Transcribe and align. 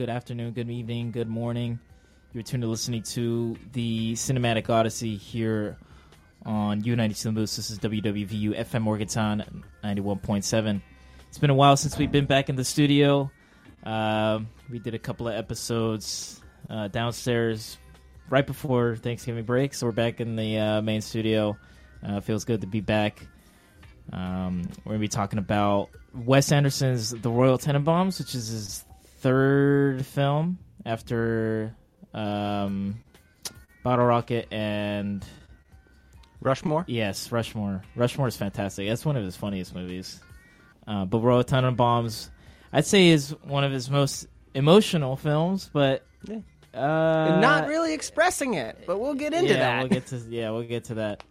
Good 0.00 0.08
afternoon, 0.08 0.52
good 0.52 0.70
evening, 0.70 1.10
good 1.10 1.28
morning. 1.28 1.78
You're 2.32 2.42
tuned 2.42 2.62
to 2.62 2.68
listening 2.68 3.02
to 3.02 3.58
the 3.72 4.14
Cinematic 4.14 4.70
Odyssey 4.70 5.14
here 5.14 5.76
on 6.46 6.80
U92 6.80 7.34
Moose. 7.34 7.54
This 7.54 7.68
is 7.68 7.78
WWVU 7.80 8.58
FM 8.58 8.80
Morgantown 8.80 9.62
91.7. 9.84 10.80
It's 11.28 11.36
been 11.36 11.50
a 11.50 11.54
while 11.54 11.76
since 11.76 11.98
we've 11.98 12.10
been 12.10 12.24
back 12.24 12.48
in 12.48 12.56
the 12.56 12.64
studio. 12.64 13.30
Uh, 13.84 14.40
we 14.70 14.78
did 14.78 14.94
a 14.94 14.98
couple 14.98 15.28
of 15.28 15.34
episodes 15.34 16.40
uh, 16.70 16.88
downstairs 16.88 17.76
right 18.30 18.46
before 18.46 18.96
Thanksgiving 18.96 19.44
break, 19.44 19.74
so 19.74 19.84
we're 19.84 19.92
back 19.92 20.18
in 20.22 20.34
the 20.34 20.56
uh, 20.56 20.80
main 20.80 21.02
studio. 21.02 21.58
Uh, 22.02 22.20
feels 22.20 22.46
good 22.46 22.62
to 22.62 22.66
be 22.66 22.80
back. 22.80 23.26
Um, 24.14 24.62
we're 24.86 24.92
gonna 24.92 24.98
be 25.00 25.08
talking 25.08 25.38
about 25.38 25.90
Wes 26.14 26.52
Anderson's 26.52 27.10
The 27.10 27.30
Royal 27.30 27.58
Tenenbaums, 27.58 28.18
which 28.18 28.34
is 28.34 28.48
his 28.48 28.84
third 29.20 30.04
film 30.04 30.58
after 30.84 31.74
um, 32.14 33.02
Bottle 33.82 34.06
Rocket 34.06 34.48
and 34.52 35.24
Rushmore. 36.40 36.84
yes, 36.88 37.30
Rushmore. 37.30 37.82
Rushmore 37.96 38.28
is 38.28 38.36
fantastic. 38.36 38.88
That's 38.88 39.04
one 39.04 39.16
of 39.16 39.24
his 39.24 39.36
funniest 39.36 39.74
movies. 39.74 40.20
Uh, 40.86 41.04
but 41.04 41.20
Royal 41.20 41.44
Bombs, 41.72 42.30
I'd 42.72 42.86
say, 42.86 43.08
is 43.08 43.30
one 43.42 43.62
of 43.64 43.72
his 43.72 43.90
most 43.90 44.26
emotional 44.54 45.16
films, 45.16 45.70
but 45.72 46.04
Yeah. 46.24 46.38
uh, 46.74 47.38
Not 47.40 47.68
really 47.68 47.92
expressing 47.94 48.54
it, 48.54 48.84
but 48.86 48.98
we'll 48.98 49.14
get 49.14 49.32
into 49.34 49.52
yeah, 49.52 49.58
that. 49.58 49.78
We'll 49.80 49.88
get 49.88 50.06
to 50.06 50.16
yeah, 50.28 50.50
we'll 50.50 50.62
get 50.62 50.84
to 50.84 50.94
that. 50.94 51.22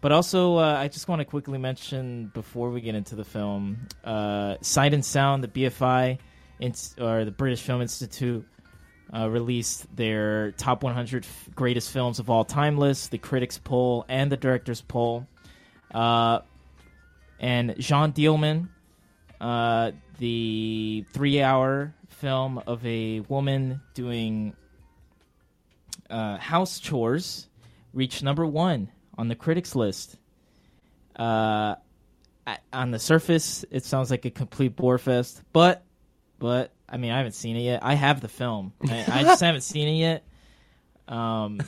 But 0.00 0.12
also, 0.12 0.56
uh, 0.56 0.76
I 0.78 0.88
just 0.88 1.08
want 1.08 1.20
to 1.20 1.24
quickly 1.24 1.58
mention 1.58 2.30
before 2.34 2.70
we 2.70 2.80
get 2.80 2.94
into 2.94 3.14
the 3.16 3.24
film, 3.24 3.88
uh, 4.04 4.56
Sight 4.60 4.92
and 4.94 5.04
Sound, 5.04 5.42
the 5.42 5.48
BFI, 5.48 6.18
or 6.98 7.24
the 7.24 7.30
British 7.30 7.62
Film 7.62 7.82
Institute, 7.82 8.46
uh, 9.12 9.28
released 9.28 9.94
their 9.94 10.52
top 10.52 10.82
100 10.82 11.24
f- 11.24 11.48
greatest 11.54 11.90
films 11.90 12.18
of 12.18 12.30
all 12.30 12.44
time 12.44 12.78
list, 12.78 13.10
the 13.10 13.18
critics 13.18 13.58
poll 13.58 14.04
and 14.08 14.30
the 14.30 14.36
directors 14.36 14.80
poll. 14.80 15.26
Uh, 15.92 16.40
and 17.38 17.76
Jeanne 17.78 18.12
Dielman, 18.12 18.68
uh, 19.40 19.92
the 20.18 21.04
three-hour 21.12 21.94
film 22.08 22.58
of 22.66 22.84
a 22.86 23.20
woman 23.20 23.80
doing 23.94 24.54
uh, 26.10 26.38
house 26.38 26.78
chores 26.80 27.48
reached 27.92 28.22
number 28.22 28.46
one 28.46 28.90
on 29.16 29.28
the 29.28 29.34
critics 29.34 29.74
list. 29.74 30.16
Uh, 31.16 31.76
on 32.72 32.90
the 32.90 32.98
surface, 32.98 33.64
it 33.70 33.84
sounds 33.84 34.10
like 34.10 34.24
a 34.24 34.30
complete 34.30 34.76
bore 34.76 34.98
fest, 34.98 35.42
but 35.52 35.84
but 36.44 36.74
I 36.86 36.98
mean, 36.98 37.10
I 37.10 37.16
haven't 37.16 37.32
seen 37.32 37.56
it 37.56 37.62
yet. 37.62 37.82
I 37.82 37.94
have 37.94 38.20
the 38.20 38.28
film. 38.28 38.74
I, 38.86 39.02
I 39.08 39.22
just 39.22 39.40
haven't 39.48 39.62
seen 39.62 39.88
it 39.88 39.92
yet. 39.92 40.24
Um, 41.08 41.58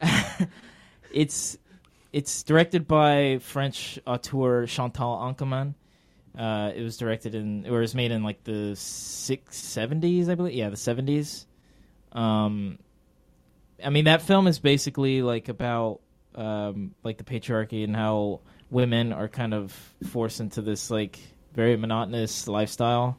it's 1.12 1.58
it's 2.10 2.42
directed 2.42 2.88
by 2.88 3.40
French 3.42 3.98
auteur 4.06 4.64
Chantal 4.64 5.18
Akerman. 5.18 5.74
Uh, 6.38 6.72
it 6.74 6.80
was 6.80 6.96
directed 6.96 7.34
in, 7.34 7.66
or 7.66 7.76
it 7.76 7.82
was 7.82 7.94
made 7.94 8.12
in 8.12 8.22
like 8.22 8.42
the 8.44 8.74
six 8.76 9.58
seventies, 9.58 10.30
I 10.30 10.36
believe. 10.36 10.54
Yeah, 10.54 10.70
the 10.70 10.78
seventies. 10.78 11.46
Um, 12.12 12.78
I 13.84 13.90
mean, 13.90 14.06
that 14.06 14.22
film 14.22 14.46
is 14.46 14.58
basically 14.58 15.20
like 15.20 15.50
about 15.50 16.00
um, 16.34 16.94
like 17.02 17.18
the 17.18 17.24
patriarchy 17.24 17.84
and 17.84 17.94
how 17.94 18.40
women 18.70 19.12
are 19.12 19.28
kind 19.28 19.52
of 19.52 19.70
forced 20.08 20.40
into 20.40 20.62
this 20.62 20.90
like 20.90 21.18
very 21.52 21.76
monotonous 21.76 22.48
lifestyle, 22.48 23.18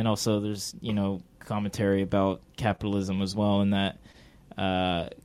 and 0.00 0.08
also 0.08 0.40
there's 0.40 0.74
you 0.80 0.94
know 0.94 1.20
commentary 1.40 2.00
about 2.00 2.40
capitalism 2.56 3.20
as 3.20 3.36
well, 3.36 3.60
and 3.60 3.74
that 3.74 3.98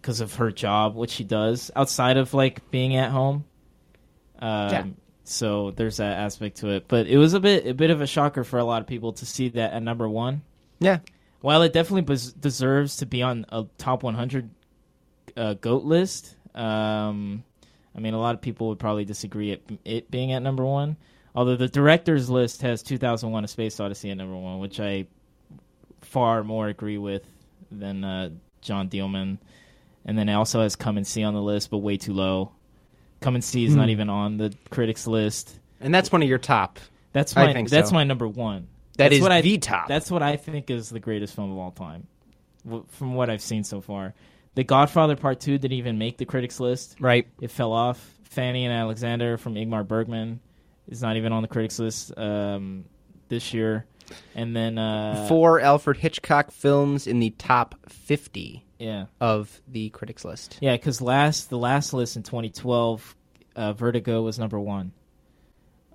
because 0.01 0.19
of 0.21 0.35
her 0.35 0.51
job, 0.51 0.95
what 0.95 1.09
she 1.09 1.23
does 1.23 1.71
outside 1.75 2.17
of 2.17 2.33
like 2.33 2.69
being 2.71 2.95
at 2.95 3.09
home. 3.09 3.45
Um, 4.39 4.69
Yeah. 4.69 4.85
So 5.23 5.71
there's 5.71 5.97
that 5.97 6.19
aspect 6.19 6.57
to 6.57 6.69
it, 6.69 6.87
but 6.87 7.07
it 7.07 7.17
was 7.17 7.33
a 7.33 7.39
bit 7.39 7.65
a 7.65 7.73
bit 7.73 7.89
of 7.89 8.01
a 8.01 8.05
shocker 8.05 8.43
for 8.43 8.59
a 8.59 8.63
lot 8.63 8.81
of 8.81 8.87
people 8.87 9.13
to 9.13 9.25
see 9.25 9.49
that 9.49 9.73
at 9.73 9.81
number 9.81 10.07
one. 10.07 10.43
yeah, 10.79 10.99
While 11.41 11.63
it 11.63 11.73
definitely 11.73 12.01
bes- 12.03 12.33
deserves 12.33 12.97
to 12.97 13.05
be 13.07 13.23
on 13.23 13.45
a 13.49 13.65
top 13.79 14.03
100 14.03 14.49
uh, 15.35 15.53
goat 15.55 15.83
list, 15.83 16.35
um, 16.53 17.43
I 17.95 17.99
mean, 18.01 18.13
a 18.13 18.19
lot 18.19 18.35
of 18.35 18.41
people 18.41 18.67
would 18.67 18.77
probably 18.77 19.05
disagree 19.05 19.53
at 19.53 19.61
it 19.83 20.11
being 20.11 20.31
at 20.31 20.43
number 20.43 20.63
one. 20.65 20.97
Although 21.35 21.57
the 21.57 21.67
director's 21.67 22.29
list 22.29 22.61
has 22.61 22.81
2001: 22.83 23.43
A 23.43 23.47
Space 23.47 23.79
Odyssey 23.79 24.09
at 24.11 24.17
number 24.17 24.35
one, 24.35 24.59
which 24.59 24.79
I 24.79 25.05
far 26.01 26.43
more 26.43 26.67
agree 26.67 26.97
with 26.97 27.23
than 27.71 28.03
uh, 28.03 28.29
John 28.61 28.89
Dielman. 28.89 29.37
And 30.05 30.17
then 30.17 30.29
it 30.29 30.33
also 30.33 30.61
has 30.61 30.75
Come 30.75 30.97
and 30.97 31.05
See 31.07 31.23
on 31.23 31.33
the 31.33 31.41
list, 31.41 31.71
but 31.71 31.79
way 31.79 31.97
too 31.97 32.13
low. 32.13 32.51
Come 33.21 33.35
and 33.35 33.43
See 33.43 33.65
is 33.65 33.75
not 33.75 33.85
Hmm. 33.85 33.89
even 33.91 34.09
on 34.09 34.37
the 34.37 34.53
critics 34.69 35.07
list. 35.07 35.59
and 35.81 35.93
that's 35.93 36.11
one 36.11 36.21
of 36.23 36.29
your 36.29 36.37
top. 36.37 36.79
That's 37.11 37.35
I 37.35 37.47
my 37.47 37.53
think 37.53 37.69
that's 37.69 37.89
so. 37.89 37.95
my 37.95 38.03
number 38.03 38.27
one. 38.27 38.67
That 38.97 39.05
That's 39.09 39.15
is 39.15 39.21
what 39.21 39.31
I- 39.31 39.41
the 39.41 39.57
top. 39.57 39.87
That's 39.87 40.09
what 40.11 40.21
I 40.23 40.37
think 40.37 40.69
is 40.69 40.89
the 40.89 40.99
greatest 41.01 41.35
film 41.35 41.51
of 41.51 41.57
all 41.57 41.71
time, 41.71 42.07
from 42.89 43.13
what 43.15 43.29
I've 43.29 43.41
seen 43.41 43.63
so 43.65 43.81
far. 43.81 44.13
The 44.55 44.63
Godfather 44.63 45.15
Part 45.17 45.39
Two 45.41 45.57
didn't 45.57 45.77
even 45.77 45.97
make 45.97 46.17
the 46.17 46.25
critics 46.25 46.59
list. 46.61 46.95
right. 47.01 47.27
It 47.41 47.51
fell 47.51 47.73
off. 47.73 48.11
Fanny 48.23 48.65
and 48.65 48.73
Alexander 48.73 49.37
from 49.37 49.55
Ingmar 49.55 49.85
Bergman 49.87 50.39
is 50.87 51.01
not 51.01 51.17
even 51.17 51.31
on 51.31 51.41
the 51.41 51.47
critics 51.47 51.79
list 51.79 52.17
um, 52.17 52.85
this 53.29 53.53
year. 53.53 53.85
And 54.35 54.55
then 54.55 54.77
uh, 54.77 55.25
Four 55.27 55.59
Alfred 55.59 55.97
Hitchcock 55.97 56.51
films 56.51 57.07
in 57.07 57.19
the 57.19 57.31
top 57.31 57.75
fifty 57.89 58.63
yeah, 58.77 59.05
of 59.19 59.61
the 59.67 59.89
critics 59.89 60.23
list. 60.23 60.57
yeah, 60.61 60.73
because 60.73 61.01
last 61.01 61.49
the 61.49 61.57
last 61.57 61.91
list 61.93 62.15
in 62.15 62.21
2012, 62.23 63.15
uh, 63.55 63.73
Vertigo 63.73 64.21
was 64.21 64.37
number 64.37 64.59
one. 64.59 64.91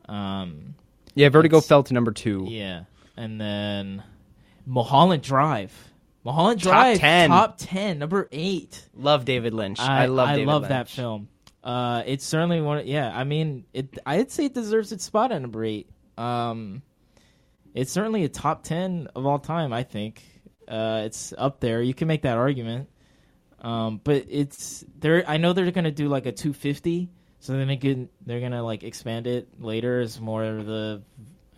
Um, 0.09 0.75
Yeah, 1.15 1.29
Vertigo 1.29 1.61
fell 1.61 1.83
to 1.85 1.95
number 1.95 2.11
two. 2.13 2.47
Yeah, 2.49 2.85
and 3.17 3.41
then 3.41 4.03
Mulholland 4.67 5.23
Drive. 5.23 5.73
Mulholland 6.25 6.61
Top 6.63 6.73
Drive, 6.73 6.99
10. 6.99 7.31
top 7.31 7.55
ten, 7.59 7.99
number 7.99 8.29
eight. 8.33 8.87
Love 8.95 9.25
David 9.25 9.55
Lynch. 9.55 9.79
I, 9.81 10.03
I, 10.03 10.07
love. 10.07 10.29
I 10.29 10.33
David 10.33 10.49
love 10.49 10.63
Lynch. 10.63 10.71
that 10.71 10.89
film. 10.89 11.29
Uh, 11.63 12.03
it's 12.07 12.25
certainly 12.25 12.61
one. 12.61 12.87
Yeah, 12.87 13.11
I 13.15 13.25
mean, 13.25 13.65
it. 13.73 13.99
I'd 14.07 14.31
say 14.31 14.47
it 14.47 14.55
deserves 14.55 14.93
its 14.93 15.05
spot 15.05 15.33
at 15.33 15.43
number 15.43 15.65
eight. 15.65 15.91
Um, 16.17 16.83
it's 17.75 17.93
certainly 17.93 18.25
a 18.25 18.29
top 18.29 18.63
ten 18.63 19.09
of 19.15 19.27
all 19.27 19.39
time. 19.39 19.73
I 19.73 19.83
think 19.83 20.23
uh, 20.69 21.03
it's 21.05 21.35
up 21.37 21.61
there. 21.61 21.83
You 21.83 21.93
can 21.93 22.09
make 22.09 22.23
that 22.23 22.39
argument. 22.39 22.89
Um, 23.61 24.01
but 24.03 24.27
it's 24.29 24.85
they're. 24.99 25.25
I 25.29 25.37
know 25.37 25.53
they're 25.53 25.71
gonna 25.71 25.91
do 25.91 26.09
like 26.09 26.27
a 26.27 26.33
250. 26.33 27.11
So 27.41 27.53
then 27.53 27.71
again, 27.71 28.09
they're 28.25 28.41
gonna 28.41 28.63
like 28.63 28.83
expand 28.83 29.27
it 29.27 29.49
later 29.61 30.01
as 30.01 30.21
more 30.21 30.45
of 30.45 30.67
the, 30.67 31.03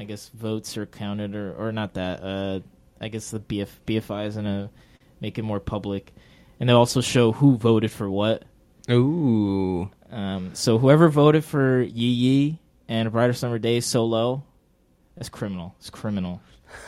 I 0.01 0.05
guess, 0.05 0.29
votes 0.31 0.77
are 0.77 0.87
counted 0.87 1.35
or 1.37 1.55
or 1.55 1.73
not 1.73 1.95
that. 1.95 2.23
Uh, 2.23 2.61
I 3.01 3.09
guess 3.09 3.31
the 3.31 3.41
BF 3.41 3.69
BFI 3.87 4.27
is 4.27 4.37
gonna 4.37 4.71
make 5.21 5.39
it 5.39 5.43
more 5.43 5.61
public, 5.61 6.13
and 6.59 6.69
they'll 6.69 6.77
also 6.79 7.01
show 7.01 7.33
who 7.33 7.57
voted 7.57 7.93
for 7.93 8.11
what. 8.11 8.45
Ooh. 8.91 9.91
Um, 10.13 10.55
so 10.55 10.79
whoever 10.79 11.09
voted 11.09 11.45
for 11.45 11.81
Yi 11.81 12.09
Yi 12.09 12.59
and 12.89 13.09
A 13.09 13.11
Brighter 13.11 13.33
Summer 13.33 13.59
Day 13.59 13.81
so 13.81 14.05
low, 14.05 14.45
that's 15.17 15.29
criminal. 15.29 15.75
It's 15.79 15.91
criminal. 15.91 16.41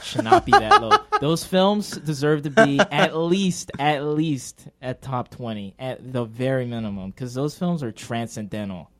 Should 0.03 0.25
not 0.25 0.47
be 0.47 0.53
that 0.53 0.81
low. 0.81 0.97
Those 1.21 1.45
films 1.45 1.91
deserve 1.91 2.43
to 2.43 2.51
be 2.51 2.79
at 2.79 3.17
least, 3.17 3.71
at 3.79 4.05
least 4.05 4.69
at 4.81 5.03
top 5.03 5.31
twenty, 5.31 5.75
at 5.79 6.13
the 6.13 6.25
very 6.25 6.67
minimum, 6.67 7.11
because 7.11 7.35
those 7.35 7.59
films 7.59 7.83
are 7.83 7.93
transcendental. 7.93 8.91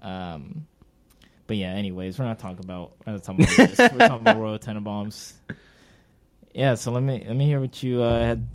Um, 0.00 0.66
but 1.46 1.56
yeah. 1.56 1.72
Anyways, 1.72 2.18
we're 2.18 2.24
not 2.24 2.38
talking 2.38 2.64
about. 2.64 2.92
We're 3.06 3.12
not 3.14 3.22
talking 3.22 3.44
about 3.44 3.56
this. 3.56 3.78
We're 3.78 3.98
talking 3.98 4.20
about 4.26 4.38
Royal 4.38 4.58
Tenenbaums. 4.58 5.32
Yeah. 6.54 6.74
So 6.74 6.90
let 6.90 7.02
me 7.02 7.24
let 7.26 7.36
me 7.36 7.46
hear 7.46 7.60
what 7.60 7.82
you 7.82 8.02
uh, 8.02 8.18
had 8.18 8.46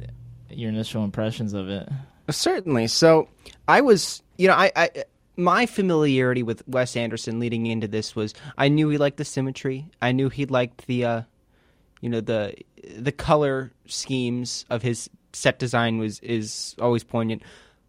your 0.49 0.69
initial 0.69 1.03
impressions 1.03 1.53
of 1.53 1.69
it. 1.69 1.87
Certainly. 2.29 2.87
So 2.87 3.29
I 3.67 3.81
was, 3.81 4.21
you 4.37 4.47
know, 4.47 4.53
I, 4.53 4.71
I 4.75 4.89
my 5.35 5.65
familiarity 5.65 6.43
with 6.43 6.67
Wes 6.67 6.95
Anderson 6.95 7.39
leading 7.39 7.67
into 7.67 7.87
this 7.87 8.15
was 8.15 8.33
I 8.57 8.67
knew 8.69 8.89
he 8.89 8.97
liked 8.97 9.17
the 9.17 9.25
symmetry. 9.25 9.89
I 10.01 10.11
knew 10.11 10.29
he 10.29 10.45
liked 10.45 10.87
the, 10.87 11.05
uh, 11.05 11.21
you 12.01 12.09
know, 12.09 12.21
the 12.21 12.55
the 12.97 13.11
color 13.11 13.71
schemes 13.85 14.65
of 14.69 14.81
his 14.81 15.09
set 15.33 15.59
design 15.59 15.99
was 15.99 16.19
is 16.19 16.75
always 16.81 17.03
poignant. 17.03 17.43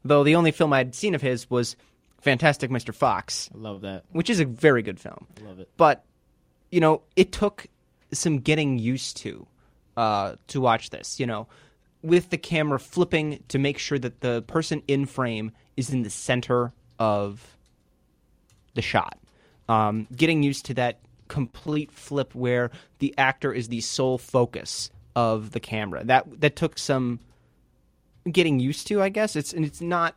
Though 0.05 0.25
the 0.25 0.37
only 0.37 0.53
film 0.53 0.73
I'd 0.73 0.95
seen 0.95 1.15
of 1.15 1.23
his 1.23 1.50
was 1.50 1.77
Fantastic 2.21 2.71
Mr. 2.71 2.95
Fox, 2.95 3.49
I 3.55 3.59
love 3.59 3.81
that. 3.83 4.05
which 4.12 4.29
is 4.31 4.41
a 4.41 4.45
very 4.45 4.83
good 4.83 5.00
film. 5.00 5.27
I 5.41 5.49
love 5.49 5.61
it. 5.61 5.69
But 5.77 6.05
you 6.71 6.81
know, 6.81 7.03
it 7.17 7.33
took 7.33 7.67
some 8.12 8.39
getting 8.39 8.79
used 8.79 9.17
to 9.19 9.47
uh, 9.97 10.35
to 10.49 10.61
watch 10.61 10.91
this. 10.91 11.19
You 11.19 11.27
know, 11.27 11.47
with 12.03 12.31
the 12.31 12.39
camera 12.39 12.79
flipping 12.79 13.43
to 13.49 13.59
make 13.59 13.79
sure 13.79 13.99
that 13.99 14.21
the 14.21 14.43
person 14.43 14.83
in 14.87 15.06
frame 15.06 15.53
is 15.77 15.91
in 15.91 16.03
the 16.03 16.11
center 16.11 16.73
of 16.99 17.56
the 18.75 18.83
shot. 18.83 19.19
Um, 19.69 20.06
getting 20.15 20.43
used 20.43 20.67
to 20.67 20.75
that 20.75 21.00
complete 21.29 21.93
flip 21.93 22.35
where 22.35 22.71
the 23.00 23.15
actor 23.19 23.53
is 23.53 23.69
the 23.69 23.81
sole 23.81 24.19
focus 24.19 24.91
of 25.15 25.50
the 25.50 25.61
camera. 25.61 26.05
That 26.05 26.41
that 26.41 26.56
took 26.56 26.79
some 26.79 27.21
getting 28.31 28.61
used 28.61 28.87
to, 28.89 29.03
I 29.03 29.09
guess. 29.09 29.37
It's 29.37 29.53
and 29.53 29.65
it's 29.65 29.81
not 29.81 30.17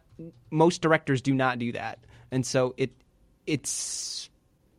most 0.49 0.81
directors 0.81 1.21
do 1.21 1.33
not 1.33 1.59
do 1.59 1.71
that. 1.73 1.99
And 2.31 2.45
so 2.45 2.73
it 2.77 2.91
it's 3.45 4.29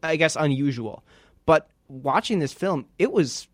I 0.02 0.16
guess 0.16 0.36
unusual. 0.36 1.04
But 1.44 1.68
watching 1.88 2.38
this 2.38 2.52
film, 2.52 2.86
it 2.98 3.12
was 3.12 3.48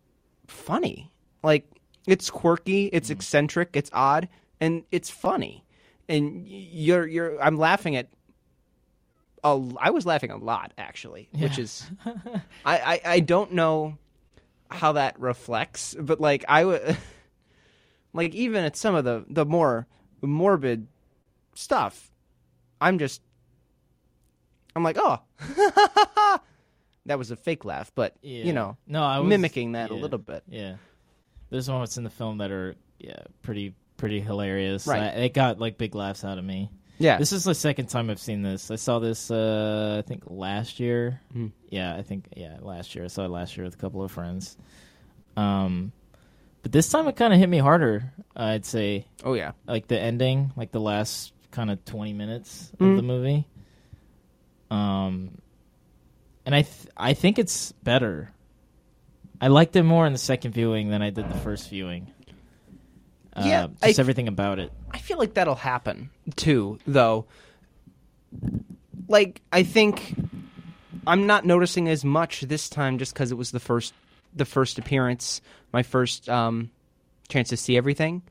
funny. 0.47 1.11
Like 1.43 1.67
it's 2.09 2.31
quirky, 2.31 2.87
it's 2.87 3.09
mm-hmm. 3.09 3.19
eccentric, 3.19 3.71
it's 3.75 3.91
odd, 3.93 4.29
and 4.61 4.83
it's 4.91 5.11
funny. 5.11 5.65
And 6.09 6.49
you're 6.49 7.07
you're 7.07 7.41
I'm 7.43 7.59
laughing 7.59 7.95
at 7.97 8.09
a, 9.45 9.61
I 9.79 9.91
was 9.91 10.07
laughing 10.07 10.31
a 10.31 10.39
lot 10.39 10.73
actually, 10.79 11.29
which 11.33 11.59
is 11.59 11.89
I, 12.65 12.79
I 12.79 13.01
I 13.05 13.21
don't 13.21 13.53
know 13.53 13.99
how 14.71 14.93
that 14.93 15.21
reflects, 15.21 15.95
but 15.99 16.19
like 16.19 16.47
I 16.49 16.65
would 16.65 16.97
like 18.15 18.35
even 18.35 18.65
at 18.65 18.75
some 18.75 18.95
of 18.95 19.05
the 19.05 19.27
the 19.29 19.45
more 19.45 19.87
morbid 20.23 20.87
stuff, 21.55 22.11
I'm 22.81 22.99
just 22.99 23.21
I'm 24.75 24.83
like, 24.83 24.97
"Oh." 24.99 25.21
that 27.07 27.19
was 27.19 27.31
a 27.31 27.37
fake 27.37 27.65
laugh, 27.65 27.91
but 27.95 28.15
Yeah. 28.23 28.45
you 28.45 28.53
know, 28.53 28.77
no, 28.87 29.03
I 29.03 29.19
was 29.19 29.29
mimicking 29.29 29.73
that 29.73 29.91
a 29.91 29.95
little 29.95 30.19
bit. 30.19 30.43
Yeah, 30.49 30.77
there's 31.51 31.69
moments 31.69 31.97
in 31.97 32.05
the 32.05 32.11
film 32.11 32.39
that 32.39 32.51
are 32.51 32.75
yeah 32.99 33.21
pretty 33.43 33.75
pretty 33.97 34.21
hilarious. 34.21 34.87
Right. 34.87 35.03
I, 35.03 35.07
it 35.25 35.35
got 35.35 35.59
like 35.59 35.79
big 35.79 35.95
laughs 35.95 36.25
out 36.25 36.39
of 36.39 36.45
me. 36.45 36.71
Yeah. 37.01 37.17
This 37.19 37.33
is 37.33 37.45
the 37.45 37.55
second 37.55 37.87
time 37.87 38.11
I've 38.11 38.19
seen 38.19 38.43
this. 38.43 38.71
I 38.71 38.77
saw 38.77 38.99
this 38.99 39.31
uh 39.31 40.03
I 40.05 40.09
think 40.09 40.25
last 40.27 40.81
year. 40.81 41.21
Hmm. 41.33 41.49
Yeah, 41.71 41.95
I 41.97 42.03
think 42.03 42.27
yeah 42.37 42.57
last 42.61 42.95
year. 42.95 43.05
I 43.05 43.09
saw 43.09 43.25
it 43.25 43.31
last 43.31 43.57
year 43.57 43.65
with 43.65 43.75
a 43.75 43.79
couple 43.79 44.03
of 44.03 44.11
friends. 44.11 44.57
Um, 45.37 45.93
but 46.63 46.73
this 46.73 46.89
time 46.91 47.07
it 47.07 47.15
kind 47.17 47.33
of 47.33 47.39
hit 47.39 47.49
me 47.49 47.59
harder. 47.59 48.13
I'd 48.35 48.65
say 48.65 49.07
oh 49.25 49.35
yeah. 49.35 49.53
like 49.67 49.87
the 49.87 49.99
ending, 50.01 50.53
like 50.57 50.73
the 50.73 50.81
last 50.81 51.33
kind 51.51 51.71
of 51.71 51.85
20 51.85 52.13
minutes 52.13 52.71
of 52.75 52.79
Mm. 52.87 52.97
the 52.97 53.03
movie. 53.03 53.47
Um 54.71 55.39
and 56.45 56.55
I 56.55 56.63
th- 56.63 56.89
I 56.97 57.15
think 57.15 57.39
it's 57.39 57.73
better. 57.73 58.33
I 59.41 59.49
liked 59.49 59.77
it 59.77 59.83
more 59.85 60.07
in 60.07 60.13
the 60.13 60.19
second 60.19 60.53
viewing 60.53 60.91
than 60.91 61.01
I 61.03 61.11
did 61.11 61.29
the 61.31 61.39
first 61.39 61.69
viewing. 61.71 62.13
Uh, 63.35 63.43
Yeah, 63.47 63.67
just 63.83 63.99
I- 63.99 64.03
everything 64.03 64.29
about 64.29 64.59
it. 64.59 64.73
I 64.91 64.99
feel 64.99 65.19
like 65.19 65.35
that'll 65.35 65.55
happen 65.55 66.11
too, 66.37 66.79
though. 66.87 67.27
Like 69.09 69.41
I 69.53 69.63
think 69.63 70.15
I'm 71.07 71.27
not 71.27 71.45
noticing 71.47 71.89
as 71.89 72.05
much 72.05 72.41
this 72.43 72.69
time 72.69 72.99
just 72.99 73.15
because 73.15 73.31
it 73.31 73.37
was 73.37 73.51
the 73.53 73.61
first 73.61 73.95
the 74.35 74.45
first 74.45 74.79
appearance, 74.79 75.41
my 75.73 75.83
first 75.83 76.29
um, 76.29 76.71
chance 77.29 77.49
to 77.51 77.57
see 77.57 77.77
everything. 77.77 78.23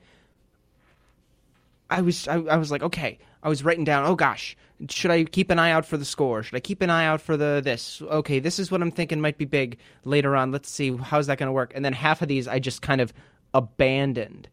I 1.89 2.01
was 2.01 2.27
I, 2.27 2.35
I 2.35 2.57
was 2.57 2.69
like, 2.69 2.83
okay. 2.83 3.17
I 3.43 3.49
was 3.49 3.63
writing 3.63 3.83
down, 3.83 4.05
oh 4.05 4.15
gosh, 4.15 4.55
should 4.89 5.11
I 5.11 5.23
keep 5.23 5.49
an 5.49 5.59
eye 5.59 5.71
out 5.71 5.85
for 5.85 5.97
the 5.97 6.05
score? 6.05 6.43
Should 6.43 6.55
I 6.55 6.59
keep 6.59 6.81
an 6.81 6.89
eye 6.89 7.05
out 7.05 7.21
for 7.21 7.37
the 7.37 7.61
this? 7.63 8.01
Okay, 8.01 8.39
this 8.39 8.59
is 8.59 8.71
what 8.71 8.81
I'm 8.81 8.91
thinking 8.91 9.21
might 9.21 9.37
be 9.37 9.45
big 9.45 9.77
later 10.03 10.35
on. 10.35 10.51
Let's 10.51 10.69
see 10.69 10.95
how's 10.97 11.27
that 11.27 11.37
going 11.37 11.47
to 11.47 11.53
work. 11.53 11.71
And 11.75 11.83
then 11.85 11.93
half 11.93 12.21
of 12.21 12.27
these 12.27 12.47
I 12.47 12.59
just 12.59 12.81
kind 12.81 13.01
of 13.01 13.13
abandoned 13.53 14.49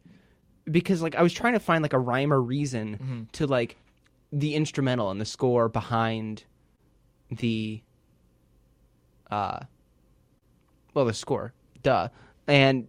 because 0.70 1.02
like 1.02 1.14
I 1.14 1.22
was 1.22 1.32
trying 1.32 1.52
to 1.54 1.60
find 1.60 1.82
like 1.82 1.92
a 1.92 1.98
rhyme 1.98 2.32
or 2.32 2.40
reason 2.40 3.28
to 3.32 3.46
like 3.46 3.76
the 4.32 4.54
instrumental 4.54 5.10
and 5.10 5.20
the 5.20 5.24
score 5.26 5.68
behind 5.68 6.44
the 7.30 7.82
uh 9.30 9.60
well 10.94 11.04
the 11.04 11.12
score 11.14 11.52
duh 11.82 12.08
and 12.46 12.86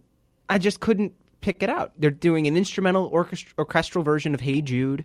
I 0.48 0.58
just 0.58 0.80
couldn't 0.80 1.12
pick 1.40 1.62
it 1.62 1.68
out. 1.70 1.92
They're 1.98 2.10
doing 2.10 2.46
an 2.46 2.56
instrumental 2.56 3.10
orchest- 3.10 3.52
orchestral 3.58 4.02
version 4.04 4.32
of 4.34 4.40
Hey 4.40 4.60
Jude 4.62 5.04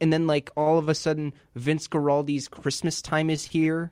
and 0.00 0.12
then 0.12 0.26
like 0.26 0.50
all 0.56 0.78
of 0.78 0.88
a 0.88 0.94
sudden 0.94 1.32
Vince 1.54 1.88
Guaraldi's 1.88 2.48
Christmas 2.48 3.00
time 3.02 3.30
is 3.30 3.44
here. 3.44 3.90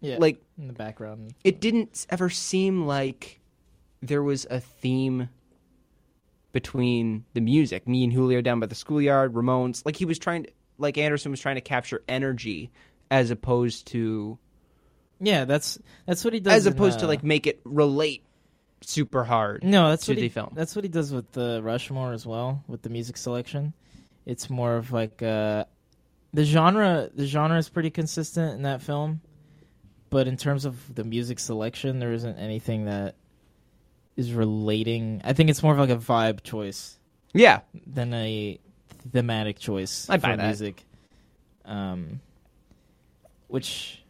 Yeah, 0.00 0.16
Like 0.18 0.42
in 0.58 0.66
the 0.66 0.72
background. 0.72 1.32
it 1.44 1.60
didn't 1.60 2.06
ever 2.10 2.28
seem 2.28 2.86
like 2.86 3.40
there 4.00 4.22
was 4.22 4.46
a 4.50 4.58
theme 4.58 5.28
between 6.52 7.24
the 7.34 7.40
music. 7.40 7.86
Me 7.88 8.04
and 8.04 8.12
Julio 8.12 8.40
down 8.40 8.60
by 8.60 8.66
the 8.66 8.74
schoolyard, 8.74 9.32
Ramones. 9.34 9.82
Like 9.84 9.96
he 9.96 10.04
was 10.04 10.18
trying 10.18 10.44
to, 10.44 10.50
like 10.78 10.98
Anderson 10.98 11.30
was 11.30 11.40
trying 11.40 11.54
to 11.54 11.60
capture 11.60 12.02
energy 12.08 12.70
as 13.10 13.30
opposed 13.30 13.86
to, 13.88 14.38
Yeah, 15.20 15.44
that's 15.44 15.78
that's 16.06 16.24
what 16.24 16.34
he 16.34 16.40
does. 16.40 16.52
as 16.52 16.66
in, 16.66 16.72
opposed 16.72 16.98
to 17.00 17.04
uh, 17.04 17.08
like 17.08 17.22
make 17.22 17.46
it 17.46 17.60
relate 17.64 18.24
super 18.80 19.22
hard. 19.24 19.62
No, 19.62 19.90
that's 19.90 20.06
to 20.06 20.12
what 20.12 20.16
the 20.16 20.22
he, 20.22 20.28
film. 20.28 20.52
That's 20.54 20.74
what 20.74 20.84
he 20.84 20.88
does 20.88 21.12
with 21.12 21.30
the 21.32 21.60
Rushmore 21.62 22.12
as 22.12 22.26
well, 22.26 22.64
with 22.66 22.82
the 22.82 22.90
music 22.90 23.16
selection. 23.16 23.72
It's 24.26 24.48
more 24.50 24.76
of 24.76 24.92
like 24.92 25.22
uh, 25.22 25.64
the 26.32 26.44
genre. 26.44 27.10
The 27.14 27.26
genre 27.26 27.58
is 27.58 27.68
pretty 27.68 27.90
consistent 27.90 28.54
in 28.54 28.62
that 28.62 28.82
film, 28.82 29.20
but 30.10 30.28
in 30.28 30.36
terms 30.36 30.64
of 30.64 30.94
the 30.94 31.04
music 31.04 31.38
selection, 31.38 31.98
there 31.98 32.12
isn't 32.12 32.38
anything 32.38 32.84
that 32.86 33.16
is 34.16 34.32
relating. 34.32 35.20
I 35.24 35.32
think 35.32 35.50
it's 35.50 35.62
more 35.62 35.72
of 35.72 35.78
like 35.78 35.90
a 35.90 35.96
vibe 35.96 36.42
choice 36.42 36.98
Yeah, 37.32 37.60
than 37.86 38.12
a 38.14 38.58
thematic 39.10 39.58
choice 39.58 40.08
I 40.08 40.18
for 40.18 40.36
that. 40.36 40.46
music. 40.46 40.84
Um, 41.64 42.20
which 43.48 44.02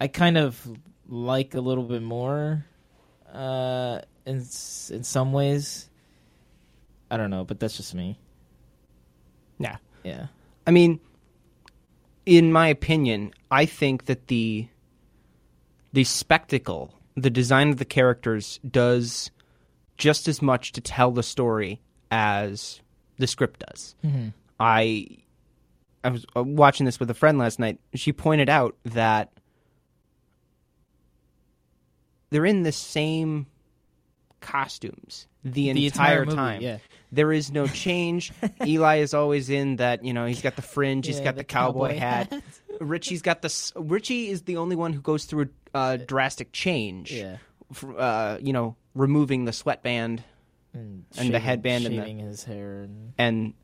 I 0.00 0.08
kind 0.08 0.36
of 0.38 0.60
like 1.08 1.54
a 1.54 1.60
little 1.60 1.84
bit 1.84 2.02
more. 2.02 2.64
Uh, 3.32 4.00
in 4.26 4.36
in 4.36 5.04
some 5.04 5.32
ways, 5.32 5.88
I 7.10 7.16
don't 7.16 7.30
know, 7.30 7.44
but 7.44 7.58
that's 7.60 7.76
just 7.76 7.94
me. 7.94 8.18
Yeah. 10.04 10.26
I 10.66 10.70
mean, 10.70 11.00
in 12.26 12.52
my 12.52 12.68
opinion, 12.68 13.32
I 13.50 13.66
think 13.66 14.04
that 14.06 14.26
the 14.28 14.68
the 15.92 16.04
spectacle, 16.04 16.94
the 17.16 17.30
design 17.30 17.70
of 17.70 17.78
the 17.78 17.84
characters 17.84 18.60
does 18.68 19.30
just 19.96 20.28
as 20.28 20.40
much 20.40 20.72
to 20.72 20.80
tell 20.80 21.10
the 21.10 21.22
story 21.22 21.80
as 22.10 22.80
the 23.18 23.26
script 23.26 23.64
does. 23.68 23.94
I 24.58 25.06
I 26.04 26.08
was 26.10 26.24
uh, 26.36 26.42
watching 26.42 26.86
this 26.86 26.98
with 27.00 27.10
a 27.10 27.14
friend 27.14 27.38
last 27.38 27.58
night. 27.58 27.78
She 27.94 28.12
pointed 28.12 28.48
out 28.48 28.76
that 28.84 29.32
they're 32.30 32.46
in 32.46 32.62
the 32.62 32.72
same 32.72 33.46
costumes 34.40 35.26
the, 35.44 35.72
The 35.72 35.86
entire, 35.86 35.86
entire 35.86 36.24
movie, 36.24 36.36
time. 36.36 36.62
yeah. 36.62 36.78
There 37.12 37.32
is 37.32 37.50
no 37.50 37.66
change. 37.66 38.32
Eli 38.64 38.98
is 38.98 39.14
always 39.14 39.50
in 39.50 39.76
that, 39.76 40.04
you 40.04 40.12
know, 40.12 40.26
he's 40.26 40.42
got 40.42 40.56
the 40.56 40.62
fringe, 40.62 41.06
he's 41.06 41.18
Yeah, 41.18 41.24
got 41.24 41.34
the, 41.34 41.40
the 41.40 41.44
cowboy, 41.44 41.88
cowboy 41.88 41.98
hat. 41.98 42.32
hat. 42.32 42.42
Richie's 42.80 43.20
got 43.22 43.42
the 43.42 43.72
Richie 43.76 44.28
is 44.28 44.42
the 44.42 44.56
only 44.56 44.76
one 44.76 44.92
who 44.92 45.00
goes 45.00 45.24
through 45.24 45.48
a 45.74 45.76
uh, 45.76 45.96
drastic 45.96 46.52
change. 46.52 47.12
yeah, 47.12 47.36
Uh, 47.96 48.38
you 48.40 48.52
know, 48.52 48.76
removing 48.94 49.44
the 49.44 49.52
sweatband 49.52 50.22
and, 50.72 50.82
And 50.82 51.04
the 51.14 51.24
shaving- 51.24 51.40
headband 51.42 51.86
and 51.86 51.94
the- 51.98 52.00
shaving 52.02 52.18
his 52.20 52.44
hair, 52.44 52.82
and 52.82 53.12
and 53.18 53.54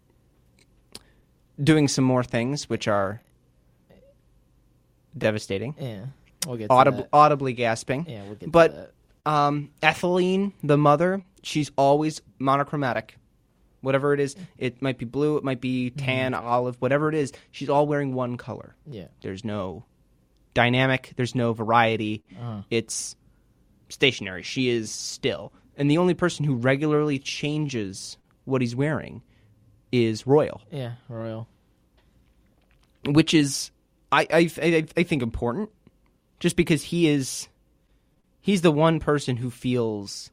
doing 1.63 1.89
some 1.89 2.05
more 2.05 2.23
things 2.25 2.69
which 2.69 2.87
are 2.89 3.23
devastating. 5.17 5.75
yeah, 5.79 6.07
we'll 6.47 6.57
get 6.57 6.69
Audib- 6.71 7.09
audibly 7.13 7.53
gasping. 7.53 8.07
Yeah, 8.09 8.25
we'll 8.25 8.35
get 8.35 8.53
but 8.53 8.69
to 8.69 8.91
that. 9.25 9.31
um, 9.31 9.71
Etheline, 9.83 10.53
the 10.63 10.77
mother, 10.77 11.23
she's 11.43 11.71
always 11.77 12.21
monochromatic. 12.39 13.17
Whatever 13.81 14.15
it 14.15 14.21
is, 14.21 14.35
it 14.59 14.81
might 14.83 14.99
be 14.99 15.05
blue, 15.05 15.37
it 15.37 15.45
might 15.45 15.61
be 15.61 15.91
tan, 15.91 16.35
olive, 16.35 16.77
whatever 16.81 17.09
it 17.09 17.15
is, 17.15 17.33
she's 17.51 17.69
all 17.69 17.87
wearing 17.87 18.15
one 18.15 18.37
color. 18.37 18.75
Yeah, 18.91 19.07
There's 19.23 19.45
no 19.45 19.85
dynamic, 20.55 21.13
there's 21.17 21.35
no 21.35 21.53
variety. 21.53 22.25
uh-huh. 22.33 22.63
It's 22.71 23.15
stationary. 23.89 24.43
She 24.43 24.69
is 24.69 24.91
still. 24.91 25.53
And 25.77 25.91
the 25.91 25.99
only 25.99 26.15
person 26.15 26.45
who 26.45 26.57
regularly 26.57 27.19
changes 27.19 28.17
what 28.45 28.61
he's 28.63 28.75
wearing 28.75 29.23
is 29.93 30.27
Royal, 30.27 30.63
yeah, 30.73 30.93
royal. 31.09 31.47
which 33.05 33.35
is 33.35 33.71
I 34.11 34.27
I 34.31 34.51
I, 34.63 34.87
I 34.97 35.03
think 35.05 35.23
important 35.23 35.71
just 36.41 36.57
because 36.57 36.83
he 36.83 37.09
is 37.09 37.49
he's 38.41 38.63
the 38.63 38.73
one 38.73 38.99
person 39.01 39.37
who 39.37 39.51
feels 39.51 40.31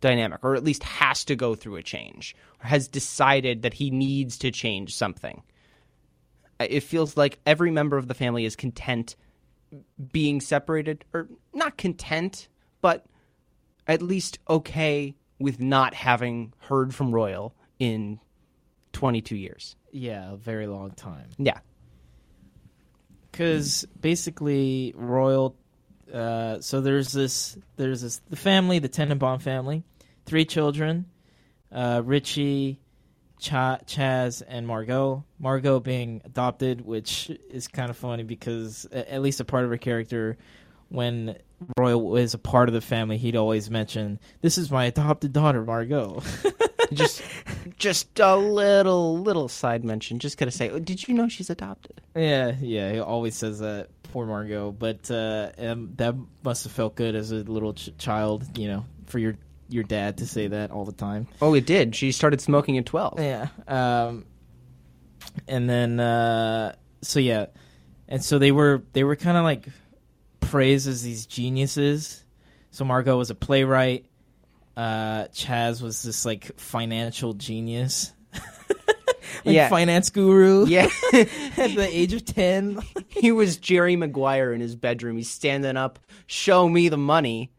dynamic 0.00 0.40
or 0.42 0.54
at 0.54 0.64
least 0.64 0.82
has 0.82 1.24
to 1.26 1.36
go 1.36 1.54
through 1.54 1.76
a 1.76 1.82
change 1.82 2.34
or 2.62 2.66
has 2.68 2.88
decided 2.88 3.62
that 3.62 3.74
he 3.74 3.90
needs 3.90 4.38
to 4.38 4.50
change 4.50 4.94
something. 4.94 5.42
It 6.58 6.80
feels 6.80 7.16
like 7.16 7.38
every 7.46 7.70
member 7.70 7.96
of 7.96 8.06
the 8.08 8.14
family 8.14 8.44
is 8.44 8.56
content 8.56 9.16
being 10.12 10.40
separated 10.40 11.04
or 11.14 11.28
not 11.54 11.76
content, 11.78 12.48
but 12.80 13.06
at 13.86 14.02
least 14.02 14.38
okay 14.48 15.14
with 15.38 15.60
not 15.60 15.94
having 15.94 16.52
heard 16.58 16.94
from 16.94 17.12
Royal 17.14 17.54
in 17.78 18.20
22 18.92 19.36
years. 19.36 19.76
Yeah, 19.92 20.32
a 20.32 20.36
very 20.36 20.66
long 20.66 20.90
time. 20.90 21.28
Yeah. 21.38 21.60
because 23.32 23.86
basically 24.00 24.92
royal 24.96 25.56
uh, 26.12 26.60
so 26.60 26.80
there's 26.80 27.12
this 27.12 27.56
there's 27.76 28.02
this 28.02 28.20
the 28.30 28.36
family 28.36 28.78
the 28.78 28.88
tenenbaum 28.88 29.40
family 29.40 29.84
three 30.26 30.44
children: 30.44 31.06
uh, 31.72 32.02
Richie, 32.04 32.80
Cha- 33.38 33.78
Chaz, 33.86 34.42
and 34.46 34.66
Margot. 34.66 35.24
Margot 35.38 35.80
being 35.80 36.22
adopted, 36.24 36.80
which 36.82 37.30
is 37.50 37.68
kind 37.68 37.90
of 37.90 37.96
funny 37.96 38.22
because 38.22 38.86
at 38.92 39.22
least 39.22 39.40
a 39.40 39.44
part 39.44 39.64
of 39.64 39.70
her 39.70 39.76
character, 39.78 40.36
when 40.88 41.36
Roy 41.78 41.96
was 41.96 42.34
a 42.34 42.38
part 42.38 42.68
of 42.68 42.74
the 42.74 42.80
family, 42.80 43.18
he'd 43.18 43.36
always 43.36 43.70
mention, 43.70 44.18
"This 44.40 44.58
is 44.58 44.70
my 44.70 44.86
adopted 44.86 45.32
daughter, 45.32 45.64
Margot." 45.64 46.22
just 46.92 47.22
just 47.76 48.18
a 48.20 48.36
little 48.36 49.18
little 49.18 49.48
side 49.48 49.84
mention. 49.84 50.18
Just 50.18 50.38
gotta 50.38 50.50
say, 50.50 50.78
did 50.80 51.06
you 51.06 51.14
know 51.14 51.28
she's 51.28 51.50
adopted? 51.50 52.00
Yeah, 52.14 52.54
yeah, 52.60 52.92
he 52.92 52.98
always 53.00 53.36
says 53.36 53.58
that. 53.60 53.88
Poor 54.12 54.26
Margot, 54.26 54.72
but 54.72 55.08
uh, 55.08 55.52
um, 55.56 55.92
that 55.96 56.16
must 56.42 56.64
have 56.64 56.72
felt 56.72 56.96
good 56.96 57.14
as 57.14 57.30
a 57.30 57.36
little 57.36 57.74
ch- 57.74 57.96
child, 57.96 58.58
you 58.58 58.66
know, 58.66 58.84
for 59.06 59.20
your 59.20 59.36
your 59.68 59.84
dad 59.84 60.18
to 60.18 60.26
say 60.26 60.48
that 60.48 60.72
all 60.72 60.84
the 60.84 60.92
time. 60.92 61.28
Oh, 61.40 61.54
it 61.54 61.64
did. 61.64 61.94
She 61.94 62.10
started 62.10 62.40
smoking 62.40 62.76
at 62.76 62.86
twelve. 62.86 63.20
Yeah. 63.20 63.48
Um, 63.68 64.26
and 65.46 65.70
then 65.70 66.00
uh, 66.00 66.74
so 67.02 67.20
yeah, 67.20 67.46
and 68.08 68.22
so 68.24 68.38
they 68.40 68.50
were 68.50 68.82
they 68.92 69.04
were 69.04 69.14
kind 69.14 69.36
of 69.36 69.44
like 69.44 69.68
praised 70.40 70.88
as 70.88 71.02
these 71.04 71.26
geniuses. 71.26 72.24
So 72.72 72.84
Margot 72.84 73.16
was 73.16 73.30
a 73.30 73.34
playwright. 73.34 74.06
Uh, 74.80 75.26
Chaz 75.28 75.82
was 75.82 76.02
this 76.02 76.24
like 76.24 76.58
financial 76.58 77.34
genius. 77.34 78.12
like 78.32 79.54
Yeah. 79.54 79.68
finance 79.68 80.08
guru. 80.08 80.64
Yeah, 80.66 80.88
at 81.12 81.74
the 81.74 81.86
age 81.90 82.14
of 82.14 82.24
ten. 82.24 82.80
he 83.08 83.30
was 83.30 83.58
Jerry 83.58 83.96
Maguire 83.96 84.54
in 84.54 84.60
his 84.62 84.74
bedroom. 84.76 85.18
He's 85.18 85.28
standing 85.30 85.76
up, 85.76 85.98
show 86.26 86.66
me 86.66 86.88
the 86.88 86.96
money. 86.96 87.50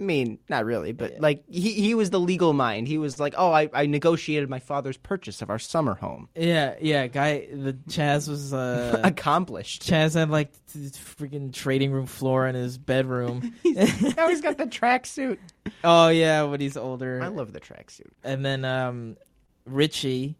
I 0.00 0.04
mean, 0.04 0.38
not 0.48 0.64
really, 0.64 0.92
but 0.92 1.18
like 1.18 1.42
he, 1.48 1.72
he 1.72 1.94
was 1.94 2.10
the 2.10 2.20
legal 2.20 2.52
mind. 2.52 2.86
He 2.86 2.98
was 2.98 3.18
like, 3.18 3.34
oh, 3.36 3.50
I, 3.50 3.68
I 3.72 3.86
negotiated 3.86 4.48
my 4.48 4.60
father's 4.60 4.96
purchase 4.96 5.42
of 5.42 5.50
our 5.50 5.58
summer 5.58 5.94
home. 5.94 6.28
Yeah, 6.36 6.76
yeah, 6.80 7.08
guy. 7.08 7.48
The 7.52 7.72
Chaz 7.88 8.28
was 8.28 8.54
uh, 8.54 9.00
Accomplished. 9.04 9.82
Chaz 9.82 10.14
had 10.14 10.30
like 10.30 10.52
the 10.68 10.90
freaking 10.90 11.52
trading 11.52 11.90
room 11.90 12.06
floor 12.06 12.46
in 12.46 12.54
his 12.54 12.78
bedroom. 12.78 13.54
now 13.64 14.28
he's 14.28 14.40
got 14.40 14.56
the 14.56 14.66
tracksuit. 14.66 15.38
oh 15.82 16.08
yeah, 16.08 16.44
when 16.44 16.60
he's 16.60 16.76
older. 16.76 17.20
I 17.20 17.28
love 17.28 17.52
the 17.52 17.60
tracksuit. 17.60 18.12
and 18.22 18.44
then 18.44 18.64
um, 18.64 19.16
Richie, 19.64 20.36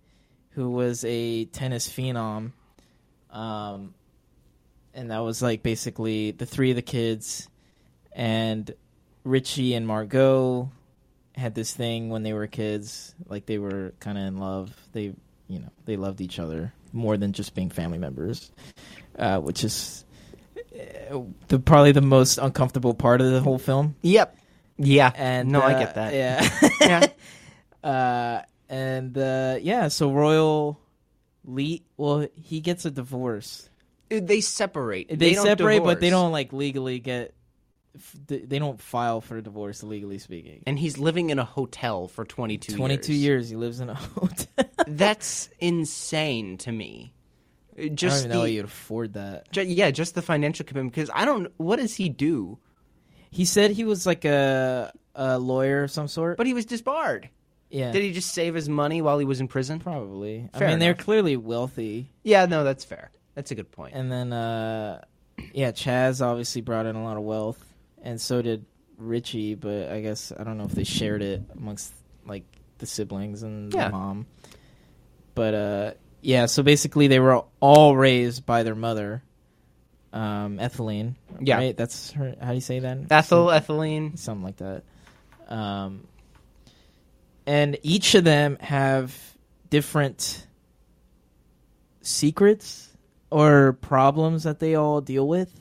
who 0.50 0.70
was 0.70 1.04
a 1.04 1.46
tennis 1.46 1.88
phenom, 1.88 2.52
um, 3.30 3.92
and 4.94 5.10
that 5.10 5.18
was 5.18 5.42
like 5.42 5.64
basically 5.64 6.30
the 6.30 6.46
three 6.46 6.70
of 6.70 6.76
the 6.76 6.82
kids, 6.82 7.48
and 8.12 8.72
Richie 9.28 9.74
and 9.74 9.86
Margot 9.86 10.70
had 11.34 11.54
this 11.54 11.72
thing 11.72 12.08
when 12.08 12.22
they 12.22 12.32
were 12.32 12.46
kids, 12.46 13.14
like 13.28 13.46
they 13.46 13.58
were 13.58 13.94
kind 14.00 14.18
of 14.18 14.24
in 14.24 14.38
love. 14.38 14.74
They, 14.92 15.14
you 15.46 15.60
know, 15.60 15.70
they 15.84 15.96
loved 15.96 16.20
each 16.20 16.38
other 16.38 16.72
more 16.92 17.16
than 17.16 17.32
just 17.32 17.54
being 17.54 17.70
family 17.70 17.98
members, 17.98 18.50
uh, 19.18 19.38
which 19.38 19.64
is 19.64 20.04
uh, 20.56 21.20
the 21.48 21.58
probably 21.58 21.92
the 21.92 22.00
most 22.00 22.38
uncomfortable 22.38 22.94
part 22.94 23.20
of 23.20 23.30
the 23.30 23.40
whole 23.40 23.58
film. 23.58 23.94
Yep. 24.02 24.36
Yeah. 24.78 25.12
And 25.14 25.50
no, 25.50 25.60
I 25.60 25.74
uh, 25.74 25.78
get 25.78 25.94
that. 25.96 26.14
Yeah. 26.14 27.08
Yeah. 27.82 27.88
uh, 27.88 28.42
and 28.68 29.16
uh, 29.16 29.58
yeah, 29.60 29.88
so 29.88 30.12
Royal 30.12 30.80
Lee, 31.44 31.82
well, 31.96 32.26
he 32.34 32.60
gets 32.60 32.84
a 32.84 32.90
divorce. 32.90 33.68
They 34.10 34.40
separate. 34.40 35.18
They, 35.18 35.34
don't 35.34 35.44
separate, 35.44 35.84
but 35.84 36.00
they 36.00 36.10
don't 36.10 36.32
like 36.32 36.52
legally 36.52 36.98
get. 36.98 37.34
They 38.26 38.58
don't 38.58 38.80
file 38.80 39.20
for 39.20 39.36
a 39.36 39.42
divorce, 39.42 39.82
legally 39.82 40.18
speaking. 40.18 40.62
And 40.66 40.78
he's 40.78 40.98
living 40.98 41.30
in 41.30 41.38
a 41.38 41.44
hotel 41.44 42.08
for 42.08 42.24
22 42.24 42.76
Twenty-two 42.76 43.12
years. 43.14 43.48
he 43.48 43.56
lives 43.56 43.80
in 43.80 43.90
a 43.90 43.94
hotel. 43.94 44.46
That's 44.86 45.48
insane 45.58 46.58
to 46.58 46.72
me. 46.72 47.12
I 47.78 47.88
Just 47.88 48.24
don't 48.24 48.24
even 48.24 48.30
know 48.30 48.38
how 48.40 48.44
the, 48.46 48.50
you'd 48.52 48.64
afford 48.64 49.12
that. 49.14 49.52
ju- 49.52 49.62
yeah, 49.62 49.90
just 49.90 50.14
the 50.14 50.22
financial 50.22 50.64
commitment. 50.64 50.94
Because 50.94 51.10
I 51.14 51.24
don't. 51.24 51.52
What 51.58 51.76
does 51.76 51.94
he 51.94 52.08
do? 52.08 52.58
He 53.30 53.44
said 53.44 53.70
he 53.72 53.84
was 53.84 54.06
like 54.06 54.24
a 54.24 54.92
a 55.14 55.38
lawyer 55.38 55.84
of 55.84 55.90
some 55.90 56.08
sort. 56.08 56.36
But 56.36 56.46
he 56.46 56.54
was 56.54 56.64
disbarred. 56.66 57.28
yeah, 57.70 57.92
Did 57.92 58.02
he 58.02 58.12
just 58.12 58.32
save 58.32 58.54
his 58.54 58.68
money 58.68 59.02
while 59.02 59.18
he 59.18 59.24
was 59.24 59.40
in 59.40 59.48
prison? 59.48 59.78
probably. 59.80 60.48
I 60.54 60.58
Fair 60.58 60.68
mean, 60.68 60.78
they're 60.78 60.94
clearly 60.94 61.36
wealthy. 61.36 62.10
Yeah, 62.24 62.46
no, 62.46 62.64
that's 62.64 62.84
fair. 62.84 63.10
That's 63.34 63.50
a 63.50 63.54
good 63.54 63.70
point. 63.70 63.94
And 63.94 64.10
then, 64.10 64.32
uh, 64.32 65.02
yeah, 65.52 65.70
Chaz 65.72 66.24
obviously 66.24 66.62
brought 66.62 66.86
in 66.86 66.96
a 66.96 67.04
lot 67.04 67.16
of 67.16 67.22
wealth, 67.22 67.62
and 68.02 68.20
so 68.20 68.42
did 68.42 68.64
Richie. 68.96 69.54
But 69.54 69.88
I 69.90 70.00
guess 70.00 70.32
I 70.38 70.44
don't 70.44 70.58
know 70.58 70.64
if 70.64 70.72
they 70.72 70.84
shared 70.84 71.22
it 71.22 71.42
amongst 71.56 71.92
like 72.26 72.44
the 72.78 72.86
siblings 72.86 73.42
and 73.42 73.72
Yeah. 73.72 73.86
the 73.86 73.92
mom. 73.92 74.26
But 75.34 75.54
uh, 75.54 75.92
yeah, 76.20 76.46
so 76.46 76.62
basically 76.62 77.06
they 77.08 77.20
were 77.20 77.44
all 77.60 77.96
raised 77.96 78.44
by 78.44 78.62
their 78.64 78.74
mother, 78.74 79.22
um, 80.12 80.58
Etheline. 80.58 81.16
Yeah. 81.40 81.56
right? 81.56 81.76
that's 81.76 82.10
her. 82.12 82.34
How 82.40 82.48
do 82.48 82.54
you 82.54 82.60
say 82.60 82.80
that? 82.80 82.98
Ethel, 83.10 83.50
etheline. 83.50 84.16
something 84.16 84.44
like 84.44 84.56
that. 84.56 84.82
Um, 85.48 86.06
and 87.46 87.78
each 87.82 88.14
of 88.14 88.24
them 88.24 88.56
have 88.60 89.16
different 89.70 90.46
secrets 92.02 92.88
or 93.30 93.74
problems 93.74 94.42
that 94.44 94.58
they 94.58 94.74
all 94.74 95.00
deal 95.00 95.26
with 95.26 95.52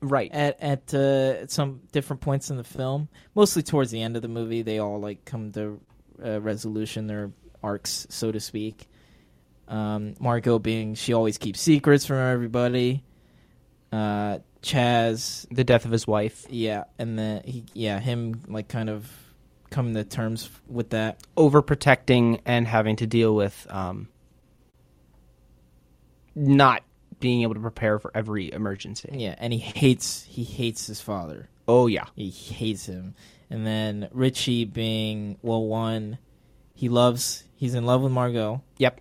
Right. 0.00 0.30
at 0.32 0.60
at, 0.60 0.94
uh, 0.94 1.42
at 1.42 1.50
some 1.50 1.80
different 1.92 2.22
points 2.22 2.50
in 2.50 2.56
the 2.56 2.64
film. 2.64 3.08
Mostly 3.34 3.62
towards 3.62 3.90
the 3.90 4.02
end 4.02 4.16
of 4.16 4.22
the 4.22 4.28
movie, 4.28 4.62
they 4.62 4.78
all 4.78 5.00
like 5.00 5.24
come 5.24 5.52
to 5.52 5.80
uh, 6.24 6.40
resolution, 6.40 7.06
their 7.06 7.30
arcs, 7.62 8.06
so 8.10 8.30
to 8.30 8.40
speak. 8.40 8.88
Um, 9.68 10.14
Margot 10.20 10.58
being 10.58 10.94
she 10.94 11.12
always 11.12 11.38
keeps 11.38 11.60
secrets 11.60 12.06
from 12.06 12.18
everybody. 12.18 13.02
Uh, 13.90 14.38
Chaz 14.62 15.46
The 15.50 15.64
death 15.64 15.84
of 15.84 15.90
his 15.90 16.06
wife. 16.06 16.44
yeah, 16.50 16.84
and 16.98 17.18
then 17.18 17.42
he, 17.44 17.64
yeah, 17.72 17.98
him 18.00 18.42
like 18.48 18.68
kind 18.68 18.90
of 18.90 19.10
coming 19.70 19.94
to 19.94 20.04
terms 20.04 20.50
with 20.68 20.90
that. 20.90 21.20
Overprotecting 21.36 22.40
and 22.44 22.66
having 22.66 22.96
to 22.96 23.06
deal 23.06 23.34
with 23.34 23.66
um, 23.70 24.08
not 26.34 26.82
being 27.20 27.42
able 27.42 27.54
to 27.54 27.60
prepare 27.60 27.98
for 27.98 28.10
every 28.14 28.52
emergency. 28.52 29.08
Yeah, 29.12 29.34
and 29.38 29.52
he 29.52 29.58
hates 29.58 30.24
he 30.24 30.44
hates 30.44 30.86
his 30.86 31.00
father. 31.00 31.48
Oh, 31.68 31.86
yeah. 31.88 32.04
He 32.14 32.30
hates 32.30 32.86
him. 32.86 33.14
And 33.50 33.66
then 33.66 34.08
Richie 34.12 34.64
being 34.64 35.38
well, 35.42 35.64
one, 35.64 36.18
he 36.74 36.88
loves 36.88 37.44
he's 37.56 37.74
in 37.74 37.86
love 37.86 38.02
with 38.02 38.12
Margot, 38.12 38.62
Yep. 38.78 39.00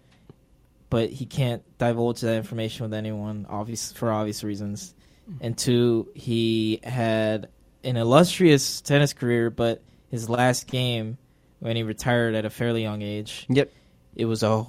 but 0.89 1.09
he 1.09 1.25
can't 1.25 1.61
divulge 1.77 2.21
that 2.21 2.35
information 2.37 2.83
with 2.85 2.93
anyone, 2.93 3.45
obvious 3.49 3.91
for 3.91 4.11
obvious 4.11 4.43
reasons. 4.43 4.93
Mm. 5.29 5.37
And 5.41 5.57
two, 5.57 6.09
he 6.15 6.79
had 6.83 7.49
an 7.83 7.97
illustrious 7.97 8.81
tennis 8.81 9.13
career, 9.13 9.49
but 9.49 9.83
his 10.09 10.29
last 10.29 10.67
game 10.67 11.17
when 11.59 11.75
he 11.75 11.83
retired 11.83 12.35
at 12.35 12.45
a 12.45 12.49
fairly 12.49 12.81
young 12.83 13.01
age, 13.01 13.45
Yep. 13.49 13.71
it 14.15 14.25
was 14.25 14.43
a 14.43 14.65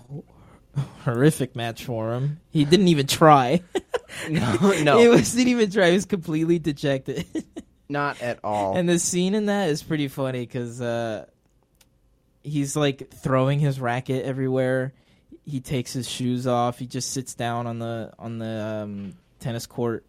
horrific 1.04 1.56
match 1.56 1.84
for 1.84 2.12
him. 2.14 2.40
He 2.50 2.64
didn't 2.64 2.88
even 2.88 3.06
try. 3.06 3.62
No, 4.30 4.56
no. 4.82 4.98
It 5.00 5.08
was 5.08 5.32
didn't 5.32 5.48
even 5.48 5.70
try. 5.70 5.88
He 5.88 5.94
was 5.94 6.06
completely 6.06 6.58
dejected. 6.58 7.26
Not 7.88 8.22
at 8.22 8.38
all. 8.44 8.76
and 8.76 8.88
the 8.88 8.98
scene 9.00 9.34
in 9.34 9.46
that 9.46 9.68
is 9.68 9.82
pretty 9.82 10.08
funny 10.08 10.40
because 10.40 10.80
uh, 10.80 11.26
he's 12.42 12.76
like 12.76 13.10
throwing 13.10 13.58
his 13.58 13.80
racket 13.80 14.24
everywhere. 14.24 14.92
He 15.44 15.60
takes 15.60 15.92
his 15.92 16.08
shoes 16.08 16.46
off. 16.46 16.78
He 16.78 16.86
just 16.86 17.12
sits 17.12 17.34
down 17.34 17.66
on 17.66 17.78
the 17.78 18.12
on 18.18 18.38
the 18.38 18.82
um, 18.84 19.14
tennis 19.40 19.66
court, 19.66 20.04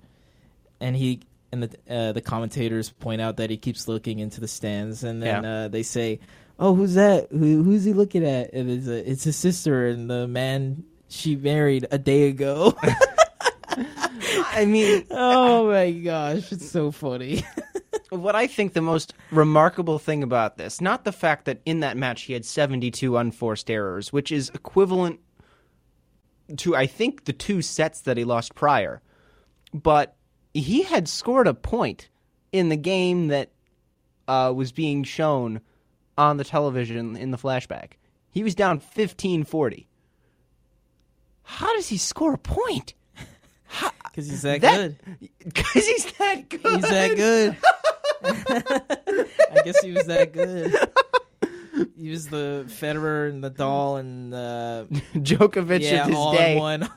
and 0.80 0.96
he 0.96 1.22
and 1.52 1.64
the 1.64 1.94
uh, 1.94 2.12
the 2.14 2.22
commentators 2.22 2.90
point 2.92 3.20
out 3.20 3.38
that 3.38 3.50
he 3.50 3.58
keeps 3.58 3.88
looking 3.88 4.20
into 4.20 4.40
the 4.40 4.48
stands, 4.48 5.04
and 5.04 5.22
then 5.22 5.44
Yeah. 5.44 5.50
uh, 5.52 5.68
they 5.68 5.84
say, 5.84 6.20
"Oh, 6.60 6.76
who's 6.76 6.96
that? 6.96 7.28
Who, 7.32 7.64
who's 7.64 7.84
he 7.84 7.94
looking 7.94 8.26
at?" 8.26 8.54
And 8.54 8.70
it's 8.70 8.88
a, 8.88 9.10
it's 9.10 9.24
his 9.24 9.36
sister 9.36 9.88
and 9.88 10.10
the 10.10 10.28
man 10.28 10.84
she 11.10 11.36
married 11.36 11.88
a 11.92 11.98
day 11.98 12.28
ago. 12.30 12.76
I 14.58 14.66
mean, 14.66 15.06
oh 15.12 15.68
my 15.68 15.92
gosh, 15.92 16.52
it's 16.52 16.70
so 16.70 16.92
funny. 16.92 17.44
what 18.10 18.36
I 18.36 18.48
think 18.48 18.74
the 18.74 18.82
most 18.82 19.14
remarkable 19.32 20.00
thing 20.00 20.24
about 20.24 20.58
this, 20.58 20.82
not 20.82 21.04
the 21.04 21.12
fact 21.12 21.46
that 21.46 21.62
in 21.66 21.82
that 21.82 21.98
match 21.98 22.24
he 22.24 22.34
had 22.34 22.46
72 22.46 23.18
unforced 23.18 23.70
errors, 23.70 24.12
which 24.12 24.32
is 24.32 24.50
equivalent 24.54 25.20
to, 26.58 26.76
I 26.76 26.88
think, 26.88 27.26
the 27.26 27.34
two 27.34 27.62
sets 27.62 28.02
that 28.02 28.18
he 28.18 28.24
lost 28.24 28.56
prior, 28.56 29.02
but 29.74 30.16
he 30.54 30.84
had 30.84 31.08
scored 31.08 31.48
a 31.48 31.54
point 31.54 32.10
in 32.52 32.70
the 32.70 32.78
game 32.78 33.28
that 33.28 33.52
uh, 34.28 34.54
was 34.56 34.72
being 34.72 35.04
shown 35.04 35.62
on 36.18 36.38
the 36.38 36.44
television 36.44 37.16
in 37.16 37.32
the 37.32 37.38
flashback. 37.38 37.94
He 38.30 38.44
was 38.44 38.56
down 38.56 38.80
15 38.80 39.44
40. 39.44 39.88
How 41.44 41.74
does 41.76 41.88
he 41.88 41.98
score 41.98 42.34
a 42.34 42.38
point? 42.38 42.94
Because 44.04 44.30
he's 44.30 44.42
that, 44.44 44.62
That- 44.62 44.78
good. 44.78 45.30
Because 45.46 45.88
he's 45.88 46.12
that 46.14 46.50
good. 46.50 46.62
He's 46.62 46.82
that 46.90 47.16
good. 47.16 47.58
I 49.52 49.62
guess 49.64 49.80
he 49.82 49.92
was 49.92 50.06
that 50.06 50.34
good. 50.34 50.76
He 51.98 52.10
was 52.10 52.28
the 52.28 52.66
Federer 52.68 53.30
and 53.30 53.44
Nadal 53.44 54.00
and 54.00 54.34
the 54.34 54.88
Djokovic 55.16 55.82
yeah, 55.82 56.10
all 56.16 56.34
day. 56.36 56.54
in 56.54 56.60
one. 56.60 56.90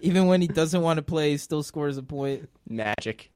Even 0.00 0.26
when 0.26 0.40
he 0.40 0.48
doesn't 0.48 0.80
want 0.80 0.96
to 0.98 1.02
play, 1.02 1.30
he 1.32 1.36
still 1.36 1.62
scores 1.62 1.96
a 1.96 2.02
point. 2.02 2.48
Magic. 2.68 3.30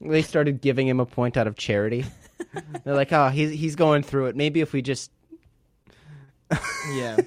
They 0.00 0.22
started 0.22 0.60
giving 0.60 0.86
him 0.88 1.00
a 1.00 1.06
point 1.06 1.36
out 1.36 1.46
of 1.46 1.56
charity. 1.56 2.04
They're 2.84 2.94
like, 2.94 3.12
oh, 3.12 3.28
he's 3.28 3.50
he's 3.50 3.76
going 3.76 4.02
through 4.02 4.26
it. 4.26 4.36
Maybe 4.36 4.60
if 4.60 4.72
we 4.72 4.82
just, 4.82 5.10
Yeah. 6.94 7.16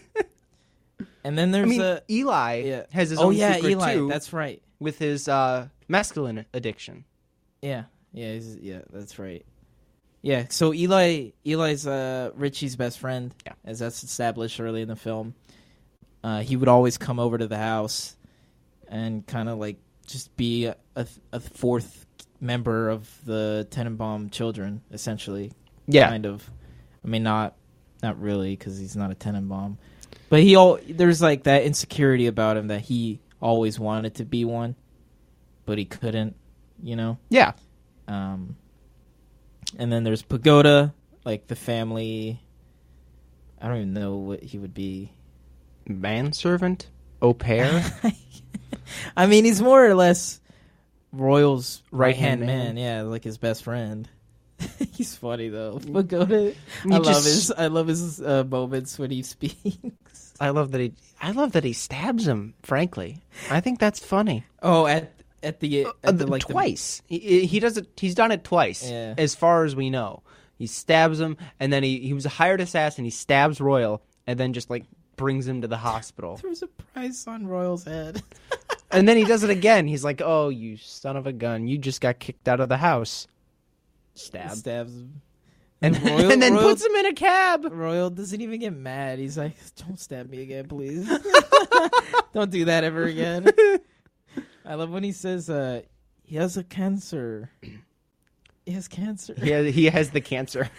And 1.25 1.38
then 1.38 1.50
I 1.50 1.51
there's 1.53 1.70
mean, 1.70 1.82
a 1.82 2.01
Eli 2.10 2.63
yeah. 2.65 2.84
has 2.91 3.10
his 3.10 3.17
oh 3.17 3.27
own 3.27 3.36
yeah, 3.36 3.53
secret 3.55 3.72
Eli. 3.72 3.93
too 3.93 4.10
That's 4.10 4.34
right. 4.34 4.62
with 4.79 5.00
his 5.00 5.29
uh, 5.29 5.70
masculine 5.88 6.46
addiction. 6.53 7.05
Yeah, 7.62 7.84
yeah, 8.12 8.34
he's, 8.34 8.58
yeah. 8.58 8.79
That's 8.91 9.17
right. 9.17 9.46
Yeah. 10.22 10.48
So 10.50 10.74
Eli, 10.74 11.29
Eli's 11.46 11.88
uh, 11.88 12.32
Richie's 12.36 12.75
best 12.75 13.00
friend. 13.00 13.34
Yeah. 13.46 13.53
As 13.63 13.79
that's 13.79 14.03
established 14.03 14.60
early 14.60 14.82
in 14.82 14.89
the 14.89 14.98
film. 14.98 15.34
Uh, 16.25 16.41
he 16.41 16.58
would 16.58 16.67
always 16.67 16.98
come 16.98 17.20
over 17.20 17.38
to 17.38 17.48
the 17.48 17.58
house, 17.58 18.17
and 18.89 19.25
kind 19.25 19.48
of 19.48 19.58
like 19.60 19.77
just 20.05 20.36
be 20.36 20.65
a, 20.65 20.75
a, 20.98 21.08
a 21.32 21.39
fourth 21.39 22.05
member 22.40 22.90
of 22.90 23.10
the 23.25 23.68
Tenenbaum 23.72 24.32
children, 24.32 24.82
essentially. 24.92 25.52
Yeah, 25.88 26.10
Kind 26.10 26.25
of. 26.25 26.50
I 27.04 27.08
mean, 27.08 27.24
not 27.24 27.56
not 28.02 28.20
really, 28.22 28.56
because 28.56 28.78
he's 28.78 28.96
not 28.96 29.12
a 29.12 29.16
Tenenbaum. 29.16 29.78
But 30.30 30.42
he 30.42 30.56
all 30.56 30.80
there's 30.88 31.22
like 31.22 31.44
that 31.44 31.63
insecurity 31.63 32.28
about 32.28 32.58
him 32.58 32.68
that 32.68 32.82
he 32.82 33.20
always 33.42 33.80
wanted 33.80 34.16
to 34.16 34.25
be 34.25 34.46
one, 34.46 34.75
but 35.66 35.78
he 35.78 35.86
couldn't. 35.86 36.36
You 36.82 36.96
know. 36.96 37.18
yeah. 37.30 37.54
Um, 38.08 38.58
and 39.78 39.92
then 39.92 40.04
there's 40.04 40.22
Pagoda, 40.22 40.94
like 41.24 41.48
the 41.48 41.56
family. 41.56 42.42
I 43.62 43.68
don't 43.68 43.78
even 43.78 43.94
know 43.94 44.16
what 44.18 44.44
he 44.44 44.58
would 44.58 44.74
be. 44.74 45.12
Manservant, 45.88 46.88
au 47.22 47.34
pair. 47.34 47.84
I 49.18 49.25
mean, 49.28 49.46
he's 49.46 49.62
more 49.62 49.86
or 49.86 49.94
less 49.96 50.42
Royal's 51.13 51.84
right 51.91 52.15
hand 52.15 52.41
Right-hand 52.41 52.75
man. 52.75 52.77
Yeah, 52.77 53.03
like 53.03 53.24
his 53.24 53.38
best 53.38 53.63
friend. 53.63 54.10
he's 54.93 55.15
funny 55.15 55.50
though. 55.50 55.79
Pagoda. 55.79 56.53
You 56.86 56.93
I 56.93 56.98
love 56.98 57.05
just- 57.05 57.25
his. 57.25 57.51
I 57.51 57.67
love 57.67 57.88
his 57.88 58.22
uh, 58.22 58.43
moments 58.43 58.98
when 59.00 59.12
he 59.12 59.22
speaks. 59.24 60.34
I 60.39 60.50
love 60.50 60.72
that 60.72 60.82
he. 60.82 60.93
I 61.22 61.32
love 61.32 61.53
that 61.53 61.63
he 61.63 61.74
stabs 61.74 62.27
him. 62.27 62.53
Frankly, 62.63 63.20
I 63.50 63.60
think 63.62 63.79
that's 63.79 64.00
funny. 64.00 64.43
Oh, 64.62 64.86
at 64.88 65.13
at 65.41 65.60
the, 65.60 65.86
Uh, 65.86 65.91
at 66.03 66.17
the 66.17 66.25
the- 66.25 66.32
like 66.32 66.48
the- 66.48 66.53
twice. 66.53 67.01
he, 67.05 67.46
he 67.46 67.60
does 67.60 67.77
it. 67.77 67.88
He's 67.98 68.15
done 68.15 68.32
it 68.32 68.43
twice, 68.43 68.89
Yeah. 68.89 69.13
as 69.17 69.36
far 69.36 69.65
as 69.65 69.75
we 69.75 69.89
know. 69.89 70.24
He 70.58 70.67
stabs 70.67 71.20
him, 71.20 71.38
and 71.60 71.72
then 71.74 71.84
he 71.84 72.00
he 72.00 72.13
was 72.13 72.25
a 72.25 72.29
hired 72.29 72.62
assassin. 72.62 73.03
He 73.05 73.12
stabs 73.12 73.60
Royal, 73.60 74.02
and 74.28 74.39
then 74.39 74.54
just 74.54 74.69
like 74.69 74.86
brings 75.17 75.47
him 75.47 75.62
to 75.62 75.67
the 75.67 75.78
hospital. 75.78 76.38
there 76.41 76.49
was 76.49 76.62
a 76.63 76.67
price 76.67 77.28
on 77.28 77.45
Royal's 77.47 77.84
head. 77.86 78.21
And 78.93 79.08
then 79.08 79.17
he 79.17 79.25
does 79.25 79.43
it 79.43 79.49
again. 79.49 79.88
He's 79.88 80.03
like, 80.03 80.21
"Oh, 80.23 80.49
you 80.49 80.77
son 80.77 81.17
of 81.17 81.27
a 81.27 81.34
gun! 81.34 81.67
You 81.67 81.77
just 81.77 82.01
got 82.01 82.19
kicked 82.19 82.47
out 82.47 82.60
of 82.60 82.69
the 82.69 82.77
house." 82.77 83.27
Stab, 84.15 84.51
Stabs 84.51 84.91
him. 84.93 85.21
and, 85.82 85.99
Royal- 86.03 86.32
and 86.32 86.41
then 86.41 86.53
Royal- 86.53 86.69
puts 86.69 86.86
him 86.86 86.93
in 86.95 87.06
a 87.08 87.13
cab. 87.13 87.65
Royal 87.71 88.10
doesn't 88.12 88.39
even 88.41 88.60
get 88.60 88.73
mad. 88.73 89.19
He's 89.19 89.38
like, 89.38 89.56
"Don't 89.75 89.99
stab 89.99 90.29
me 90.29 90.41
again, 90.41 90.67
please. 90.67 91.08
Don't 92.34 92.51
do 92.51 92.65
that 92.65 92.84
ever 92.84 93.03
again." 93.03 93.47
I 94.65 94.75
love 94.75 94.89
when 94.91 95.03
he 95.03 95.12
says, 95.12 95.49
uh, 95.49 95.82
"He 96.23 96.36
has 96.38 96.56
a 96.58 96.63
cancer. 96.63 97.49
He 98.65 98.71
has 98.71 98.88
cancer." 98.88 99.34
He 99.38 99.49
has, 99.49 99.73
he 99.75 99.86
has 99.86 100.10
the 100.12 100.21
cancer. 100.21 100.69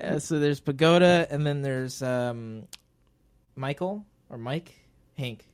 Uh, 0.00 0.18
so 0.18 0.38
there's 0.40 0.58
Pagoda, 0.60 1.26
and 1.30 1.46
then 1.46 1.62
there's 1.62 2.02
um, 2.02 2.66
Michael 3.54 4.04
or 4.30 4.38
Mike 4.38 4.72
Hank 5.16 5.44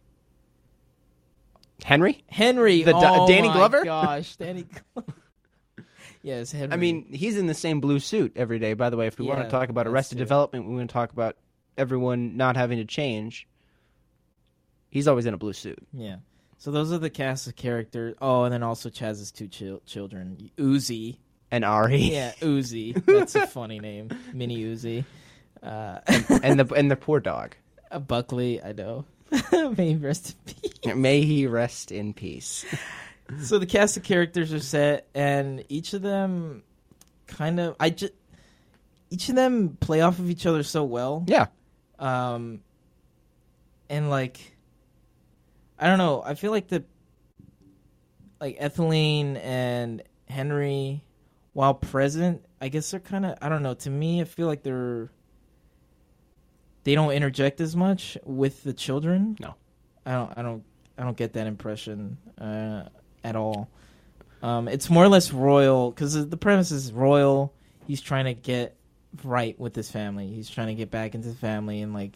Henry. 1.85 2.25
Henry. 2.29 2.83
The 2.83 2.95
oh 2.95 3.27
Danny 3.27 3.49
my 3.49 3.55
Glover? 3.55 3.85
Gosh, 3.85 4.37
Danny. 4.37 4.67
Glover. 4.95 5.15
yes, 6.23 6.53
Henry. 6.53 6.73
I 6.73 6.77
mean, 6.77 7.13
he's 7.13 7.37
in 7.37 7.47
the 7.47 7.55
same 7.55 7.81
blue 7.81 8.01
suit 8.01 8.33
every 8.37 8.59
day. 8.59 8.75
By 8.75 8.91
the 8.91 8.97
way, 8.97 9.07
if 9.07 9.19
we 9.19 9.27
want 9.27 9.43
to 9.43 9.49
talk 9.49 9.69
about 9.69 9.87
Arrested. 9.87 10.19
Development, 10.19 10.69
we 10.69 10.77
want 10.77 10.91
to 10.91 10.93
talk 10.93 11.13
about 11.13 11.37
everyone 11.77 12.37
not 12.37 12.57
having 12.57 12.79
to 12.79 12.85
change. 12.85 13.47
He's 14.91 15.07
always 15.07 15.27
in 15.27 15.35
a 15.35 15.39
blue 15.39 15.53
suit. 15.53 15.79
Yeah. 15.93 16.17
So 16.59 16.73
those 16.73 16.93
are 16.93 16.99
the 16.99 17.11
cast 17.11 17.47
of 17.47 17.55
characters. 17.55 18.17
Oh, 18.21 18.43
and 18.45 18.53
then 18.53 18.63
also 18.65 18.91
Chaz's 18.91 19.31
two 19.31 19.47
chil- 19.47 19.81
children, 19.87 20.51
Uzi. 20.59 21.19
And 21.51 21.65
Ari. 21.65 21.99
Yeah, 21.99 22.33
Uzi. 22.41 23.05
That's 23.07 23.35
a 23.35 23.47
funny 23.47 23.79
name, 23.79 24.11
Mini 24.35 24.65
Uzi. 24.65 25.05
Uh, 25.63 26.01
and 26.43 26.61
the 26.61 26.75
and 26.75 26.91
the 26.91 26.97
poor 26.97 27.21
dog. 27.21 27.55
uh, 27.91 27.99
Buckley, 27.99 28.63
I 28.63 28.73
know. 28.73 29.05
May 29.77 29.91
he 29.91 29.97
rest 29.97 30.35
in 30.47 30.55
peace. 30.55 30.95
May 30.97 31.23
he 31.23 31.47
rest 31.47 31.93
in 31.93 32.15
peace. 32.15 32.65
So 33.43 33.59
the 33.59 33.67
cast 33.67 33.99
of 33.99 34.05
characters 34.05 34.55
are 34.55 34.59
set, 34.59 35.07
and 35.15 35.63
each 35.69 35.93
of 35.93 36.01
them 36.01 36.63
kind 37.27 37.61
of 37.61 37.77
I 37.79 37.91
just 37.91 38.15
each 39.11 39.29
of 39.29 39.35
them 39.35 39.77
play 39.81 40.01
off 40.01 40.19
of 40.19 40.31
each 40.31 40.47
other 40.47 40.63
so 40.63 40.85
well. 40.85 41.25
Yeah. 41.27 41.47
Um, 41.99 42.61
and 43.91 44.09
like, 44.11 44.57
I 45.79 45.89
don't 45.89 45.99
know. 45.99 46.23
I 46.25 46.35
feel 46.35 46.51
like 46.51 46.69
the 46.69 46.85
like 48.41 48.57
Etheline 48.59 49.37
and 49.37 50.03
Henry, 50.29 51.03
while 51.53 51.75
present, 51.75 52.45
I 52.61 52.69
guess 52.69 52.91
they're 52.91 53.01
kind 53.01 53.27
of 53.27 53.37
I 53.43 53.49
don't 53.49 53.63
know. 53.63 53.75
To 53.75 53.91
me, 53.91 54.21
I 54.21 54.25
feel 54.25 54.47
like 54.47 54.63
they're 54.63 55.11
they 56.89 56.95
don't 56.95 57.13
interject 57.13 57.61
as 57.61 57.77
much 57.77 58.17
with 58.25 58.63
the 58.65 58.73
children. 58.73 59.37
No. 59.41 59.57
I 60.07 60.13
don't. 60.13 60.33
I 60.39 60.41
don't. 60.41 60.65
I 60.97 61.05
don't 61.05 61.19
get 61.19 61.35
that 61.35 61.47
impression 61.47 62.17
uh, 62.41 62.85
at 63.23 63.37
all. 63.37 63.69
Um, 64.43 64.69
it's 64.69 64.89
more 64.89 65.05
or 65.05 65.09
less 65.09 65.31
royal 65.31 65.91
because 65.91 66.15
the 66.31 66.37
premise 66.39 66.71
is 66.71 66.91
royal. 66.91 67.53
He's 67.87 68.01
trying 68.01 68.25
to 68.25 68.33
get 68.33 68.75
right 69.23 69.61
with 69.61 69.77
his 69.77 69.91
family. 69.91 70.29
He's 70.29 70.49
trying 70.49 70.69
to 70.69 70.75
get 70.75 70.91
back 70.91 71.15
into 71.15 71.29
the 71.29 71.35
family 71.35 71.83
and 71.83 71.93
like 71.93 72.15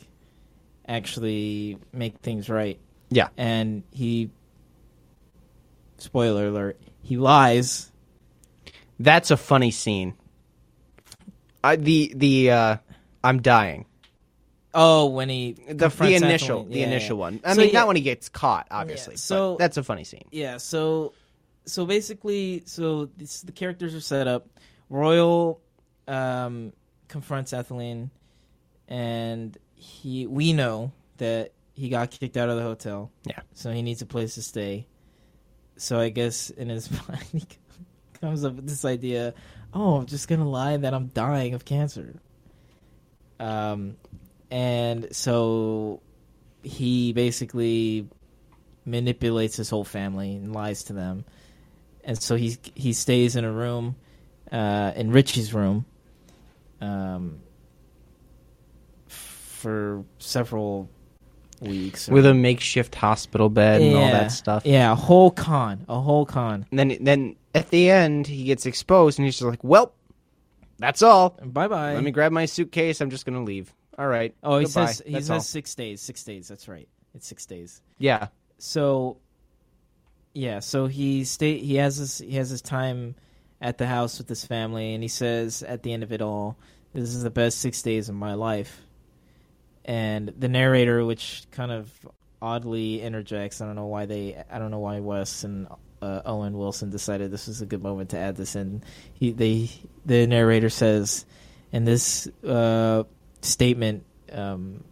actually 0.89 1.77
make 1.93 2.21
things 2.21 2.49
right. 2.49 2.81
Yeah. 3.11 3.29
And 3.37 3.83
he, 3.91 4.31
spoiler 5.99 6.47
alert, 6.47 6.81
he 7.03 7.19
lies. 7.19 7.93
That's 8.99 9.31
a 9.31 9.37
funny 9.37 9.71
scene. 9.71 10.15
I 11.63 11.77
the 11.77 12.15
the 12.17 12.51
uh 12.53 12.77
I'm 13.23 13.43
dying. 13.43 13.85
Oh, 14.75 15.07
when 15.07 15.29
he 15.29 15.53
The, 15.53 15.89
the 15.89 16.15
initial 16.15 16.65
the 16.65 16.83
initial 16.83 17.17
yeah. 17.17 17.21
one. 17.21 17.41
I 17.45 17.55
So, 17.55 17.61
mean 17.61 17.71
yeah. 17.71 17.81
not 17.81 17.87
when 17.89 17.97
he 17.97 18.03
gets 18.03 18.29
caught, 18.29 18.67
obviously. 18.71 19.17
So- 19.17 19.57
that's 19.59 19.77
a 19.77 19.83
funny 19.83 20.05
scene. 20.05 20.25
Yeah, 20.31 20.57
so 20.57 21.13
so 21.65 21.85
basically, 21.87 22.63
so 22.67 23.07
this, 23.17 23.43
the 23.43 23.53
characters 23.53 23.95
are 23.95 24.01
set 24.01 24.27
up. 24.27 24.49
Royal 24.89 25.61
um, 26.09 26.73
confronts 27.09 27.53
Etheline, 27.53 28.11
and 28.89 29.57
he 29.75 30.27
we 30.27 30.53
know 30.53 30.93
that 31.19 31.53
he 31.75 31.89
got 31.89 32.11
kicked 32.11 32.37
out 32.37 32.49
of 32.49 32.57
the 32.57 32.63
hotel. 32.63 33.11
Yeah. 33.25 33.41
so 33.55 33.71
he 33.73 33.83
needs 33.83 34.03
a 34.03 34.07
place 34.07 34.35
to 34.35 34.43
stay. 34.43 34.87
So 35.77 35.99
I 35.99 36.09
guess 36.11 36.51
in 36.51 36.69
his 36.69 36.91
mind 37.09 37.25
he 37.33 37.45
comes 38.21 38.45
up 38.45 38.55
with 38.55 38.67
this 38.69 38.85
idea: 38.85 39.35
oh, 39.73 39.97
I'm 39.99 40.07
just 40.07 40.29
gonna 40.29 40.49
lie 40.49 40.77
that 40.79 40.93
I'm 40.95 41.07
dying 41.09 41.55
of 41.55 41.65
cancer. 41.65 42.15
Um, 43.41 43.97
and 44.53 45.09
so 45.17 46.01
he 46.63 47.13
basically 47.15 48.07
manipulates 48.85 49.57
his 49.57 49.71
whole 49.71 49.85
family 49.85 50.35
and 50.37 50.53
lies 50.53 50.85
to 50.85 50.93
them. 50.93 51.25
And 52.05 52.21
so 52.21 52.37
he 52.37 52.57
he 52.75 52.93
stays 52.93 53.35
in 53.37 53.45
a 53.45 53.51
room, 53.53 53.97
uh, 54.53 54.93
in 54.95 55.11
Richie's 55.11 55.55
room, 55.55 55.85
um, 56.81 57.39
for 59.07 60.05
several 60.19 60.89
weeks. 61.61 62.09
or- 62.09 62.13
With 62.15 62.27
a 62.27 62.35
makeshift 62.35 62.95
hospital 62.95 63.49
bed 63.49 63.81
and 63.83 63.97
all 63.97 64.07
that 64.11 64.33
stuff. 64.33 64.67
Yeah, 64.67 64.93
a 64.93 64.97
whole 64.97 65.31
con, 65.31 65.85
a 65.89 66.01
whole 66.01 66.27
con. 66.27 66.67
And 66.71 66.79
then 66.79 66.99
then 67.01 67.37
at 67.55 67.69
the 67.71 67.91
end 67.91 68.27
he 68.27 68.45
gets 68.45 68.67
exposed 68.67 69.19
and 69.19 69.27
he's 69.27 69.35
just 69.39 69.49
like, 69.49 69.63
Well, 69.63 69.93
that's 70.79 71.03
all. 71.03 71.31
Bye 71.45 71.69
bye. 71.69 71.95
Let 71.95 72.03
me 72.03 72.11
grab 72.11 72.33
my 72.33 72.47
suitcase, 72.47 73.01
I'm 73.01 73.11
just 73.11 73.25
gonna 73.25 73.45
leave. 73.45 73.73
All 73.99 74.07
right. 74.07 74.35
oh, 74.43 74.59
he 74.59 74.65
Goodbye. 74.67 74.87
says 74.87 75.03
he 75.07 75.13
That's 75.13 75.27
says 75.27 75.31
all. 75.31 75.41
six 75.41 75.75
days. 75.75 76.01
Six 76.01 76.25
days. 76.25 76.49
That's 76.49 76.69
right. 76.69 76.89
It's 77.15 77.27
six 77.27 77.45
days. 77.47 77.83
Yeah. 77.99 78.29
so 78.59 79.19
yeah 80.35 80.61
so 80.61 80.87
he 80.87 81.25
stay 81.25 81.59
he 81.59 81.75
has 81.77 81.97
his 81.97 82.19
he 82.19 82.37
has 82.37 82.49
his 82.49 82.63
time 82.63 83.15
at 83.61 83.77
the 83.77 83.87
house 83.87 84.17
with 84.19 84.27
his 84.29 84.45
family 84.47 84.95
and 84.95 85.03
he 85.03 85.09
says 85.09 85.63
at 85.63 85.83
the 85.83 85.93
end 85.93 86.03
of 86.03 86.11
it 86.11 86.23
all 86.23 86.57
this 86.95 87.11
is 87.15 87.23
the 87.23 87.29
best 87.31 87.59
six 87.59 87.83
days 87.83 88.09
of 88.09 88.15
my 88.15 88.33
life 88.33 88.81
and 89.85 90.33
the 90.39 90.49
narrator 90.49 91.05
which 91.05 91.45
kind 91.51 91.71
of 91.71 91.91
oddly 92.41 93.03
interjects 93.03 93.61
i 93.61 93.67
don't 93.67 93.77
know 93.77 93.85
why 93.87 94.07
they 94.07 94.43
i 94.51 94.59
don't 94.59 94.71
know 94.71 94.79
why 94.79 95.01
wes 95.01 95.45
and 95.45 95.67
uh, 96.01 96.23
Owen 96.25 96.57
Wilson 96.59 96.89
decided 96.91 97.31
this 97.31 97.47
was 97.47 97.61
a 97.61 97.67
good 97.67 97.81
moment 97.83 98.11
to 98.11 98.19
add 98.19 98.35
this 98.35 98.57
in. 98.57 98.83
He 99.15 99.31
they 99.31 99.71
the 100.05 100.27
narrator 100.27 100.69
says 100.69 101.25
and 101.73 101.87
this 101.87 102.27
uh, 102.45 103.05
statement 103.43 104.05
um, 104.33 104.85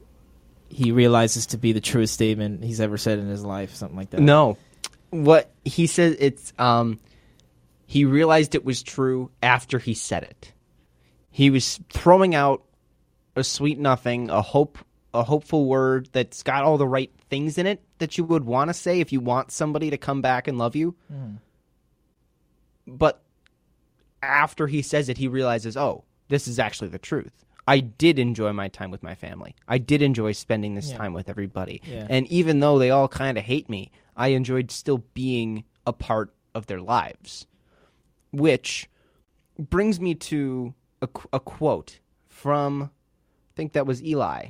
he 0.68 0.92
realizes 0.92 1.46
to 1.46 1.58
be 1.58 1.72
the 1.72 1.80
truest 1.80 2.14
statement 2.14 2.64
he's 2.64 2.80
ever 2.80 2.98
said 2.98 3.18
in 3.18 3.26
his 3.26 3.44
life, 3.44 3.74
something 3.74 3.96
like 3.96 4.10
that. 4.10 4.20
No, 4.20 4.56
what 5.10 5.50
he 5.64 5.86
said 5.86 6.16
it's 6.18 6.52
um, 6.58 7.00
he 7.86 8.04
realized 8.04 8.54
it 8.54 8.64
was 8.64 8.82
true 8.82 9.30
after 9.42 9.78
he 9.78 9.94
said 9.94 10.22
it. 10.22 10.52
He 11.30 11.50
was 11.50 11.80
throwing 11.90 12.34
out 12.34 12.62
a 13.36 13.44
sweet 13.44 13.78
nothing, 13.78 14.30
a 14.30 14.42
hope, 14.42 14.78
a 15.14 15.22
hopeful 15.22 15.66
word 15.66 16.08
that's 16.12 16.42
got 16.42 16.64
all 16.64 16.78
the 16.78 16.86
right 16.86 17.10
things 17.28 17.58
in 17.58 17.66
it 17.66 17.82
that 17.98 18.18
you 18.18 18.24
would 18.24 18.44
want 18.44 18.68
to 18.68 18.74
say 18.74 19.00
if 19.00 19.12
you 19.12 19.20
want 19.20 19.50
somebody 19.50 19.90
to 19.90 19.98
come 19.98 20.22
back 20.22 20.48
and 20.48 20.58
love 20.58 20.76
you. 20.76 20.94
But 22.86 23.22
after 24.22 24.66
he 24.66 24.82
says 24.82 25.08
it, 25.08 25.18
he 25.18 25.28
realizes, 25.28 25.76
oh, 25.76 26.04
this 26.28 26.48
is 26.48 26.58
actually 26.58 26.88
the 26.88 26.98
truth. 26.98 27.44
I 27.70 27.78
did 27.78 28.18
enjoy 28.18 28.52
my 28.52 28.66
time 28.66 28.90
with 28.90 29.02
my 29.04 29.14
family. 29.14 29.54
I 29.68 29.78
did 29.78 30.02
enjoy 30.02 30.32
spending 30.32 30.74
this 30.74 30.90
Yeah. 30.90 30.96
time 30.98 31.12
with 31.12 31.28
everybody. 31.28 31.80
Yeah. 31.84 32.04
And 32.10 32.26
even 32.26 32.58
though 32.58 32.80
they 32.80 32.90
all 32.90 33.06
kind 33.06 33.38
of 33.38 33.44
hate 33.44 33.68
me, 33.68 33.92
I 34.16 34.28
enjoyed 34.28 34.72
still 34.72 35.04
being 35.14 35.62
a 35.86 35.92
part 35.92 36.34
of 36.52 36.66
their 36.66 36.80
lives. 36.80 37.46
Which 38.32 38.88
brings 39.56 40.00
me 40.00 40.16
to 40.16 40.74
a, 41.00 41.08
a 41.32 41.38
quote 41.38 42.00
from, 42.26 42.82
I 42.84 43.50
think 43.54 43.72
that 43.74 43.86
was 43.86 44.02
Eli. 44.02 44.46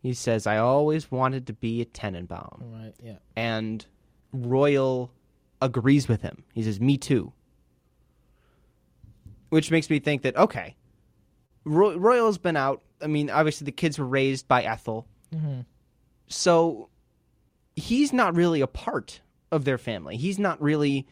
He 0.00 0.14
says, 0.14 0.46
I 0.46 0.56
always 0.56 1.10
wanted 1.10 1.46
to 1.48 1.52
be 1.52 1.82
a 1.82 1.84
Tenenbaum. 1.84 2.62
Right. 2.72 2.94
Yeah. 3.04 3.18
And 3.36 3.84
Royal 4.32 5.12
agrees 5.60 6.08
with 6.08 6.22
him. 6.22 6.42
He 6.54 6.62
says, 6.62 6.80
Me 6.80 6.96
too. 6.96 7.34
Which 9.50 9.70
makes 9.70 9.90
me 9.90 9.98
think 9.98 10.22
that, 10.22 10.34
okay, 10.36 10.74
Roy- 11.64 11.96
Royal's 11.96 12.38
been 12.38 12.56
out. 12.56 12.82
I 13.00 13.06
mean, 13.06 13.30
obviously, 13.30 13.64
the 13.64 13.72
kids 13.72 13.98
were 13.98 14.06
raised 14.06 14.46
by 14.48 14.62
Ethel. 14.62 15.06
Mm-hmm. 15.34 15.60
So 16.28 16.88
he's 17.76 18.12
not 18.12 18.34
really 18.34 18.60
a 18.60 18.66
part 18.66 19.20
of 19.50 19.64
their 19.64 19.78
family. 19.78 20.16
He's 20.16 20.38
not 20.38 20.60
really 20.62 21.06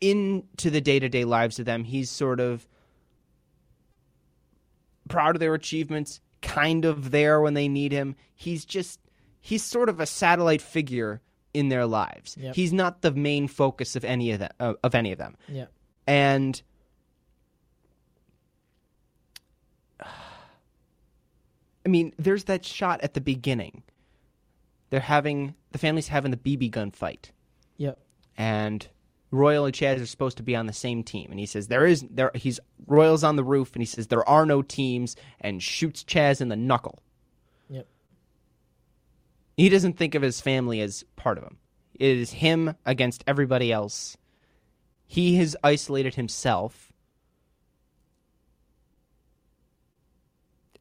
into 0.00 0.70
the 0.70 0.80
day 0.80 0.98
to 0.98 1.08
day 1.08 1.24
lives 1.24 1.58
of 1.58 1.64
them. 1.66 1.84
He's 1.84 2.10
sort 2.10 2.40
of 2.40 2.66
proud 5.08 5.36
of 5.36 5.40
their 5.40 5.54
achievements, 5.54 6.20
kind 6.42 6.84
of 6.84 7.10
there 7.10 7.40
when 7.40 7.54
they 7.54 7.68
need 7.68 7.92
him. 7.92 8.14
He's 8.34 8.64
just, 8.64 9.00
he's 9.40 9.62
sort 9.62 9.88
of 9.88 10.00
a 10.00 10.06
satellite 10.06 10.60
figure 10.62 11.20
in 11.54 11.68
their 11.68 11.86
lives. 11.86 12.36
Yep. 12.38 12.54
He's 12.54 12.72
not 12.72 13.02
the 13.02 13.10
main 13.12 13.48
focus 13.48 13.96
of 13.96 14.04
any 14.04 14.32
of 14.32 14.40
them. 14.40 14.50
Of 14.60 14.94
any 14.94 15.12
of 15.12 15.18
them, 15.18 15.36
Yeah. 15.48 15.66
and 16.06 16.60
I 21.88 21.90
mean, 21.90 22.12
there's 22.18 22.44
that 22.44 22.66
shot 22.66 23.00
at 23.00 23.14
the 23.14 23.20
beginning. 23.22 23.82
They're 24.90 25.00
having 25.00 25.54
the 25.72 25.78
family's 25.78 26.08
having 26.08 26.30
the 26.30 26.36
BB 26.36 26.70
gun 26.70 26.90
fight, 26.90 27.32
Yep. 27.78 27.98
and 28.36 28.86
Royal 29.30 29.64
and 29.64 29.74
Chaz 29.74 29.98
are 29.98 30.04
supposed 30.04 30.36
to 30.36 30.42
be 30.42 30.54
on 30.54 30.66
the 30.66 30.74
same 30.74 31.02
team. 31.02 31.30
And 31.30 31.40
he 31.40 31.46
says 31.46 31.68
there 31.68 31.86
is 31.86 32.04
there. 32.10 32.30
He's 32.34 32.60
Royal's 32.86 33.24
on 33.24 33.36
the 33.36 33.42
roof, 33.44 33.72
and 33.74 33.80
he 33.80 33.86
says 33.86 34.08
there 34.08 34.28
are 34.28 34.44
no 34.44 34.60
teams, 34.60 35.16
and 35.40 35.62
shoots 35.62 36.04
Chaz 36.04 36.42
in 36.42 36.48
the 36.50 36.56
knuckle. 36.56 36.98
Yep. 37.70 37.86
He 39.56 39.70
doesn't 39.70 39.96
think 39.96 40.14
of 40.14 40.20
his 40.20 40.42
family 40.42 40.82
as 40.82 41.06
part 41.16 41.38
of 41.38 41.44
him. 41.44 41.56
It 41.94 42.18
is 42.18 42.32
him 42.32 42.74
against 42.84 43.24
everybody 43.26 43.72
else. 43.72 44.18
He 45.06 45.36
has 45.36 45.56
isolated 45.64 46.16
himself. 46.16 46.87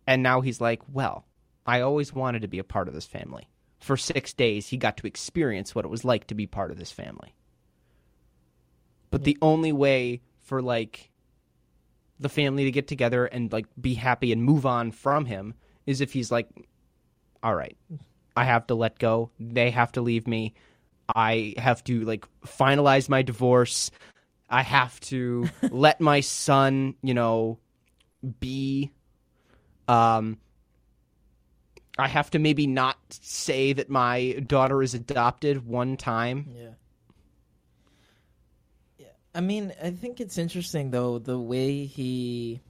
And 0.07 0.23
now 0.23 0.41
he's 0.41 0.61
like, 0.61 0.81
well, 0.91 1.25
I 1.65 1.81
always 1.81 2.13
wanted 2.13 2.41
to 2.41 2.47
be 2.47 2.59
a 2.59 2.63
part 2.63 2.87
of 2.87 2.93
this 2.93 3.05
family. 3.05 3.49
For 3.79 3.97
six 3.97 4.33
days, 4.33 4.67
he 4.67 4.77
got 4.77 4.97
to 4.97 5.07
experience 5.07 5.75
what 5.75 5.85
it 5.85 5.89
was 5.91 6.05
like 6.05 6.27
to 6.27 6.35
be 6.35 6.47
part 6.47 6.71
of 6.71 6.77
this 6.77 6.91
family. 6.91 7.35
But 9.11 9.23
the 9.23 9.37
only 9.41 9.71
way 9.71 10.21
for, 10.41 10.61
like, 10.61 11.11
the 12.19 12.29
family 12.29 12.63
to 12.63 12.71
get 12.71 12.87
together 12.87 13.25
and, 13.25 13.51
like, 13.51 13.67
be 13.79 13.93
happy 13.93 14.31
and 14.31 14.43
move 14.43 14.65
on 14.65 14.91
from 14.91 15.25
him 15.25 15.53
is 15.85 16.01
if 16.01 16.13
he's 16.13 16.31
like, 16.31 16.47
all 17.43 17.55
right, 17.55 17.77
I 18.35 18.43
have 18.43 18.67
to 18.67 18.75
let 18.75 18.99
go. 18.99 19.31
They 19.39 19.71
have 19.71 19.91
to 19.93 20.01
leave 20.01 20.27
me. 20.27 20.53
I 21.13 21.55
have 21.57 21.83
to 21.85 22.01
like 22.01 22.25
finalize 22.45 23.09
my 23.09 23.21
divorce. 23.21 23.89
I 24.49 24.61
have 24.61 24.99
to 25.01 25.49
let 25.71 26.01
my 26.01 26.19
son, 26.19 26.95
you 27.01 27.13
know, 27.13 27.59
be 28.39 28.91
um 29.87 30.37
I 31.99 32.07
have 32.07 32.29
to 32.31 32.39
maybe 32.39 32.67
not 32.67 32.97
say 33.09 33.73
that 33.73 33.89
my 33.89 34.33
daughter 34.45 34.83
is 34.83 34.93
adopted 34.93 35.65
one 35.65 35.97
time. 35.97 36.53
Yeah. 36.55 36.69
Yeah. 38.99 39.07
I 39.33 39.41
mean, 39.41 39.73
I 39.81 39.89
think 39.91 40.21
it's 40.21 40.37
interesting 40.37 40.91
though 40.91 41.17
the 41.17 41.39
way 41.39 41.85
he 41.85 42.61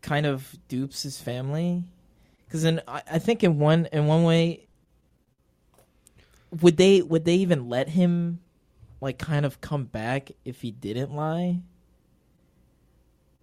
kind 0.00 0.24
of 0.24 0.56
dupes 0.68 1.02
his 1.02 1.20
family, 1.20 1.84
because 2.46 2.64
in 2.64 2.80
I, 2.88 3.02
I 3.12 3.18
think 3.18 3.44
in 3.44 3.58
one 3.58 3.86
in 3.92 4.06
one 4.06 4.24
way, 4.24 4.66
would 6.62 6.78
they 6.78 7.02
would 7.02 7.26
they 7.26 7.34
even 7.36 7.68
let 7.68 7.90
him 7.90 8.40
like 9.02 9.18
kind 9.18 9.44
of 9.44 9.60
come 9.60 9.84
back 9.84 10.32
if 10.46 10.62
he 10.62 10.70
didn't 10.70 11.14
lie? 11.14 11.60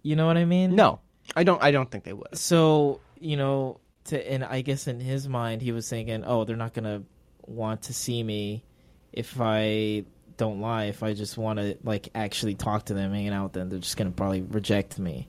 You 0.02 0.16
know 0.16 0.26
what 0.26 0.36
I 0.36 0.44
mean? 0.44 0.74
No. 0.74 0.98
I 1.36 1.44
don't 1.44 1.62
I 1.62 1.70
don't 1.70 1.90
think 1.90 2.04
they 2.04 2.12
would. 2.12 2.36
So 2.36 3.00
you 3.20 3.36
know, 3.36 3.80
to 4.04 4.30
and 4.30 4.44
I 4.44 4.60
guess 4.62 4.86
in 4.86 5.00
his 5.00 5.28
mind 5.28 5.62
he 5.62 5.72
was 5.72 5.88
thinking, 5.88 6.24
oh, 6.24 6.44
they're 6.44 6.56
not 6.56 6.74
gonna 6.74 7.02
want 7.46 7.82
to 7.82 7.94
see 7.94 8.22
me 8.22 8.64
if 9.12 9.40
I 9.40 10.04
don't 10.36 10.60
lie. 10.60 10.84
If 10.84 11.02
I 11.02 11.14
just 11.14 11.36
want 11.36 11.58
to 11.58 11.76
like 11.82 12.08
actually 12.14 12.54
talk 12.54 12.86
to 12.86 12.94
them, 12.94 13.12
hanging 13.12 13.32
out 13.32 13.44
with 13.44 13.52
them, 13.52 13.68
they're 13.68 13.78
just 13.78 13.96
gonna 13.96 14.10
probably 14.10 14.42
reject 14.42 14.98
me. 14.98 15.28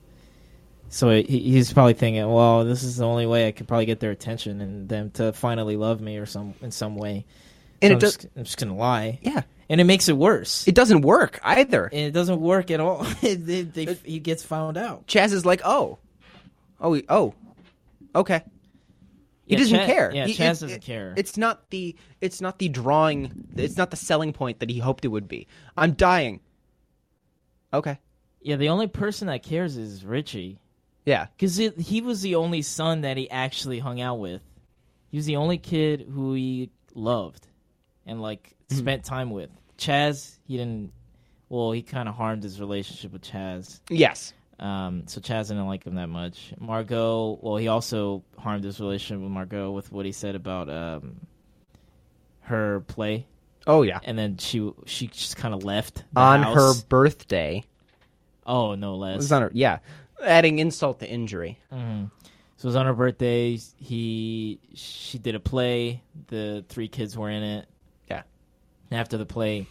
So 0.88 1.10
he, 1.10 1.22
he's 1.22 1.72
probably 1.72 1.94
thinking, 1.94 2.28
well, 2.28 2.64
this 2.64 2.82
is 2.82 2.96
the 2.96 3.06
only 3.06 3.24
way 3.26 3.46
I 3.46 3.52
could 3.52 3.68
probably 3.68 3.86
get 3.86 4.00
their 4.00 4.10
attention 4.10 4.60
and 4.60 4.88
them 4.88 5.10
to 5.12 5.32
finally 5.32 5.76
love 5.76 6.00
me 6.00 6.18
or 6.18 6.26
some 6.26 6.54
in 6.62 6.72
some 6.72 6.96
way. 6.96 7.26
And 7.80 7.90
So 7.90 7.92
it 7.92 7.94
I'm, 7.94 7.98
does 7.98 8.16
just, 8.16 8.26
I'm 8.36 8.44
just 8.44 8.58
gonna 8.58 8.76
lie, 8.76 9.18
Yeah. 9.22 9.42
And 9.70 9.80
it 9.80 9.84
makes 9.84 10.10
it 10.10 10.16
worse. 10.18 10.68
It 10.68 10.74
doesn't 10.74 11.00
work 11.00 11.40
either. 11.42 11.86
and 11.86 12.00
it 12.02 12.10
doesn't 12.12 12.40
work 12.42 12.70
at 12.70 12.80
all. 12.80 13.04
they, 13.22 13.34
they, 13.62 13.94
he 14.04 14.18
gets 14.18 14.42
found 14.42 14.76
out. 14.76 15.06
Chaz 15.06 15.32
is 15.32 15.46
like, 15.46 15.62
"Oh. 15.64 15.98
Oh, 16.78 16.92
he- 16.92 17.04
oh. 17.08 17.32
Okay." 18.14 18.42
He 19.46 19.54
Yeah, 19.54 19.58
doesn't 19.58 19.78
Chaz- 19.80 19.86
care. 19.86 20.12
yeah, 20.14 20.26
He- 20.26 20.34
Chaz 20.34 20.40
it- 20.40 20.48
doesn't 20.48 20.70
it- 20.70 20.82
care. 20.82 21.14
It's 21.16 21.36
not 21.38 21.70
the 21.70 21.96
it's 22.20 22.40
not 22.42 22.58
the 22.58 22.68
drawing. 22.68 23.48
It's 23.56 23.76
not 23.78 23.90
the 23.90 23.96
selling 23.96 24.32
point 24.32 24.60
that 24.60 24.68
he 24.70 24.78
hoped 24.78 25.04
it 25.04 25.08
would 25.08 25.26
be. 25.28 25.46
I'm 25.76 25.92
dying. 25.92 26.40
Okay. 27.72 27.98
Yeah, 28.42 28.56
the 28.56 28.68
only 28.70 28.86
person 28.88 29.28
that 29.28 29.42
cares 29.42 29.76
is 29.76 30.04
Richie. 30.04 30.58
Yeah. 31.04 31.26
Because 31.36 31.56
he 31.56 32.00
was 32.00 32.22
the 32.22 32.34
only 32.36 32.62
son 32.62 33.02
that 33.02 33.16
he 33.16 33.30
actually 33.30 33.78
hung 33.78 34.00
out 34.00 34.18
with. 34.18 34.40
He 35.10 35.16
was 35.16 35.26
the 35.26 35.36
only 35.36 35.58
kid 35.58 36.06
who 36.12 36.34
he 36.34 36.70
loved 36.94 37.46
and 38.06 38.20
like 38.20 38.54
Mm-hmm. 38.70 38.78
spent 38.78 39.04
time 39.04 39.30
with. 39.30 39.50
Chaz, 39.80 40.36
he 40.46 40.56
didn't. 40.56 40.92
Well, 41.48 41.72
he 41.72 41.82
kind 41.82 42.08
of 42.08 42.14
harmed 42.14 42.42
his 42.44 42.60
relationship 42.60 43.12
with 43.12 43.22
Chaz. 43.22 43.80
Yes. 43.88 44.32
Um, 44.60 45.04
so 45.06 45.20
Chaz 45.20 45.48
didn't 45.48 45.66
like 45.66 45.84
him 45.84 45.94
that 45.96 46.08
much. 46.08 46.52
Margot, 46.60 47.38
well, 47.40 47.56
he 47.56 47.66
also 47.68 48.22
harmed 48.38 48.62
his 48.62 48.78
relationship 48.78 49.22
with 49.22 49.30
Margot 49.32 49.70
with 49.72 49.90
what 49.90 50.04
he 50.06 50.12
said 50.12 50.34
about 50.34 50.68
um, 50.68 51.16
her 52.42 52.80
play, 52.80 53.26
Oh 53.66 53.82
yeah. 53.82 54.00
and 54.04 54.18
then 54.18 54.36
she 54.36 54.70
she 54.86 55.06
just 55.06 55.36
kind 55.36 55.54
of 55.54 55.64
left 55.64 56.04
the 56.12 56.20
On 56.20 56.42
house. 56.42 56.54
her 56.54 56.72
birthday. 56.88 57.64
Oh 58.46 58.74
no, 58.74 58.94
It 58.94 58.98
less. 58.98 59.16
was 59.16 59.32
on 59.32 59.42
her. 59.42 59.50
Yeah. 59.54 59.78
Adding 60.22 60.58
insult 60.58 61.00
to 61.00 61.08
injury. 61.08 61.58
hmm 61.72 62.04
So 62.56 62.66
it 62.66 62.68
was 62.68 62.76
on 62.76 62.86
her 62.86 62.92
birthday. 62.94 63.58
He 63.76 64.60
she 64.74 65.18
did 65.18 65.34
a 65.34 65.40
play. 65.40 66.02
The 66.28 66.64
three 66.68 66.88
kids 66.88 67.16
were 67.16 67.30
in 67.30 67.42
it. 67.42 67.66
Yeah. 68.90 68.96
And 68.96 69.00
after 69.00 69.16
the 69.16 69.26
play, 69.26 69.66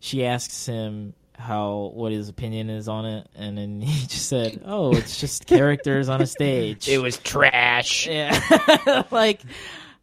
she 0.00 0.24
asks 0.26 0.66
him 0.66 1.14
how 1.36 1.90
what 1.94 2.12
his 2.12 2.28
opinion 2.28 2.70
is 2.70 2.86
on 2.88 3.06
it, 3.06 3.28
and 3.34 3.58
then 3.58 3.80
he 3.80 4.06
just 4.06 4.28
said, 4.28 4.62
"Oh, 4.64 4.94
it's 4.96 5.18
just 5.20 5.46
characters 5.48 6.08
on 6.08 6.20
a 6.20 6.26
stage." 6.26 6.88
It 6.88 6.98
was 6.98 7.18
trash. 7.18 8.06
yeah, 8.08 9.02
like 9.10 9.40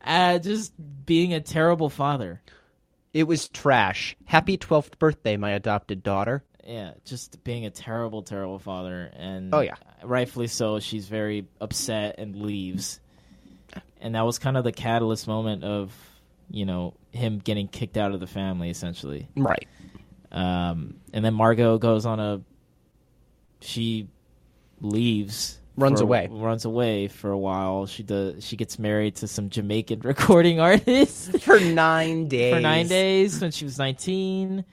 uh, 0.04 0.40
just 0.40 0.74
being 1.06 1.34
a 1.34 1.40
terrible 1.42 1.90
father. 1.90 2.42
It 3.14 3.24
was 3.28 3.50
trash. 3.50 4.16
Happy 4.24 4.58
12th 4.58 4.98
birthday, 4.98 5.36
my 5.36 5.52
adopted 5.52 6.02
daughter. 6.02 6.44
Yeah, 6.66 6.94
just 7.04 7.44
being 7.44 7.66
a 7.66 7.70
terrible, 7.70 8.22
terrible 8.24 8.58
father, 8.60 9.12
and 9.18 9.54
Oh, 9.54 9.60
yeah. 9.60 9.76
rightfully 10.04 10.48
so. 10.48 10.80
She's 10.80 11.08
very 11.08 11.46
upset 11.60 12.16
and 12.20 12.36
leaves, 12.38 13.02
and 14.00 14.16
that 14.16 14.22
was 14.22 14.40
kind 14.40 14.56
of 14.56 14.64
the 14.64 14.72
catalyst 14.72 15.28
moment 15.28 15.64
of 15.66 15.94
you 16.52 16.66
know 16.66 16.94
him 17.12 17.40
getting 17.40 17.68
kicked 17.68 17.98
out 17.98 18.14
of 18.14 18.20
the 18.20 18.28
family 18.28 18.70
essentially. 18.70 19.28
Right. 19.36 19.68
Um, 20.32 20.96
and 21.14 21.24
then 21.26 21.34
Margot 21.34 21.78
goes 21.78 22.06
on 22.06 22.20
a 22.20 22.42
she 23.62 24.08
leaves 24.80 25.60
Runs 25.78 26.00
for- 26.00 26.06
away. 26.06 26.28
runs 26.32 26.66
away 26.66 27.08
for 27.08 27.32
a 27.32 27.38
while. 27.38 27.86
She 27.86 28.04
does 28.04 28.44
she 28.46 28.56
gets 28.58 28.78
married 28.80 29.16
to 29.18 29.28
some 29.28 29.50
Jamaican 29.50 30.00
recording 30.04 30.60
artist 30.60 31.40
For 31.42 31.60
nine 31.60 32.28
days. 32.28 32.54
for 32.56 32.60
nine 32.62 32.88
days 32.88 33.42
when 33.42 33.52
she 33.52 33.66
was 33.66 33.78
19 33.78 34.66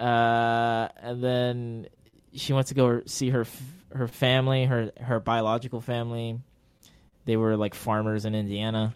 uh, 0.00 0.88
and 1.00 1.22
then 1.22 1.86
she 2.34 2.52
went 2.52 2.66
to 2.68 2.74
go 2.74 3.02
see 3.06 3.30
her 3.30 3.46
her 3.94 4.08
family 4.08 4.64
her 4.64 4.90
her 5.00 5.20
biological 5.20 5.80
family 5.80 6.40
they 7.26 7.36
were 7.36 7.56
like 7.56 7.74
farmers 7.74 8.24
in 8.24 8.34
indiana 8.34 8.92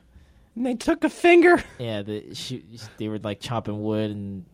And 0.58 0.66
they 0.66 0.74
took 0.74 1.04
a 1.04 1.08
finger. 1.08 1.62
yeah 1.78 2.02
the, 2.02 2.34
she 2.34 2.64
they 2.96 3.06
were 3.08 3.20
like 3.20 3.38
chopping 3.38 3.80
wood 3.80 4.10
and 4.10 4.44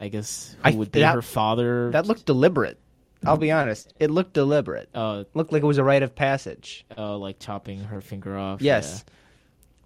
i 0.00 0.08
guess 0.08 0.56
who 0.64 0.70
I- 0.70 0.74
would 0.74 0.90
be 0.90 0.98
that- 1.00 1.14
her 1.14 1.22
father 1.22 1.90
That 1.92 2.06
looked 2.06 2.26
deliberate. 2.26 2.78
I'll 3.24 3.36
be 3.36 3.50
honest. 3.50 3.92
It 3.98 4.10
looked 4.10 4.32
deliberate. 4.34 4.88
oh 4.94 5.24
Looked 5.34 5.52
like 5.52 5.62
it 5.62 5.66
was 5.66 5.78
a 5.78 5.84
rite 5.84 6.02
of 6.02 6.14
passage. 6.16 6.84
oh 6.96 7.16
like 7.18 7.38
chopping 7.38 7.80
her 7.84 8.00
finger 8.00 8.36
off 8.36 8.60
Yes. 8.62 9.04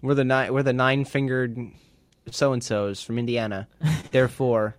We're 0.01 0.15
the 0.15 0.23
nine 0.23 0.51
we're 0.53 0.63
the 0.63 0.73
nine 0.73 1.05
fingered 1.05 1.57
so 2.31 2.53
and 2.53 2.63
so's 2.63 3.01
from 3.03 3.19
Indiana. 3.19 3.67
Therefore, 4.11 4.75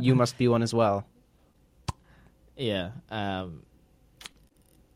you 0.00 0.14
must 0.14 0.36
be 0.36 0.46
one 0.48 0.62
as 0.62 0.74
well. 0.74 1.06
Yeah. 2.56 2.90
Um 3.10 3.62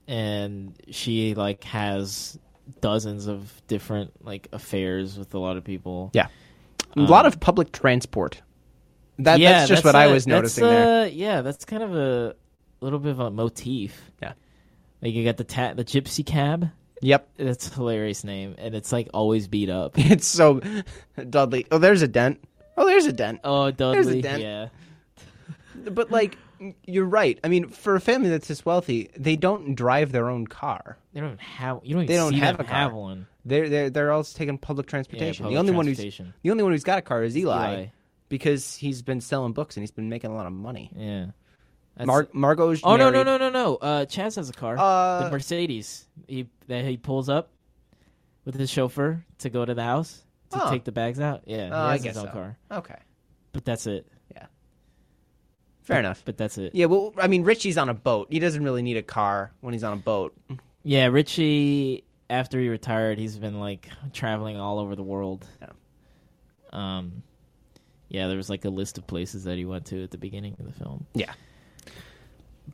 and 0.09 0.75
she 0.91 1.35
like 1.35 1.63
has 1.65 2.39
dozens 2.81 3.27
of 3.27 3.63
different 3.67 4.13
like 4.25 4.49
affairs 4.53 5.19
with 5.19 5.35
a 5.35 5.39
lot 5.39 5.57
of 5.57 5.65
people. 5.65 6.11
Yeah. 6.13 6.29
A 6.97 7.01
lot 7.01 7.25
Um, 7.25 7.33
of 7.33 7.41
public 7.41 7.73
transport. 7.73 8.43
That, 9.19 9.39
yeah, 9.39 9.53
that's 9.61 9.69
just 9.69 9.85
what 9.85 9.95
I 9.95 10.05
a- 10.05 10.13
was 10.13 10.25
that's 10.25 10.29
noticing 10.35 10.65
there. 10.65 11.03
uh, 11.03 11.05
Yeah, 11.07 11.43
that's 11.43 11.65
kind 11.65 11.83
of 11.83 11.95
a 11.95 12.35
little 12.81 12.99
bit 12.99 13.11
of 13.13 13.21
a 13.21 13.31
motif. 13.31 14.11
Yeah. 14.23 14.33
Like 15.03 15.13
you 15.15 15.25
got 15.25 15.37
the 15.37 15.45
ta- 15.45 15.75
the 15.75 15.85
gypsy 15.85 16.25
cab. 16.25 16.71
Yep. 17.03 17.29
That's 17.39 17.71
a 17.71 17.75
hilarious 17.75 18.25
name, 18.25 18.55
and 18.59 18.75
it's 18.75 18.93
like 18.93 19.09
always 19.15 19.47
beat 19.49 19.71
up. 19.71 19.93
It's 19.99 20.27
so 20.27 20.61
Dudley. 21.29 21.67
Oh, 21.71 21.79
there's 21.79 22.03
a 22.03 22.09
dent. 22.09 22.43
Oh, 22.77 22.87
there's 22.87 23.07
a 23.07 23.13
dent. 23.13 23.41
Oh, 23.45 23.71
Dudley. 23.71 24.21
dent. 24.23 24.43
Yeah. 24.43 24.69
But 25.91 26.11
like, 26.11 26.37
you're 26.85 27.07
right. 27.07 27.39
I 27.45 27.49
mean, 27.49 27.69
for 27.69 27.95
a 27.95 28.01
family 28.01 28.29
that's 28.31 28.49
this 28.49 28.65
wealthy, 28.65 29.11
they 29.17 29.37
don't 29.37 29.75
drive 29.75 30.13
their 30.13 30.29
own 30.29 30.47
car. 30.47 30.99
They 31.13 31.21
don't 31.21 31.31
even 31.31 31.39
have. 31.39 31.81
You 31.83 31.95
don't. 31.95 32.03
Even 32.05 32.07
They 32.15 32.17
don't 32.21 32.35
have 32.35 32.61
a 32.61 32.65
car. 32.65 32.75
have 32.75 32.93
one. 32.93 33.27
They're 33.45 33.69
they're 33.69 33.91
they're 33.91 34.13
all 34.13 34.23
taking 34.25 34.59
public 34.59 34.87
Yeah, 34.87 34.91
transportation. 34.91 35.45
public 35.45 35.55
the 35.57 35.59
only 35.61 35.73
one 35.73 35.87
who's 35.87 35.99
the 35.99 36.51
only 36.51 36.63
one 36.63 36.73
who's 36.73 36.85
got 36.85 36.99
a 36.99 37.03
car 37.03 37.23
is 37.23 37.37
Eli, 37.37 37.73
Eli. 37.73 37.87
because 38.29 38.75
he's 38.77 39.01
been 39.03 39.21
selling 39.21 39.53
books 39.55 39.77
and 39.77 39.83
he's 39.83 39.91
been 39.91 40.09
making 40.11 40.31
a 40.31 40.35
lot 40.35 40.47
of 40.47 40.53
money. 40.53 40.91
Yeah. 40.95 41.27
That's- 41.97 42.07
Mar- 42.07 42.29
Margot's 42.33 42.81
Oh 42.85 42.97
no 42.97 43.11
no 43.11 43.23
no 43.23 43.37
no 43.39 43.51
no! 43.51 43.77
Uh, 43.77 44.05
Chaz 44.07 44.37
has 44.37 44.49
a 44.49 44.53
car, 44.53 44.77
Uh, 44.79 45.25
the 45.25 45.31
Mercedes. 45.31 46.07
He 46.29 46.47
that 46.69 46.85
he 46.85 46.97
pulls 46.97 47.29
up 47.29 47.51
with 48.45 48.55
his 48.55 48.71
chauffeur 48.71 49.25
to 49.39 49.51
go 49.51 49.65
to 49.65 49.75
the 49.75 49.83
house 49.83 50.23
to 50.51 50.67
Oh. 50.67 50.71
take 50.71 50.85
the 50.85 50.93
bags 50.93 51.21
out. 51.21 51.43
Yeah, 51.47 51.67
he 51.67 51.73
Oh, 51.73 51.77
I 51.77 51.97
guess 51.99 52.15
his 52.15 52.17
own 52.19 52.27
so. 52.27 52.33
car, 52.33 52.59
Okay, 52.71 52.99
but 53.53 53.65
that's 53.65 53.87
it. 53.87 54.07
Fair 55.91 56.01
enough. 56.01 56.23
But 56.25 56.37
that's 56.37 56.59
it. 56.59 56.75
Yeah, 56.75 56.87
well, 56.87 57.13
I 57.17 57.27
mean, 57.27 57.45
Richie's 57.45 57.77
on 57.79 57.89
a 57.89 57.95
boat. 57.95 58.29
He 58.31 58.39
doesn't 58.39 58.63
really 58.63 58.83
need 58.83 58.97
a 58.97 59.03
car 59.03 59.53
when 59.61 59.73
he's 59.73 59.85
on 59.85 59.93
a 59.93 60.01
boat. 60.01 60.35
Yeah, 60.83 61.07
Richie. 61.07 62.05
After 62.29 62.61
he 62.61 62.69
retired, 62.69 63.19
he's 63.19 63.37
been 63.37 63.59
like 63.59 63.89
traveling 64.13 64.57
all 64.57 64.79
over 64.79 64.95
the 64.95 65.03
world. 65.03 65.45
Yeah. 65.61 65.69
Um, 66.73 67.25
yeah, 68.09 68.29
there 68.29 68.37
was 68.37 68.49
like 68.49 68.65
a 68.65 68.71
list 68.71 68.99
of 68.99 69.07
places 69.07 69.45
that 69.45 69.59
he 69.59 69.65
went 69.65 69.87
to 69.87 70.05
at 70.05 70.13
the 70.13 70.19
beginning 70.19 70.57
of 70.61 70.67
the 70.67 70.73
film. 70.73 71.07
Yeah. 71.15 71.33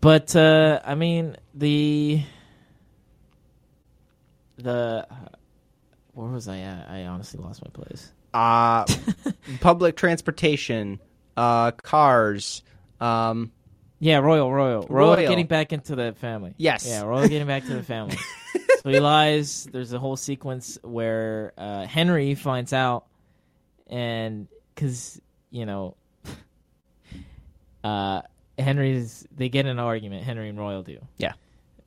But 0.01 0.37
uh, 0.37 0.81
I 0.85 0.95
mean 0.95 1.37
the 1.55 2.23
the 4.57 5.07
where 6.13 6.29
was 6.29 6.49
I 6.49 6.59
at? 6.59 6.91
I 6.91 7.05
honestly 7.07 7.43
lost 7.43 7.63
my 7.65 7.71
place. 7.71 8.13
Uh, 8.35 8.85
public 9.61 9.97
transportation, 9.97 11.01
uh, 11.37 11.73
cars. 11.73 12.63
Um, 13.01 13.53
Yeah, 13.99 14.19
Royal, 14.19 14.53
Royal, 14.53 14.87
Royal, 14.89 15.17
Royal. 15.17 15.29
getting 15.29 15.47
back 15.47 15.73
into 15.73 15.95
the 15.97 16.13
family. 16.15 16.55
Yes. 16.57 16.87
yeah, 16.87 17.03
Royal 17.03 17.29
getting 17.29 17.47
back 17.47 17.65
to 17.67 17.75
the 17.75 17.83
family. 17.83 18.17
so 18.83 18.91
he 18.91 19.01
lies. 19.01 19.65
There's 19.73 19.93
a 19.93 19.99
whole 19.99 20.17
sequence 20.17 20.79
where 20.83 21.53
uh, 21.57 21.87
Henry 21.87 22.35
finds 22.35 22.73
out, 22.73 23.07
and 23.87 24.49
because 24.75 25.21
you 25.51 25.65
know, 25.67 25.97
uh, 27.85 28.23
Henry's 28.59 29.27
they 29.35 29.49
get 29.49 29.67
in 29.67 29.73
an 29.73 29.79
argument. 29.79 30.25
Henry 30.25 30.49
and 30.49 30.59
Royal 30.59 30.83
do. 30.83 30.99
Yeah. 31.19 31.33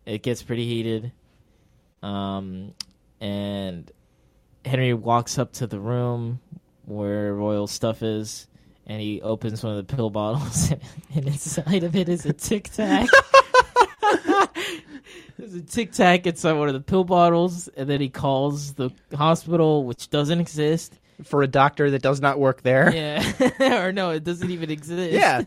it 0.05 0.23
gets 0.23 0.41
pretty 0.43 0.65
heated. 0.65 1.11
Um, 2.01 2.73
and 3.19 3.91
Henry 4.65 4.93
walks 4.93 5.37
up 5.37 5.53
to 5.53 5.67
the 5.67 5.79
room 5.79 6.39
where 6.85 7.33
Royal's 7.33 7.71
stuff 7.71 8.01
is, 8.01 8.47
and 8.89 8.99
he 8.99 9.21
opens 9.21 9.63
one 9.63 9.77
of 9.77 9.87
the 9.87 9.95
pill 9.95 10.09
bottles, 10.09 10.71
and 11.15 11.27
inside 11.27 11.83
of 11.83 11.95
it 11.95 12.09
is 12.09 12.25
a 12.25 12.33
Tic 12.33 12.69
Tac. 12.71 13.07
There's 15.37 15.53
a 15.53 15.61
Tic 15.61 15.91
Tac 15.93 16.25
inside 16.27 16.53
one 16.53 16.67
of 16.67 16.73
the 16.73 16.81
pill 16.81 17.03
bottles, 17.03 17.67
and 17.69 17.87
then 17.89 18.01
he 18.01 18.09
calls 18.09 18.73
the 18.73 18.91
hospital, 19.15 19.85
which 19.85 20.09
doesn't 20.09 20.39
exist. 20.39 20.99
for 21.23 21.43
a 21.43 21.47
doctor 21.47 21.91
that 21.91 22.01
does 22.01 22.19
not 22.19 22.39
work 22.39 22.61
there. 22.63 22.93
Yeah, 22.93 23.83
or 23.85 23.91
no, 23.91 24.09
it 24.09 24.23
doesn't 24.23 24.49
even 24.49 24.71
exist. 24.71 25.13
Yeah. 25.13 25.43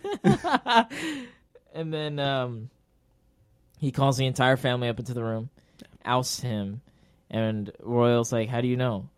and 1.75 1.93
then 1.93 2.19
um, 2.21 2.71
he 3.79 3.91
calls 3.91 4.17
the 4.17 4.27
entire 4.27 4.57
family 4.57 4.89
up 4.89 4.99
into 4.99 5.15
the 5.15 5.25
room, 5.25 5.51
ousts 6.05 6.41
him, 6.41 6.81
and 7.29 7.73
Royal's 7.81 8.33
like, 8.33 8.49
"How 8.49 8.61
do 8.61 8.69
you 8.69 8.77
know?" 8.77 9.09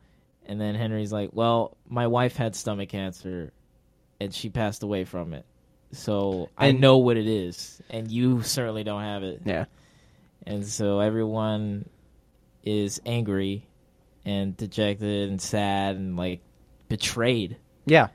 And 0.46 0.60
then 0.60 0.74
Henry's 0.74 1.12
like, 1.12 1.30
"Well, 1.32 1.76
my 1.88 2.06
wife 2.06 2.36
had 2.36 2.54
stomach 2.56 2.88
cancer, 2.88 3.52
and 4.24 4.34
she 4.34 4.48
passed 4.50 4.82
away 4.82 5.04
from 5.04 5.32
it, 5.34 5.44
so 5.92 6.50
I 6.58 6.72
know 6.72 6.98
what 6.98 7.16
it 7.16 7.26
is, 7.26 7.80
and 7.90 8.10
you 8.10 8.42
certainly 8.42 8.82
don't 8.84 9.02
have 9.02 9.22
it." 9.22 9.42
Yeah. 9.44 9.66
And 10.46 10.66
so 10.66 11.00
everyone 11.00 11.88
is 12.64 13.00
angry 13.06 13.66
and 14.24 14.56
dejected 14.56 15.28
and 15.30 15.40
sad 15.40 15.96
and 15.96 16.16
like 16.16 16.40
betrayed 16.88 17.56
Yeah. 17.86 18.08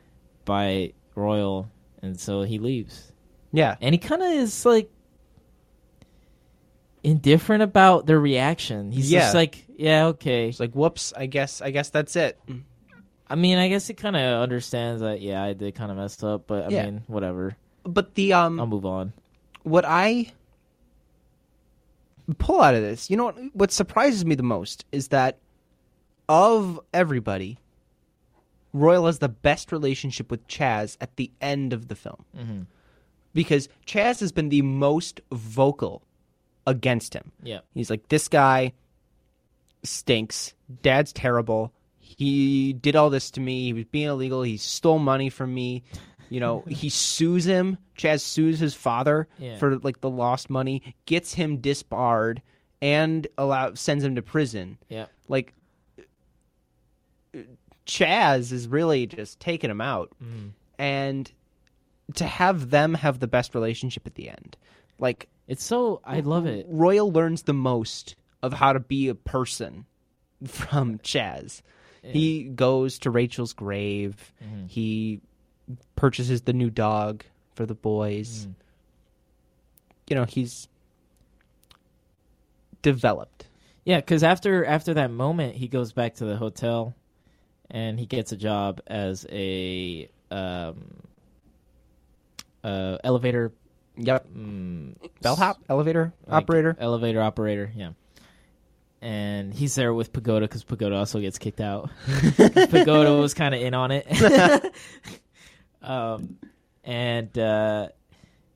by 0.46 0.94
Royal, 1.16 1.70
and 2.02 2.20
so 2.20 2.42
he 2.44 2.60
leaves. 2.60 3.12
Yeah. 3.52 3.76
And 3.82 3.94
he 3.96 4.00
kind 4.00 4.22
of 4.22 4.32
is 4.32 4.66
like 4.66 4.92
indifferent 7.04 7.64
about 7.64 8.06
their 8.06 8.20
reaction. 8.20 8.92
He's 8.92 9.12
Yeah. 9.12 9.22
just 9.22 9.36
like, 9.36 9.66
yeah, 9.78 10.08
okay. 10.08 10.50
It's 10.50 10.60
like, 10.60 10.74
whoops. 10.74 11.14
I 11.16 11.26
guess. 11.28 11.62
I 11.62 11.72
guess 11.72 11.90
that's 11.90 12.16
it. 12.16 12.38
Mm. 12.48 12.64
I 13.30 13.36
mean, 13.36 13.58
I 13.58 13.68
guess 13.70 13.88
he 13.88 13.94
kind 13.94 14.16
of 14.16 14.42
understands 14.42 15.02
that. 15.02 15.22
Yeah, 15.22 15.44
I 15.44 15.54
did 15.54 15.76
kind 15.76 15.92
of 15.92 15.98
messed 15.98 16.24
up, 16.24 16.48
but 16.48 16.66
I 16.66 16.70
Yeah. 16.70 16.86
mean, 16.86 17.04
whatever. 17.08 17.56
But 17.84 18.16
the 18.16 18.34
um, 18.34 18.60
I'll 18.60 18.68
move 18.68 18.86
on. 18.86 19.14
what 19.64 19.86
I 19.86 20.32
pull 22.38 22.62
out 22.62 22.76
of 22.76 22.82
this, 22.82 23.10
you 23.10 23.18
know 23.18 23.26
what? 23.26 23.38
What 23.54 23.72
surprises 23.72 24.26
me 24.26 24.36
the 24.36 24.44
most 24.44 24.86
is 24.92 25.10
that 25.10 25.38
of 26.28 26.80
everybody, 26.94 27.58
Royal 28.74 29.06
has 29.08 29.20
the 29.20 29.30
best 29.30 29.72
relationship 29.72 30.30
with 30.30 30.48
Chaz 30.48 30.96
at 31.02 31.16
the 31.16 31.32
end 31.42 31.74
of 31.74 31.88
the 31.88 31.96
film 31.96 32.26
hmm 32.36 32.62
because 33.34 33.70
Chaz 33.86 34.20
has 34.22 34.32
been 34.32 34.50
the 34.50 34.64
most 34.64 35.22
vocal 35.32 36.02
against 36.66 37.14
him. 37.14 37.32
Yeah, 37.44 37.60
He's 37.76 37.90
like, 37.92 38.08
this 38.10 38.28
guy 38.28 38.74
stinks. 39.84 40.56
Dad's 40.82 41.14
terrible. 41.14 41.72
He 42.20 42.74
did 42.74 42.98
all 42.98 43.10
this 43.10 43.32
to 43.32 43.40
me. 43.40 43.64
He 43.64 43.72
was 43.74 43.86
being 43.86 44.10
illegal. 44.10 44.42
He 44.44 44.58
stole 44.58 45.00
money 45.00 45.30
from 45.30 45.54
me. 45.54 45.84
You 46.30 46.42
know, 46.42 46.66
he 46.68 46.90
sues 47.08 47.46
him. 47.46 47.78
Chaz 47.98 48.20
sues 48.20 48.60
his 48.60 48.74
father 48.76 49.30
Yeah. 49.40 49.58
for 49.58 49.78
like 49.80 50.02
the 50.02 50.10
lost 50.10 50.50
money, 50.50 50.96
gets 51.06 51.34
him 51.34 51.58
disbarred, 51.62 52.42
and 52.82 53.26
allow 53.38 53.74
sends 53.76 54.04
him 54.04 54.16
to 54.16 54.22
prison. 54.22 54.78
yeah, 54.90 55.06
Like 55.30 55.54
Chaz 57.86 58.52
is 58.52 58.68
really 58.68 59.08
just 59.08 59.40
taking 59.40 59.70
him 59.70 59.82
out, 59.82 60.12
Mhm. 60.22 60.52
and 60.78 61.32
to 62.16 62.26
have 62.26 62.70
them 62.70 62.96
have 62.96 63.20
the 63.20 63.28
best 63.28 63.56
relationship 63.56 64.06
at 64.06 64.16
the 64.16 64.30
end, 64.30 64.58
like 65.00 65.30
it's 65.48 65.64
so 65.64 66.02
I 66.04 66.20
love 66.20 66.46
it. 66.46 66.66
Royal 66.70 67.12
learns 67.12 67.44
the 67.44 67.54
most 67.54 68.16
of 68.44 68.54
how 68.54 68.74
to 68.74 68.80
be 68.80 69.08
a 69.08 69.16
person 69.16 69.86
from 70.46 70.98
Chaz. 71.00 71.62
He 72.04 72.44
goes 72.46 73.00
to 73.00 73.12
Rachel's 73.12 73.54
grave. 73.54 74.34
Mhm. 74.44 74.70
He 74.70 75.22
purchases 75.96 76.42
the 76.42 76.54
new 76.54 76.70
dog 76.70 77.24
for 77.56 77.66
the 77.66 77.76
boys. 77.76 78.48
Mhm. 78.48 78.54
You 80.10 80.16
know, 80.16 80.26
he's 80.26 80.68
developed. 82.82 83.48
Yeah, 83.86 83.98
because 83.98 84.24
after 84.24 84.66
after 84.66 84.94
that 84.96 85.12
moment, 85.12 85.56
he 85.56 85.68
goes 85.68 85.94
back 85.94 86.16
to 86.16 86.26
the 86.26 86.38
hotel, 86.38 86.96
and 87.70 88.00
he 88.00 88.06
gets 88.06 88.32
a 88.32 88.38
job 88.38 88.82
as 88.88 89.26
a 89.32 90.10
um, 90.32 90.78
uh, 92.64 92.98
elevator 93.04 93.52
Yep. 93.98 94.28
mm, 94.30 94.96
Bellhop, 95.22 95.58
elevator 95.68 96.14
like, 96.28 96.44
operator. 96.44 96.78
elevator 96.80 97.22
operator. 97.22 97.72
Yeah. 97.76 97.92
And 99.02 99.54
he's 99.54 99.76
there 99.76 99.94
with 99.94 100.12
Pagoda 100.12 100.46
because 100.46 100.64
Pagoda 100.64 100.98
also 100.98 101.22
gets 101.22 101.38
kicked 101.38 101.62
out. 101.62 101.90
Pagoda 102.38 103.14
was 103.16 103.34
kind 103.34 103.56
of 103.56 103.62
in 103.62 103.74
on 103.74 103.92
it. 103.92 104.74
um, 105.82 106.38
and 106.84 107.38
uh, 107.38 107.90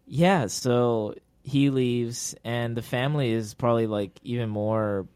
yeah, 0.05 0.47
so 0.47 1.15
he 1.43 1.69
leaves, 1.69 2.35
and 2.43 2.75
the 2.75 2.81
family 2.81 3.31
is 3.31 3.53
probably 3.53 3.87
like 3.87 4.11
even 4.23 4.49
more, 4.49 5.07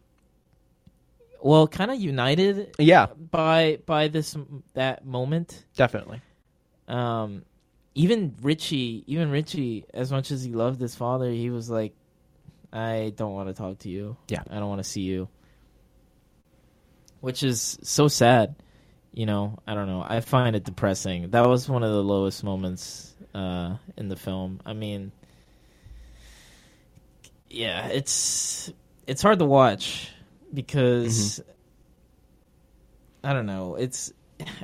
well, 1.41 1.67
kind 1.67 1.91
of 1.91 1.99
united 1.99 2.75
Yeah, 2.79 3.07
by 3.31 3.79
by 3.85 4.07
this 4.07 4.35
that 4.73 5.05
moment. 5.05 5.65
definitely. 5.75 6.21
Um, 6.87 7.43
even 7.95 8.33
Richie, 8.41 9.03
even 9.07 9.29
Richie, 9.29 9.83
as 9.93 10.09
much 10.11 10.31
as 10.31 10.43
he 10.43 10.53
loved 10.53 10.79
his 10.79 10.95
father, 10.95 11.29
he 11.29 11.49
was 11.49 11.69
like, 11.69 11.93
"I 12.71 13.13
don't 13.15 13.33
want 13.33 13.49
to 13.49 13.53
talk 13.53 13.79
to 13.79 13.89
you. 13.89 14.17
Yeah. 14.27 14.43
I 14.49 14.55
don't 14.59 14.69
want 14.69 14.83
to 14.83 14.89
see 14.89 15.01
you." 15.01 15.29
Which 17.21 17.43
is 17.43 17.79
so 17.81 18.07
sad. 18.07 18.55
You 19.13 19.25
know, 19.25 19.57
I 19.65 19.73
don't 19.73 19.87
know. 19.87 20.05
I 20.07 20.19
find 20.21 20.55
it 20.55 20.63
depressing. 20.63 21.31
That 21.31 21.47
was 21.47 21.67
one 21.67 21.81
of 21.83 21.91
the 21.91 22.03
lowest 22.03 22.43
moments 22.43 23.15
uh, 23.33 23.77
in 23.97 24.09
the 24.09 24.15
film. 24.15 24.59
I 24.63 24.73
mean, 24.73 25.11
yeah, 27.49 27.87
it's 27.87 28.71
it's 29.07 29.21
hard 29.21 29.39
to 29.39 29.45
watch 29.45 30.11
because 30.53 31.41
I 33.23 33.33
don't 33.33 33.45
know. 33.45 33.75
It's 33.75 34.13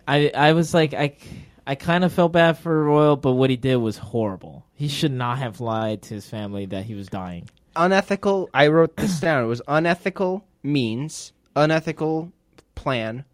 I 0.07 0.31
I 0.35 0.53
was 0.53 0.73
like 0.73 0.93
I 0.93 1.17
I 1.65 1.75
kind 1.75 2.03
of 2.03 2.11
felt 2.13 2.33
bad 2.33 2.57
for 2.57 2.83
Royal, 2.83 3.15
but 3.15 3.33
what 3.33 3.49
he 3.49 3.55
did 3.55 3.77
was 3.77 3.97
horrible. 3.97 4.65
He 4.73 4.87
should 4.87 5.13
not 5.13 5.37
have 5.39 5.61
lied 5.61 6.01
to 6.03 6.15
his 6.15 6.29
family 6.29 6.65
that 6.67 6.85
he 6.85 6.93
was 6.93 7.07
dying. 7.07 7.49
Unethical. 7.75 8.49
I 8.53 8.67
wrote 8.67 8.97
this 8.97 9.19
down. 9.19 9.43
It 9.43 9.47
was 9.47 9.61
unethical 9.67 10.45
means 10.63 11.33
unethical 11.55 12.31
plan 12.75 13.25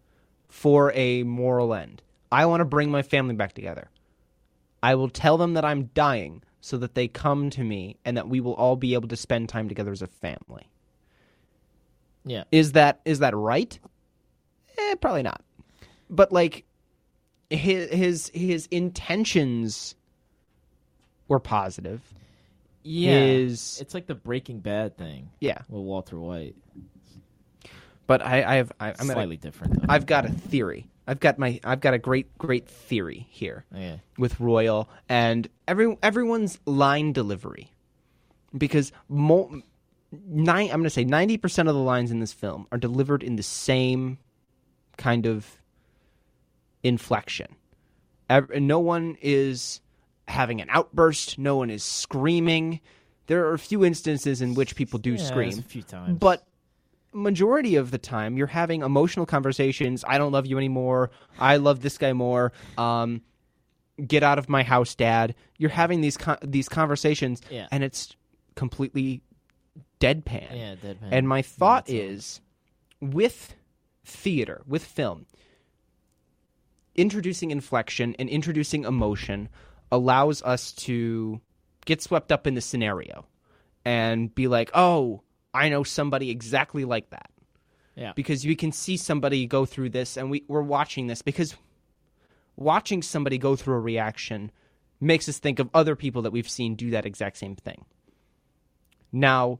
for 0.48 0.92
a 0.94 1.22
moral 1.22 1.74
end. 1.74 2.02
I 2.32 2.46
want 2.46 2.60
to 2.60 2.64
bring 2.64 2.90
my 2.90 3.02
family 3.02 3.34
back 3.34 3.54
together. 3.54 3.88
I 4.82 4.94
will 4.94 5.08
tell 5.08 5.36
them 5.36 5.54
that 5.54 5.64
I'm 5.64 5.90
dying 5.94 6.42
so 6.60 6.76
that 6.78 6.94
they 6.94 7.08
come 7.08 7.50
to 7.50 7.64
me 7.64 7.96
and 8.04 8.16
that 8.16 8.28
we 8.28 8.40
will 8.40 8.54
all 8.54 8.76
be 8.76 8.94
able 8.94 9.08
to 9.08 9.16
spend 9.16 9.48
time 9.48 9.68
together 9.68 9.92
as 9.92 10.02
a 10.02 10.06
family. 10.06 10.68
Yeah. 12.24 12.44
Is 12.52 12.72
that 12.72 13.00
is 13.04 13.20
that 13.20 13.34
right? 13.34 13.78
Eh, 14.78 14.94
probably 14.96 15.22
not. 15.22 15.42
But 16.08 16.32
like 16.32 16.64
his 17.48 17.90
his 17.90 18.30
his 18.34 18.66
intentions 18.70 19.94
were 21.28 21.40
positive. 21.40 22.00
Yeah. 22.82 23.18
His 23.18 23.78
It's 23.80 23.94
like 23.94 24.06
the 24.06 24.14
Breaking 24.14 24.60
Bad 24.60 24.96
thing 24.96 25.30
yeah. 25.40 25.58
with 25.68 25.82
Walter 25.82 26.18
White. 26.18 26.56
But 28.06 28.22
I 28.22 28.42
I 28.42 28.54
have 28.56 28.72
I, 28.80 28.88
I'm 28.88 28.94
gonna, 28.96 29.12
Slightly 29.12 29.36
different 29.36 29.80
though. 29.80 29.86
I've 29.88 30.06
got 30.06 30.24
a 30.24 30.30
theory. 30.30 30.88
I've 31.06 31.20
got 31.20 31.38
my 31.38 31.60
I've 31.62 31.80
got 31.80 31.94
a 31.94 31.98
great 31.98 32.36
great 32.38 32.68
theory 32.68 33.26
here 33.30 33.64
yeah. 33.74 33.96
with 34.18 34.40
Royal 34.40 34.88
and 35.08 35.48
every 35.68 35.96
everyone's 36.02 36.58
line 36.66 37.12
delivery, 37.12 37.72
because 38.56 38.92
mo- 39.08 39.62
nine 40.26 40.70
I'm 40.70 40.78
going 40.78 40.84
to 40.84 40.90
say 40.90 41.04
ninety 41.04 41.36
percent 41.36 41.68
of 41.68 41.74
the 41.74 41.80
lines 41.80 42.10
in 42.10 42.20
this 42.20 42.32
film 42.32 42.66
are 42.72 42.78
delivered 42.78 43.22
in 43.22 43.36
the 43.36 43.42
same 43.42 44.18
kind 44.96 45.26
of 45.26 45.46
inflection. 46.82 47.56
Ev- 48.28 48.50
no 48.60 48.78
one 48.80 49.16
is 49.20 49.80
having 50.30 50.60
an 50.60 50.68
outburst. 50.70 51.38
No 51.38 51.56
one 51.56 51.68
is 51.70 51.82
screaming. 51.82 52.80
There 53.26 53.46
are 53.46 53.52
a 53.54 53.58
few 53.58 53.84
instances 53.84 54.40
in 54.40 54.54
which 54.54 54.74
people 54.76 54.98
do 54.98 55.12
Yeah, 55.12 55.24
scream, 55.24 55.58
a 55.58 55.62
few 55.62 55.82
times. 55.82 56.18
but 56.18 56.46
majority 57.12 57.74
of 57.76 57.90
the 57.90 57.98
time 57.98 58.36
you're 58.36 58.46
having 58.46 58.82
emotional 58.82 59.26
conversations 59.26 60.04
i 60.06 60.16
don't 60.16 60.30
love 60.30 60.46
you 60.46 60.56
anymore 60.56 61.10
i 61.40 61.56
love 61.56 61.82
this 61.82 61.98
guy 61.98 62.12
more 62.12 62.52
um 62.78 63.20
get 64.06 64.22
out 64.22 64.38
of 64.38 64.48
my 64.48 64.62
house 64.62 64.94
dad 64.94 65.34
you're 65.58 65.70
having 65.70 66.02
these 66.02 66.16
con- 66.16 66.38
these 66.44 66.68
conversations 66.68 67.42
Yeah. 67.50 67.66
and 67.72 67.82
it's 67.82 68.14
completely 68.54 69.22
deadpan 69.98 70.56
yeah, 70.56 70.76
Deadpan. 70.76 71.08
and 71.10 71.28
my 71.28 71.42
thought 71.42 71.90
all. 71.90 71.96
is 71.96 72.40
with 73.00 73.56
theater 74.04 74.62
with 74.68 74.84
film 74.84 75.26
introducing 76.94 77.50
inflection 77.50 78.14
and 78.20 78.28
introducing 78.28 78.84
emotion 78.84 79.48
allows 79.92 80.42
us 80.42 80.72
to 80.72 81.40
get 81.84 82.02
swept 82.02 82.30
up 82.32 82.46
in 82.46 82.54
the 82.54 82.60
scenario 82.60 83.26
and 83.84 84.34
be 84.34 84.48
like 84.48 84.70
oh 84.74 85.22
i 85.54 85.68
know 85.68 85.82
somebody 85.82 86.30
exactly 86.30 86.84
like 86.84 87.10
that 87.10 87.30
yeah. 87.96 88.12
because 88.14 88.44
we 88.44 88.54
can 88.54 88.72
see 88.72 88.96
somebody 88.96 89.46
go 89.46 89.66
through 89.66 89.90
this 89.90 90.16
and 90.16 90.30
we, 90.30 90.44
we're 90.48 90.62
watching 90.62 91.06
this 91.06 91.22
because 91.22 91.54
watching 92.56 93.02
somebody 93.02 93.38
go 93.38 93.56
through 93.56 93.74
a 93.74 93.80
reaction 93.80 94.50
makes 95.00 95.28
us 95.28 95.38
think 95.38 95.58
of 95.58 95.68
other 95.74 95.96
people 95.96 96.22
that 96.22 96.30
we've 96.30 96.48
seen 96.48 96.74
do 96.74 96.90
that 96.90 97.06
exact 97.06 97.36
same 97.36 97.56
thing 97.56 97.84
now 99.12 99.58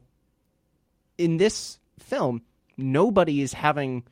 in 1.17 1.37
this 1.37 1.79
film 1.99 2.41
nobody 2.77 3.41
is 3.41 3.53
having 3.53 4.03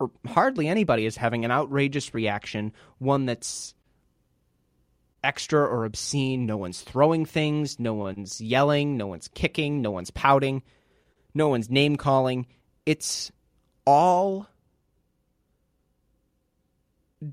or 0.00 0.10
hardly 0.26 0.68
anybody 0.68 1.06
is 1.06 1.16
having 1.16 1.44
an 1.44 1.50
outrageous 1.50 2.14
reaction 2.14 2.72
one 2.98 3.26
that's 3.26 3.74
extra 5.22 5.60
or 5.60 5.84
obscene. 5.84 6.46
No 6.46 6.56
one's 6.56 6.80
throwing 6.80 7.24
things. 7.24 7.78
No 7.78 7.94
one's 7.94 8.40
yelling. 8.40 8.96
No 8.96 9.06
one's 9.06 9.28
kicking. 9.28 9.82
No 9.82 9.90
one's 9.90 10.10
pouting. 10.10 10.62
No 11.34 11.48
one's 11.48 11.70
name 11.70 11.96
calling. 11.96 12.46
It's 12.86 13.30
all 13.86 14.48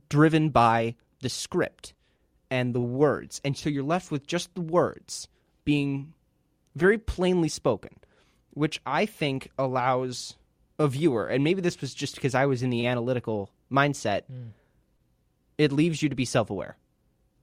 driven 0.09 0.49
by 0.49 0.95
the 1.21 1.29
script 1.29 1.93
and 2.49 2.73
the 2.73 2.81
words. 2.81 3.41
And 3.43 3.57
so 3.57 3.69
you're 3.69 3.83
left 3.83 4.11
with 4.11 4.27
just 4.27 4.53
the 4.55 4.61
words 4.61 5.27
being 5.63 6.13
very 6.75 6.97
plainly 6.97 7.49
spoken, 7.49 7.95
which 8.51 8.81
I 8.85 9.05
think 9.05 9.49
allows 9.57 10.35
a 10.77 10.87
viewer, 10.87 11.27
and 11.27 11.43
maybe 11.43 11.61
this 11.61 11.79
was 11.79 11.93
just 11.93 12.15
because 12.15 12.35
I 12.35 12.45
was 12.45 12.61
in 12.61 12.69
the 12.69 12.87
analytical 12.87 13.49
mindset, 13.71 14.23
mm. 14.31 14.49
it 15.57 15.71
leaves 15.71 16.01
you 16.01 16.09
to 16.09 16.15
be 16.15 16.25
self 16.25 16.49
aware, 16.49 16.77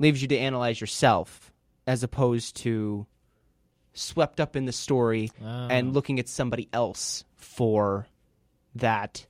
leaves 0.03 0.21
you 0.21 0.29
to 0.29 0.37
analyze 0.37 0.81
yourself 0.81 1.53
as 1.87 2.03
opposed 2.03 2.57
to 2.57 3.07
swept 3.95 4.41
up 4.41 4.57
in 4.57 4.65
the 4.67 4.73
story 4.73 5.31
Oh. 5.41 5.47
and 5.47 5.95
looking 5.95 6.19
at 6.19 6.29
somebody 6.29 6.69
else 6.73 7.25
for 7.37 8.07
that 8.75 9.27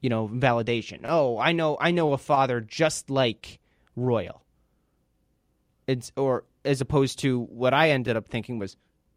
you 0.00 0.08
know 0.10 0.28
validation 0.28 1.00
oh 1.04 1.38
i 1.38 1.52
know 1.52 1.76
i 1.80 1.90
know 1.90 2.12
a 2.14 2.18
father 2.18 2.60
just 2.60 3.10
like 3.10 3.58
royal 3.96 4.42
it's 5.86 6.10
or 6.16 6.44
as 6.64 6.80
opposed 6.80 7.18
to 7.18 7.40
what 7.42 7.74
i 7.74 7.90
ended 7.90 8.16
up 8.16 8.26
thinking 8.28 8.58
was 8.58 8.76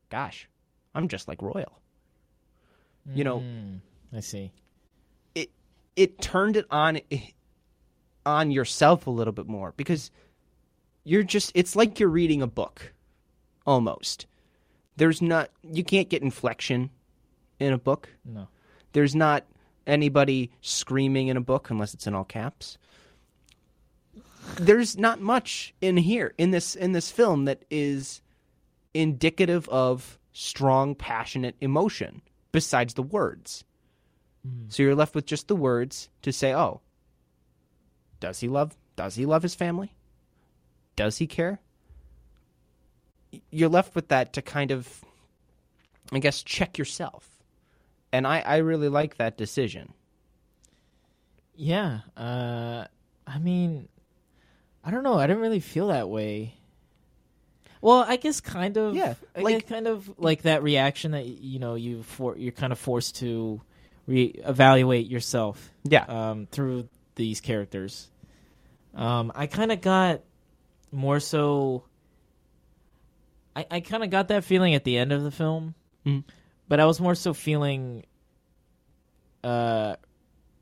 gosh 0.10 0.50
i'm 0.94 1.08
just 1.08 1.28
like 1.30 1.42
royal 1.42 1.80
you 3.14 3.24
know 3.24 3.40
Mm, 3.40 3.80
I 4.14 4.20
see. 4.20 4.52
it 5.36 5.50
it 5.96 6.20
turned 6.22 6.58
it 6.58 6.66
on 6.70 7.00
on 8.26 8.52
yourself 8.52 9.08
a 9.08 9.10
little 9.10 9.34
bit 9.34 9.48
more 9.48 9.74
because 9.78 10.12
you're 11.04 11.24
just 11.24 11.52
it's 11.56 11.76
like 11.76 12.00
you're 12.00 12.10
reading 12.10 12.42
a 12.42 12.48
book 12.48 12.94
almost. 13.66 14.26
There's 14.96 15.22
not 15.22 15.50
you 15.64 15.84
can't 15.84 16.10
get 16.10 16.22
inflection 16.22 16.90
in 17.60 17.74
a 17.74 17.78
book. 17.78 18.10
No. 18.26 18.48
there's 18.94 19.16
not 19.16 19.46
anybody 19.86 20.52
screaming 20.62 21.28
in 21.28 21.38
a 21.38 21.42
book 21.42 21.70
unless 21.70 21.94
it's 21.94 22.08
in 22.08 22.16
all 22.16 22.24
caps. 22.24 22.78
There's 24.58 24.98
not 24.98 25.22
much 25.22 25.74
in 25.82 25.98
here 25.98 26.34
in 26.38 26.52
this 26.52 26.76
in 26.76 26.92
this 26.92 27.10
film 27.12 27.46
that 27.46 27.64
is 27.70 28.22
indicative 28.94 29.68
of 29.70 30.20
strong 30.32 30.96
passionate 30.96 31.56
emotion 31.62 32.22
besides 32.52 32.94
the 32.94 33.04
words. 33.04 33.64
Hmm. 34.46 34.66
So 34.70 34.84
you're 34.84 34.96
left 34.96 35.16
with 35.16 35.26
just 35.26 35.48
the 35.48 35.56
words 35.56 36.10
to 36.22 36.32
say 36.32 36.54
oh 36.54 36.82
does 38.20 38.40
he 38.40 38.48
love 38.48 38.78
does 38.96 39.16
he 39.16 39.26
love 39.26 39.44
his 39.44 39.56
family 39.56 39.94
does 40.96 41.18
he 41.18 41.28
care 41.28 41.60
you're 43.50 43.70
left 43.70 43.96
with 43.96 44.10
that 44.10 44.34
to 44.34 44.42
kind 44.42 44.72
of 44.72 45.02
i 46.12 46.20
guess 46.20 46.44
check 46.44 46.78
yourself 46.78 47.28
and 48.12 48.28
i 48.28 48.40
i 48.42 48.58
really 48.58 48.90
like 48.90 49.18
that 49.18 49.38
decision 49.38 49.94
Yeah. 51.56 52.00
Uh, 52.18 52.86
I 53.28 53.38
mean, 53.38 53.88
I 54.84 54.90
don't 54.90 55.04
know. 55.04 55.14
I 55.20 55.28
didn't 55.28 55.44
really 55.44 55.60
feel 55.60 55.88
that 55.90 56.10
way. 56.10 56.56
Well, 57.80 58.04
I 58.08 58.16
guess 58.18 58.42
kind 58.42 58.76
of. 58.76 58.96
Yeah, 58.96 59.14
I 59.36 59.42
like- 59.42 59.60
guess 59.62 59.70
kind 59.70 59.88
of 59.88 60.10
like 60.18 60.42
that 60.42 60.64
reaction 60.64 61.12
that 61.12 61.26
you 61.28 61.60
know 61.60 61.76
you 61.76 62.02
for 62.04 62.36
you're 62.38 62.52
kind 62.58 62.74
of 62.74 62.80
forced 62.80 63.18
to 63.18 63.62
re-evaluate 64.08 65.08
yourself 65.08 65.70
Yeah. 65.84 66.06
um, 66.06 66.48
through 66.52 66.90
these 67.16 67.40
characters. 67.40 68.10
Um, 68.96 69.32
I 69.36 69.46
kind 69.48 69.72
of 69.72 69.80
got 69.80 70.22
more 70.94 71.20
so. 71.20 71.84
I, 73.56 73.66
I 73.70 73.80
kind 73.82 74.04
of 74.04 74.10
got 74.10 74.30
that 74.30 74.44
feeling 74.44 74.74
at 74.76 74.84
the 74.84 74.98
end 74.98 75.12
of 75.12 75.24
the 75.24 75.32
film, 75.32 75.76
Mhm. 76.06 76.24
but 76.68 76.80
I 76.80 76.86
was 76.86 77.00
more 77.00 77.14
so 77.16 77.34
feeling, 77.34 78.04
uh, 79.44 79.96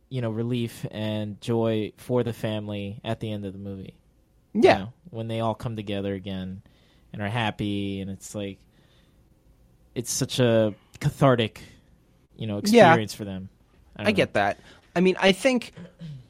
you 0.09 0.21
know, 0.21 0.29
relief 0.29 0.85
and 0.91 1.39
joy 1.39 1.93
for 1.97 2.23
the 2.23 2.33
family 2.33 2.99
at 3.03 3.19
the 3.19 3.31
end 3.31 3.45
of 3.45 3.53
the 3.53 3.59
movie. 3.59 3.95
you 4.53 4.61
yeah. 4.65 4.77
know, 4.79 4.93
when 5.11 5.29
they 5.29 5.39
all 5.39 5.55
come 5.55 5.77
together 5.77 6.13
again 6.13 6.61
and 7.13 7.21
are 7.21 7.29
happy, 7.29 8.01
and 8.01 8.11
it's 8.11 8.35
like, 8.35 8.59
it's 9.95 10.11
such 10.11 10.39
a 10.39 10.73
cathartic, 10.99 11.61
you 12.35 12.47
know, 12.47 12.59
Yeah. 12.65 12.87
experience 12.89 13.13
for 13.13 13.23
them. 13.23 13.47
I, 13.95 14.03
don't 14.03 14.13
get 14.13 14.33
that. 14.33 14.59
I 14.93 14.99
mean, 14.99 15.15
I 15.21 15.31
think 15.31 15.71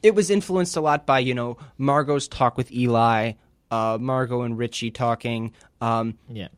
it 0.04 0.14
was 0.14 0.30
influenced 0.30 0.76
a 0.76 0.80
lot 0.80 1.04
by 1.06 1.18
you 1.18 1.34
know 1.34 1.56
Margot's 1.78 2.28
talk 2.28 2.56
with 2.56 2.70
Eli, 2.70 3.32
uh, 3.72 3.98
Margot 4.00 4.42
and 4.42 4.56
Richie 4.56 4.90
talking, 4.92 5.52
um, 5.80 6.16
Yeah. 6.28 6.48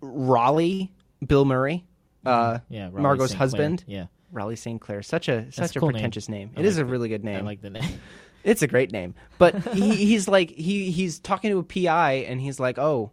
Raleigh, 0.00 0.92
Bill 1.26 1.44
Murray, 1.44 1.84
uh, 2.26 2.58
Yeah, 2.68 2.84
Raleigh 2.92 3.02
Margot's 3.02 3.32
husband. 3.32 3.82
Yeah, 3.88 4.06
Raleigh 4.30 4.56
St. 4.56 4.80
Clair, 4.80 5.02
such 5.02 5.28
a 5.28 5.50
such 5.50 5.74
a, 5.76 5.80
cool 5.80 5.88
name. 5.88 5.94
pretentious 5.94 6.28
name. 6.28 6.50
I 6.56 6.60
It 6.60 6.66
is 6.66 6.76
like 6.76 6.82
a 6.82 6.86
the- 6.86 6.92
really 6.92 7.08
good 7.14 7.24
name. 7.24 7.38
I 7.38 7.40
like 7.40 7.60
the 7.62 7.70
name. 7.70 7.82
It's 8.44 8.60
a 8.60 8.66
great 8.66 8.90
name. 8.90 9.14
But 9.38 9.54
he, 9.72 9.94
he's 9.94 10.26
like 10.26 10.50
he 10.50 10.90
he's 10.90 11.20
talking 11.20 11.52
to 11.52 11.58
a 11.58 11.62
PI 11.62 12.12
and 12.28 12.40
he's 12.40 12.58
like, 12.58 12.76
"Oh, 12.76 13.12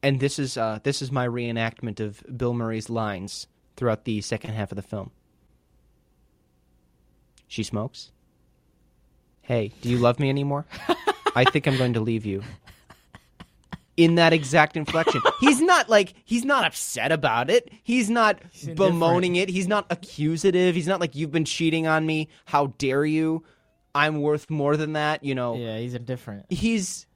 and 0.00 0.20
this 0.20 0.38
is 0.38 0.56
uh 0.56 0.78
this 0.84 1.02
is 1.02 1.10
my 1.10 1.26
reenactment 1.26 1.98
of 1.98 2.22
Bill 2.38 2.54
Murray's 2.54 2.88
lines 2.88 3.48
throughout 3.76 4.04
the 4.04 4.20
second 4.20 4.52
half 4.52 4.70
of 4.70 4.76
the 4.76 4.82
film. 4.82 5.10
She 7.48 7.64
smokes. 7.64 8.12
Hey, 9.42 9.72
do 9.80 9.88
you 9.88 9.98
love 9.98 10.20
me 10.20 10.28
anymore? 10.28 10.66
I 11.34 11.44
think 11.44 11.66
I'm 11.66 11.76
going 11.76 11.92
to 11.94 12.00
leave 12.00 12.26
you. 12.26 12.42
In 13.96 14.14
that 14.14 14.32
exact 14.32 14.76
inflection. 14.76 15.20
He's 15.40 15.60
not 15.60 15.90
like 15.90 16.14
he's 16.24 16.44
not 16.44 16.64
upset 16.64 17.12
about 17.12 17.50
it. 17.50 17.70
He's 17.82 18.08
not 18.08 18.40
indifferent. 18.40 18.76
bemoaning 18.78 19.36
it. 19.36 19.50
He's 19.50 19.68
not 19.68 19.86
accusative. 19.90 20.74
He's 20.74 20.86
not 20.86 21.00
like 21.00 21.14
you've 21.14 21.32
been 21.32 21.44
cheating 21.44 21.86
on 21.86 22.06
me. 22.06 22.28
How 22.46 22.68
dare 22.78 23.04
you? 23.04 23.44
I'm 23.94 24.22
worth 24.22 24.48
more 24.48 24.76
than 24.76 24.94
that, 24.94 25.22
you 25.24 25.34
know. 25.34 25.56
yeah, 25.56 25.76
he's 25.78 25.94
indifferent. 25.94 26.46
He's 26.48 27.06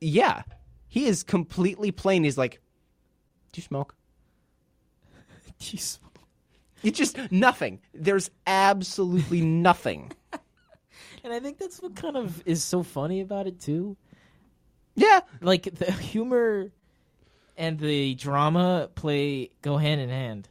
yeah. 0.00 0.42
He 0.88 1.06
is 1.06 1.22
completely 1.22 1.92
plain. 1.92 2.24
He's 2.24 2.38
like, 2.38 2.60
"Do 3.52 3.60
you 3.60 3.62
smoke?" 3.62 3.94
Jeez. 5.60 5.98
It's 6.82 6.98
just 6.98 7.16
nothing. 7.30 7.80
There's 7.94 8.30
absolutely 8.46 9.40
nothing. 9.40 10.12
And 11.24 11.32
I 11.32 11.40
think 11.40 11.58
that's 11.58 11.80
what 11.80 11.96
kind 11.96 12.16
of 12.16 12.42
is 12.46 12.62
so 12.62 12.82
funny 12.82 13.20
about 13.22 13.46
it 13.46 13.58
too. 13.58 13.96
Yeah. 14.94 15.20
Like 15.40 15.62
the 15.74 15.90
humor 15.90 16.70
and 17.56 17.78
the 17.78 18.14
drama 18.14 18.90
play 18.94 19.50
go 19.62 19.76
hand 19.78 20.00
in 20.02 20.10
hand. 20.10 20.48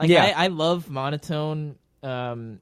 Like 0.00 0.08
Yeah. 0.08 0.24
I, 0.36 0.44
I 0.44 0.46
love 0.46 0.88
monotone, 0.88 1.76
um, 2.02 2.60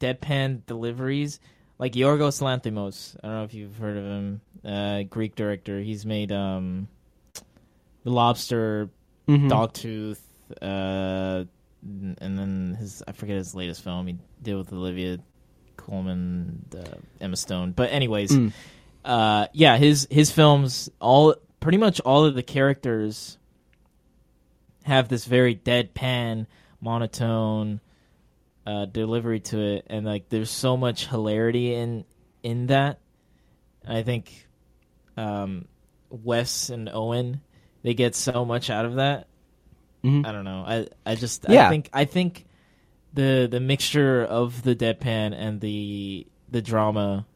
deadpan 0.00 0.64
deliveries. 0.66 1.40
Like 1.78 1.92
Yorgos 1.92 2.40
Lanthimos. 2.40 3.16
I 3.22 3.26
don't 3.28 3.36
know 3.36 3.44
if 3.44 3.52
you've 3.52 3.76
heard 3.76 3.98
of 3.98 4.04
him. 4.04 4.40
Uh, 4.64 5.02
Greek 5.02 5.34
director. 5.34 5.78
He's 5.80 6.06
made 6.06 6.32
um, 6.32 6.88
The 8.02 8.10
Lobster, 8.10 8.88
Mhm. 9.28 9.50
Dogtooth, 9.50 10.20
uh, 10.62 11.44
and 11.82 12.38
then 12.38 12.76
his 12.80 13.02
I 13.06 13.12
forget 13.12 13.36
his 13.36 13.54
latest 13.54 13.82
film. 13.84 14.06
He 14.06 14.16
did 14.42 14.54
with 14.56 14.72
Olivia 14.72 15.18
Colman, 15.76 16.64
uh, 16.76 16.96
Emma 17.20 17.36
Stone. 17.36 17.72
But 17.72 17.90
anyways, 17.92 18.30
Mm. 18.32 18.52
uh, 19.04 19.46
yeah, 19.52 19.76
his 19.76 20.06
his 20.10 20.30
films 20.30 20.90
all 21.00 21.34
pretty 21.60 21.78
much 21.78 22.00
all 22.00 22.24
of 22.24 22.34
the 22.34 22.42
characters 22.42 23.38
have 24.84 25.08
this 25.08 25.24
very 25.24 25.54
deadpan, 25.56 26.46
monotone 26.80 27.80
uh, 28.66 28.84
delivery 28.86 29.40
to 29.40 29.60
it, 29.60 29.86
and 29.88 30.04
like 30.06 30.28
there's 30.28 30.50
so 30.50 30.76
much 30.76 31.06
hilarity 31.06 31.74
in 31.74 32.04
in 32.42 32.66
that. 32.66 32.98
I 33.86 34.02
think 34.02 34.48
um, 35.16 35.66
Wes 36.10 36.70
and 36.70 36.88
Owen 36.92 37.40
they 37.82 37.94
get 37.94 38.14
so 38.16 38.44
much 38.44 38.68
out 38.70 38.84
of 38.84 38.96
that. 38.96 39.28
Mhm. 40.02 40.26
I 40.26 40.32
don't 40.32 40.44
know. 40.44 40.64
I 40.66 40.88
I 41.04 41.14
just 41.14 41.46
Yeah. 41.48 41.66
I 41.66 41.70
think 41.70 41.88
I 41.92 42.04
think 42.04 42.46
the 43.16 43.48
the 43.50 43.58
mixture 43.60 44.22
of 44.24 44.62
the 44.62 44.76
deadpan 44.76 45.34
and 45.34 45.60
the 45.60 46.26
the 46.48 46.62
drama 46.62 47.26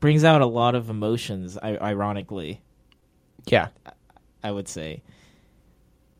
brings 0.00 0.22
out 0.22 0.40
a 0.40 0.46
lot 0.46 0.74
of 0.76 0.88
emotions. 0.90 1.58
I, 1.60 1.76
ironically, 1.76 2.60
Yeah. 3.46 3.68
I 4.42 4.50
would 4.52 4.68
say. 4.68 5.02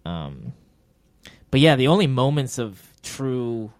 Um, 0.06 0.52
but 1.50 1.60
yeah, 1.60 1.76
the 1.76 1.86
only 1.88 2.06
moments 2.06 2.58
of 2.58 2.82
true 3.02 3.70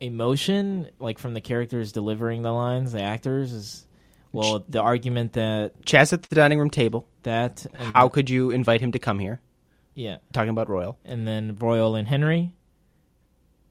emotion, 0.00 0.88
like 0.98 1.18
from 1.18 1.34
the 1.34 1.40
characters 1.40 1.92
delivering 1.92 2.42
the 2.42 2.52
lines, 2.52 2.92
the 2.92 3.02
actors, 3.02 3.52
is 3.52 3.86
well 4.32 4.64
the 4.68 4.80
argument 4.80 5.34
that 5.34 5.80
Chaz 5.84 6.12
at 6.12 6.22
the 6.24 6.34
dining 6.34 6.58
room 6.58 6.70
table. 6.70 7.06
that 7.22 7.66
How 7.94 8.08
could 8.08 8.28
you 8.30 8.50
invite 8.50 8.80
him 8.80 8.92
to 8.92 8.98
come 8.98 9.18
here? 9.18 9.40
yeah, 9.94 10.18
Talking 10.32 10.50
about 10.50 10.68
Royal. 10.68 10.98
and 11.06 11.26
then 11.26 11.56
Royal 11.58 11.94
and 11.96 12.06
Henry, 12.06 12.52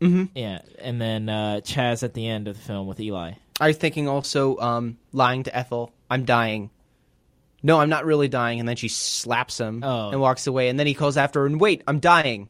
Mm-hmm. 0.05 0.23
yeah, 0.37 0.59
and 0.79 1.01
then 1.01 1.29
uh, 1.29 1.61
Chaz 1.63 2.03
at 2.03 2.13
the 2.13 2.27
end 2.27 2.47
of 2.47 2.55
the 2.57 2.61
film 2.61 2.87
with 2.87 2.99
Eli. 2.99 3.33
I 3.59 3.67
was 3.67 3.77
thinking 3.77 4.07
also 4.07 4.57
um, 4.57 4.97
lying 5.13 5.43
to 5.43 5.55
Ethel. 5.55 5.91
I'm 6.09 6.25
dying. 6.25 6.69
No, 7.63 7.79
I'm 7.79 7.89
not 7.89 8.05
really 8.05 8.27
dying. 8.27 8.59
And 8.59 8.67
then 8.69 8.75
she 8.75 8.87
slaps 8.89 9.57
him 9.59 9.81
Oh. 9.83 10.09
and 10.11 10.19
walks 10.19 10.45
away. 10.45 10.69
And 10.69 10.77
then 10.79 10.85
he 10.87 10.93
calls 10.93 11.17
after 11.17 11.39
her 11.39 11.45
and 11.45 11.59
wait, 11.59 11.81
I'm 11.87 11.99
dying. 11.99 12.49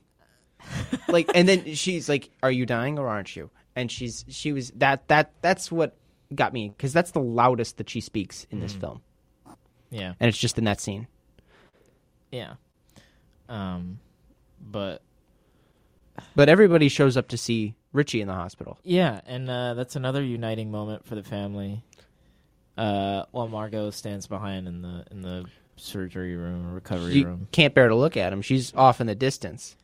like, 1.07 1.29
and 1.35 1.47
then 1.47 1.75
she's 1.75 2.09
like, 2.09 2.31
"Are 2.43 2.51
you 2.51 2.65
dying 2.65 2.97
or 2.99 3.07
aren't 3.07 3.35
you?" 3.35 3.49
And 3.75 3.91
she's 3.91 4.25
she 4.29 4.51
was 4.51 4.71
that 4.77 5.07
that 5.09 5.31
that's 5.41 5.71
what 5.71 5.95
got 6.33 6.53
me 6.53 6.69
because 6.69 6.91
that's 6.91 7.11
the 7.11 7.19
loudest 7.21 7.77
that 7.77 7.89
she 7.89 8.01
speaks 8.01 8.47
in 8.49 8.59
this 8.59 8.73
film, 8.73 9.01
Yeah, 9.91 10.13
and 10.19 10.27
it's 10.27 10.37
just 10.39 10.57
in 10.57 10.63
that 10.63 10.81
scene. 10.81 11.07
yeah. 12.31 12.55
Um, 13.47 13.99
but 14.59 15.01
But 16.35 16.49
everybody 16.49 16.89
shows 16.89 17.17
up 17.17 17.27
to 17.29 17.37
see 17.37 17.75
Richie 17.93 18.21
in 18.21 18.27
the 18.27 18.33
hospital. 18.33 18.77
Yeah, 18.83 19.21
and 19.25 19.49
uh, 19.49 19.73
that's 19.73 19.95
another 19.95 20.23
uniting 20.23 20.71
moment 20.71 21.05
for 21.05 21.15
the 21.15 21.23
family. 21.23 21.83
Uh, 22.77 23.23
while 23.31 23.47
Margot 23.47 23.89
stands 23.91 24.27
behind 24.27 24.67
in 24.67 24.81
the 24.81 25.05
in 25.11 25.21
the 25.21 25.45
surgery 25.77 26.35
room 26.35 26.67
or 26.67 26.73
recovery 26.73 27.13
You 27.13 27.25
room. 27.25 27.47
can't 27.51 27.73
bear 27.73 27.87
to 27.87 27.95
look 27.95 28.17
at 28.17 28.33
him. 28.33 28.41
She's 28.41 28.73
off 28.75 28.99
in 29.01 29.07
the 29.07 29.15
distance, 29.15 29.75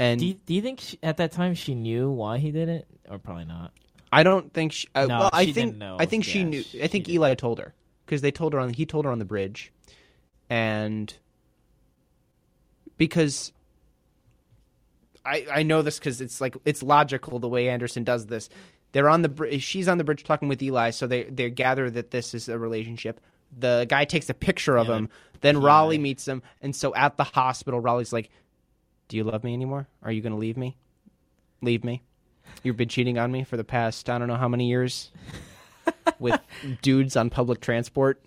and 0.00 0.18
Do 0.20 0.26
you, 0.26 0.34
do 0.46 0.54
you 0.54 0.60
think 0.62 0.80
she, 0.80 0.98
at 1.02 1.16
that 1.18 1.30
time 1.32 1.54
she 1.54 1.74
knew 1.76 2.10
why 2.10 2.38
he 2.38 2.50
did 2.50 2.68
it, 2.68 2.86
or 3.08 3.18
probably 3.18 3.44
not? 3.44 3.72
I 4.12 4.22
don't 4.24 4.52
think 4.52 4.72
she. 4.72 4.88
Uh, 4.96 5.06
No, 5.06 5.18
well, 5.20 5.30
I 5.32 5.44
think 5.44 5.74
didn't. 5.78 5.82
I 5.82 6.06
think 6.06 6.24
she 6.24 6.42
knew. 6.44 6.62
she- 6.62 6.82
I 6.82 6.88
think 6.88 7.06
she 7.06 7.12
Eli 7.14 7.34
told 7.34 7.58
her 7.60 7.72
because 8.04 8.20
they 8.20 8.30
told 8.32 8.52
her 8.52 8.58
on. 8.58 8.72
He 8.72 8.84
told 8.86 9.04
her 9.04 9.12
on 9.12 9.18
the 9.20 9.24
bridge, 9.24 9.72
and 10.50 11.14
because 12.96 13.52
I 15.24 15.46
I 15.52 15.62
know 15.62 15.82
this 15.82 15.98
because 15.98 16.20
it's 16.20 16.40
like 16.40 16.56
it's 16.64 16.82
logical 16.82 17.38
the 17.38 17.48
way 17.48 17.68
Anderson 17.68 18.04
does 18.04 18.26
this. 18.26 18.48
They're 18.92 19.08
on 19.08 19.22
the 19.22 19.28
br- 19.28 19.58
she's 19.58 19.88
on 19.88 19.98
the 19.98 20.04
bridge 20.04 20.24
talking 20.24 20.48
with 20.48 20.62
Eli, 20.62 20.90
so 20.90 21.06
they 21.06 21.24
they 21.24 21.50
gather 21.50 21.90
that 21.90 22.10
this 22.10 22.34
is 22.34 22.48
a 22.48 22.58
relationship. 22.58 23.20
The 23.56 23.86
guy 23.88 24.04
takes 24.04 24.28
a 24.30 24.34
picture 24.34 24.76
of 24.76 24.88
Yeah, 24.88 24.96
him. 24.96 25.08
Then 25.40 25.56
PI. 25.56 25.64
Raleigh 25.66 25.98
meets 25.98 26.26
him, 26.26 26.42
and 26.62 26.74
so 26.74 26.94
at 26.94 27.16
the 27.16 27.24
hospital, 27.24 27.80
Raleigh's 27.80 28.12
like, 28.12 28.30
"Do 29.08 29.16
you 29.16 29.24
love 29.24 29.44
me 29.44 29.52
anymore? 29.54 29.88
Are 30.02 30.12
you 30.12 30.20
going 30.22 30.32
to 30.32 30.38
leave 30.38 30.56
me? 30.56 30.76
Leave 31.62 31.84
me? 31.84 32.02
You've 32.62 32.76
been 32.76 32.88
cheating 32.88 33.18
on 33.18 33.32
me 33.32 33.42
for 33.44 33.56
the 33.56 33.64
past 33.64 34.08
I 34.10 34.18
don't 34.18 34.28
know 34.28 34.36
how 34.36 34.48
many 34.48 34.68
years 34.68 35.10
with 36.18 36.38
dudes 36.82 37.16
on 37.16 37.30
public 37.30 37.60
transport. 37.60 38.24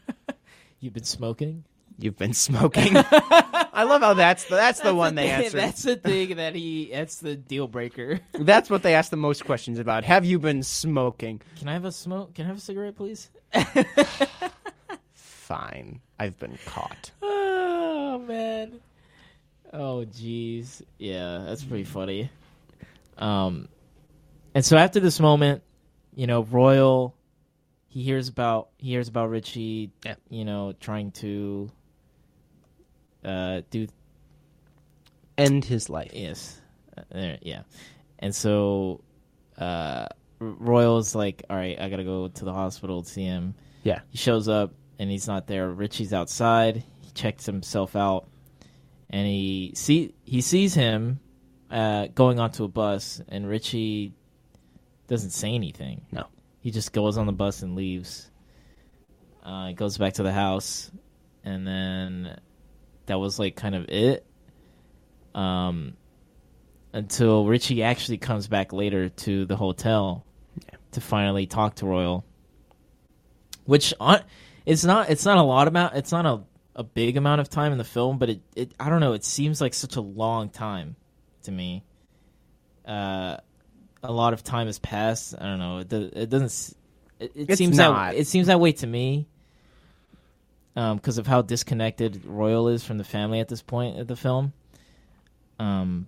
You've 0.80 0.94
been 0.94 1.04
smoking. 1.04 1.64
You've 2.02 2.16
been 2.16 2.32
smoking. 2.34 2.96
I 3.72 3.84
love 3.84 4.00
how 4.02 4.14
that's 4.14 4.44
the, 4.44 4.56
that's, 4.56 4.80
the 4.80 4.94
one 4.94 5.14
the 5.14 5.22
they 5.22 5.28
thing- 5.28 5.44
answer. 5.44 5.56
That's 5.58 5.82
the 5.82 5.96
thing 5.96 6.36
that 6.36 6.54
he. 6.54 6.90
That's 6.92 7.16
the 7.16 7.36
deal 7.36 7.68
breaker. 7.68 8.20
That's 8.32 8.68
what 8.70 8.82
they 8.82 8.94
ask 8.94 9.10
the 9.10 9.16
most 9.16 9.44
questions 9.44 9.78
about. 9.78 10.04
Have 10.04 10.24
you 10.24 10.38
been 10.38 10.62
smoking? 10.62 11.40
Can 11.58 11.68
I 11.68 11.74
have 11.74 11.84
a 11.84 11.92
smoke? 11.92 12.34
Can 12.34 12.46
I 12.46 12.48
have 12.48 12.56
a 12.58 12.60
cigarette, 12.60 12.96
please? 12.96 13.30
Fine. 15.14 16.00
I've 16.18 16.38
been 16.38 16.58
caught. 16.66 17.10
Oh 18.12 18.18
man. 18.18 18.80
Oh 19.72 20.04
jeez. 20.04 20.82
Yeah, 20.98 21.44
that's 21.46 21.62
pretty 21.62 21.84
funny. 21.84 22.28
Um 23.18 23.68
and 24.52 24.64
so 24.64 24.76
after 24.76 24.98
this 24.98 25.20
moment, 25.20 25.62
you 26.16 26.26
know, 26.26 26.42
Royal 26.42 27.14
he 27.88 28.02
hears 28.02 28.26
about 28.28 28.70
he 28.78 28.88
hears 28.90 29.06
about 29.06 29.30
Richie 29.30 29.92
Yeah. 30.04 30.16
you 30.28 30.44
know, 30.44 30.74
trying 30.80 31.12
to 31.12 31.70
uh 33.24 33.62
do 33.70 33.86
end 35.38 35.64
his 35.64 35.88
life. 35.88 36.10
Yes. 36.14 36.60
Uh, 36.96 37.36
yeah. 37.40 37.62
And 38.18 38.34
so 38.34 39.02
uh, 39.58 40.06
Royal's 40.38 41.14
like, 41.14 41.44
all 41.48 41.56
right, 41.56 41.80
I 41.80 41.88
got 41.88 41.96
to 41.96 42.04
go 42.04 42.28
to 42.28 42.44
the 42.44 42.52
hospital 42.52 43.02
to 43.02 43.08
see 43.08 43.24
him. 43.24 43.54
Yeah. 43.82 44.00
He 44.10 44.18
shows 44.18 44.48
up 44.48 44.74
and 44.98 45.10
he's 45.10 45.26
not 45.26 45.46
there. 45.46 45.68
Richie's 45.70 46.12
outside. 46.12 46.84
He 47.00 47.10
checks 47.12 47.46
himself 47.46 47.96
out 47.96 48.28
and 49.08 49.26
he 49.26 49.72
see 49.74 50.14
he 50.24 50.40
sees 50.40 50.74
him 50.74 51.18
uh, 51.70 52.08
going 52.14 52.38
onto 52.38 52.64
a 52.64 52.68
bus 52.68 53.20
and 53.28 53.48
Richie 53.48 54.12
doesn't 55.08 55.30
say 55.30 55.54
anything. 55.54 56.02
No. 56.12 56.26
He 56.60 56.70
just 56.70 56.92
goes 56.92 57.16
on 57.16 57.26
the 57.26 57.32
bus 57.32 57.62
and 57.62 57.74
leaves. 57.74 58.30
Uh, 59.42 59.72
goes 59.72 59.96
back 59.96 60.12
to 60.14 60.22
the 60.22 60.32
house 60.32 60.90
and 61.44 61.66
then 61.66 62.38
that 63.10 63.18
was 63.18 63.38
like 63.38 63.56
kind 63.56 63.74
of 63.74 63.88
it. 63.88 64.24
Um, 65.34 65.94
until 66.92 67.44
Richie 67.46 67.82
actually 67.82 68.18
comes 68.18 68.48
back 68.48 68.72
later 68.72 69.08
to 69.08 69.44
the 69.46 69.56
hotel 69.56 70.24
Yeah. 70.64 70.78
to 70.92 71.00
finally 71.00 71.46
talk 71.46 71.76
to 71.76 71.86
Royal. 71.86 72.24
Which 73.64 73.92
on, 74.00 74.22
it's 74.64 74.84
not 74.84 75.10
it's 75.10 75.24
not 75.24 75.38
a 75.38 75.42
lot 75.42 75.68
amount 75.68 75.94
it's 75.96 76.12
not 76.12 76.26
a, 76.26 76.40
a 76.76 76.84
big 76.84 77.16
amount 77.16 77.40
of 77.40 77.48
time 77.48 77.72
in 77.72 77.78
the 77.78 77.84
film, 77.84 78.18
but 78.18 78.30
it, 78.30 78.40
it 78.56 78.74
I 78.78 78.88
don't 78.88 79.00
know 79.00 79.12
it 79.12 79.24
seems 79.24 79.60
like 79.60 79.74
such 79.74 79.96
a 79.96 80.00
long 80.00 80.48
time 80.48 80.96
to 81.42 81.52
me. 81.52 81.84
Uh, 82.86 83.36
a 84.02 84.12
lot 84.12 84.32
of 84.32 84.42
time 84.42 84.66
has 84.66 84.78
passed. 84.78 85.34
I 85.38 85.44
don't 85.44 85.58
know. 85.58 85.78
It, 85.78 85.92
it 85.92 86.30
doesn't. 86.30 86.76
It, 87.18 87.32
it 87.50 87.58
seems 87.58 87.76
not. 87.76 88.12
that 88.12 88.18
it 88.18 88.26
seems 88.26 88.46
that 88.46 88.58
way 88.60 88.72
to 88.72 88.86
me. 88.86 89.28
Um, 90.76 90.96
because 90.96 91.18
of 91.18 91.26
how 91.26 91.42
disconnected 91.42 92.24
Royal 92.24 92.68
is 92.68 92.84
from 92.84 92.96
the 92.98 93.04
family 93.04 93.40
at 93.40 93.48
this 93.48 93.60
point 93.62 93.98
of 93.98 94.06
the 94.06 94.14
film. 94.16 94.52
Um, 95.58 96.06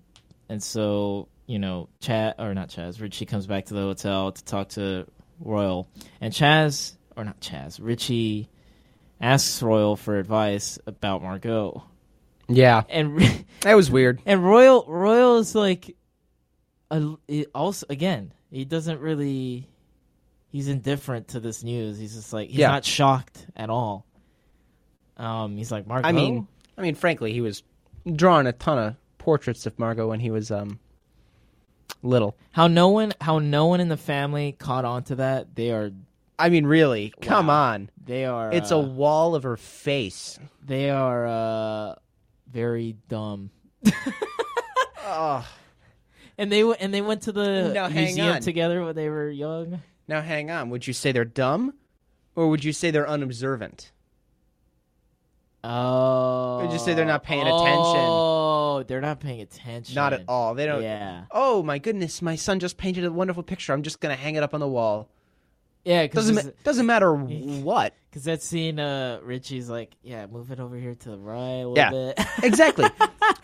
and 0.49 0.63
so 0.63 1.29
you 1.47 1.59
know, 1.59 1.89
Chad 2.01 2.37
or 2.39 2.55
not 2.55 2.69
Chaz, 2.69 3.01
Richie 3.01 3.27
comes 3.27 3.47
back 3.47 3.67
to 3.67 3.75
the 3.75 3.81
hotel 3.81 4.33
to 4.33 4.45
talk 4.45 4.69
to 4.71 5.07
Royal, 5.41 5.89
and 6.21 6.33
Chaz 6.33 6.95
or 7.17 7.25
not 7.25 7.41
Chaz, 7.41 7.79
Richie 7.83 8.49
asks 9.21 9.61
Royal 9.63 9.97
for 9.97 10.17
advice 10.19 10.79
about 10.87 11.23
Margot, 11.23 11.85
Yeah, 12.49 12.85
and 12.89 13.45
that 13.61 13.75
was 13.75 13.91
weird. 13.91 14.21
and 14.27 14.43
Royal 14.45 14.85
Royal 14.87 15.39
is 15.39 15.55
like, 15.55 15.97
a, 16.91 17.17
also 17.55 17.87
again, 17.91 18.33
he 18.51 18.65
doesn't 18.65 19.01
really, 19.01 19.69
he's 20.49 20.69
indifferent 20.69 21.29
to 21.29 21.41
this 21.41 21.63
news. 21.65 21.99
He's 21.99 22.15
just 22.15 22.33
like 22.33 22.49
he's 22.49 22.59
Yeah. 22.61 22.69
not 22.69 22.85
shocked 22.85 23.47
at 23.57 23.69
all. 23.69 24.07
Um, 25.17 25.57
he's 25.57 25.71
like 25.71 25.87
Margot. 25.87 26.09
I 26.09 26.13
mean, 26.13 26.47
I 26.77 26.83
mean, 26.83 26.95
frankly, 26.95 27.33
he 27.33 27.41
was 27.41 27.63
drawing 28.15 28.47
a 28.47 28.53
ton 28.53 28.79
of 28.79 28.97
portraits 29.19 29.67
of 29.67 29.79
Margot 29.79 30.09
when 30.09 30.21
he 30.21 30.31
was 30.31 30.51
um 30.51 30.79
little. 32.03 32.37
how 32.53 32.67
no 32.67 32.89
one 32.89 33.13
how 33.21 33.39
no 33.39 33.67
one 33.67 33.81
in 33.81 33.89
the 33.89 33.97
family 33.97 34.53
caught 34.59 34.85
on 34.85 35.05
to 35.05 35.17
that. 35.17 35.55
They 35.55 35.71
are 35.71 35.91
I 36.39 36.49
mean, 36.49 36.67
really, 36.67 37.13
come 37.21 37.49
on. 37.51 37.91
they 38.05 38.25
are. 38.25 38.51
It's 38.53 38.73
uh, 38.73 38.77
a 38.77 38.81
wall 38.81 39.35
of 39.37 39.45
her 39.45 39.57
face. 39.57 40.39
they 40.65 40.91
are 40.91 41.27
uh 41.27 41.95
very 42.51 42.97
dumb. 43.09 43.51
Oh, 45.05 45.47
And 46.39 46.51
they 46.51 46.61
w- 46.61 46.77
and 46.81 46.93
they 46.95 47.03
went 47.03 47.23
to 47.23 47.33
the 47.33 47.73
Now, 47.75 47.89
museum 47.89 48.41
together 48.41 48.83
when 48.83 48.97
they 48.97 49.09
were 49.11 49.29
young. 49.29 49.83
now 50.09 50.23
hang 50.23 50.51
on. 50.51 50.71
Would 50.71 50.87
you 50.87 50.93
say 50.95 51.13
they're 51.13 51.25
dumb, 51.27 51.75
or 52.35 52.49
would 52.49 52.65
you 52.65 52.73
say 52.73 52.91
they're 52.91 53.09
unobservant? 53.09 53.93
Oh, 55.65 56.69
you 56.73 56.79
say 56.79 56.95
they're 56.95 57.05
not 57.05 57.23
paying 57.23 57.43
attention? 57.43 58.01
Oh, 58.01 58.83
they're 58.87 59.01
not 59.01 59.21
paying 59.21 59.41
attention. 59.41 59.95
Not 59.95 60.13
at 60.13 60.25
all. 60.29 60.55
They 60.55 60.67
don't. 60.67 60.83
Yeah, 60.83 61.25
Oh 61.31 61.63
my 61.63 61.79
goodness, 61.79 62.21
my 62.23 62.37
son 62.37 62.59
just 62.61 62.77
painted 62.79 63.05
a 63.05 63.13
wonderful 63.13 63.43
picture. 63.43 63.73
I'm 63.73 63.83
just 63.83 64.01
gonna 64.01 64.17
hang 64.17 64.35
it 64.35 64.43
up 64.43 64.55
on 64.55 64.61
the 64.61 64.69
wall. 64.69 65.09
yeah. 65.85 66.03
Because 66.03 66.29
Doesn't 66.29 66.47
ma- 66.47 66.53
doesn't 66.65 66.87
matter 66.87 67.15
what. 67.15 67.95
Because 68.11 68.25
that 68.25 68.43
scene, 68.43 68.79
uh, 68.81 69.21
Richie's 69.23 69.71
like, 69.71 69.95
yeah, 70.03 70.27
move 70.27 70.51
it 70.51 70.61
over 70.61 70.77
here 70.77 70.95
to 70.95 71.11
the 71.11 71.17
right 71.19 71.61
a 71.63 71.69
little 71.69 71.77
Yeah. 71.77 71.91
bit. 71.91 72.27
exactly. 72.43 72.91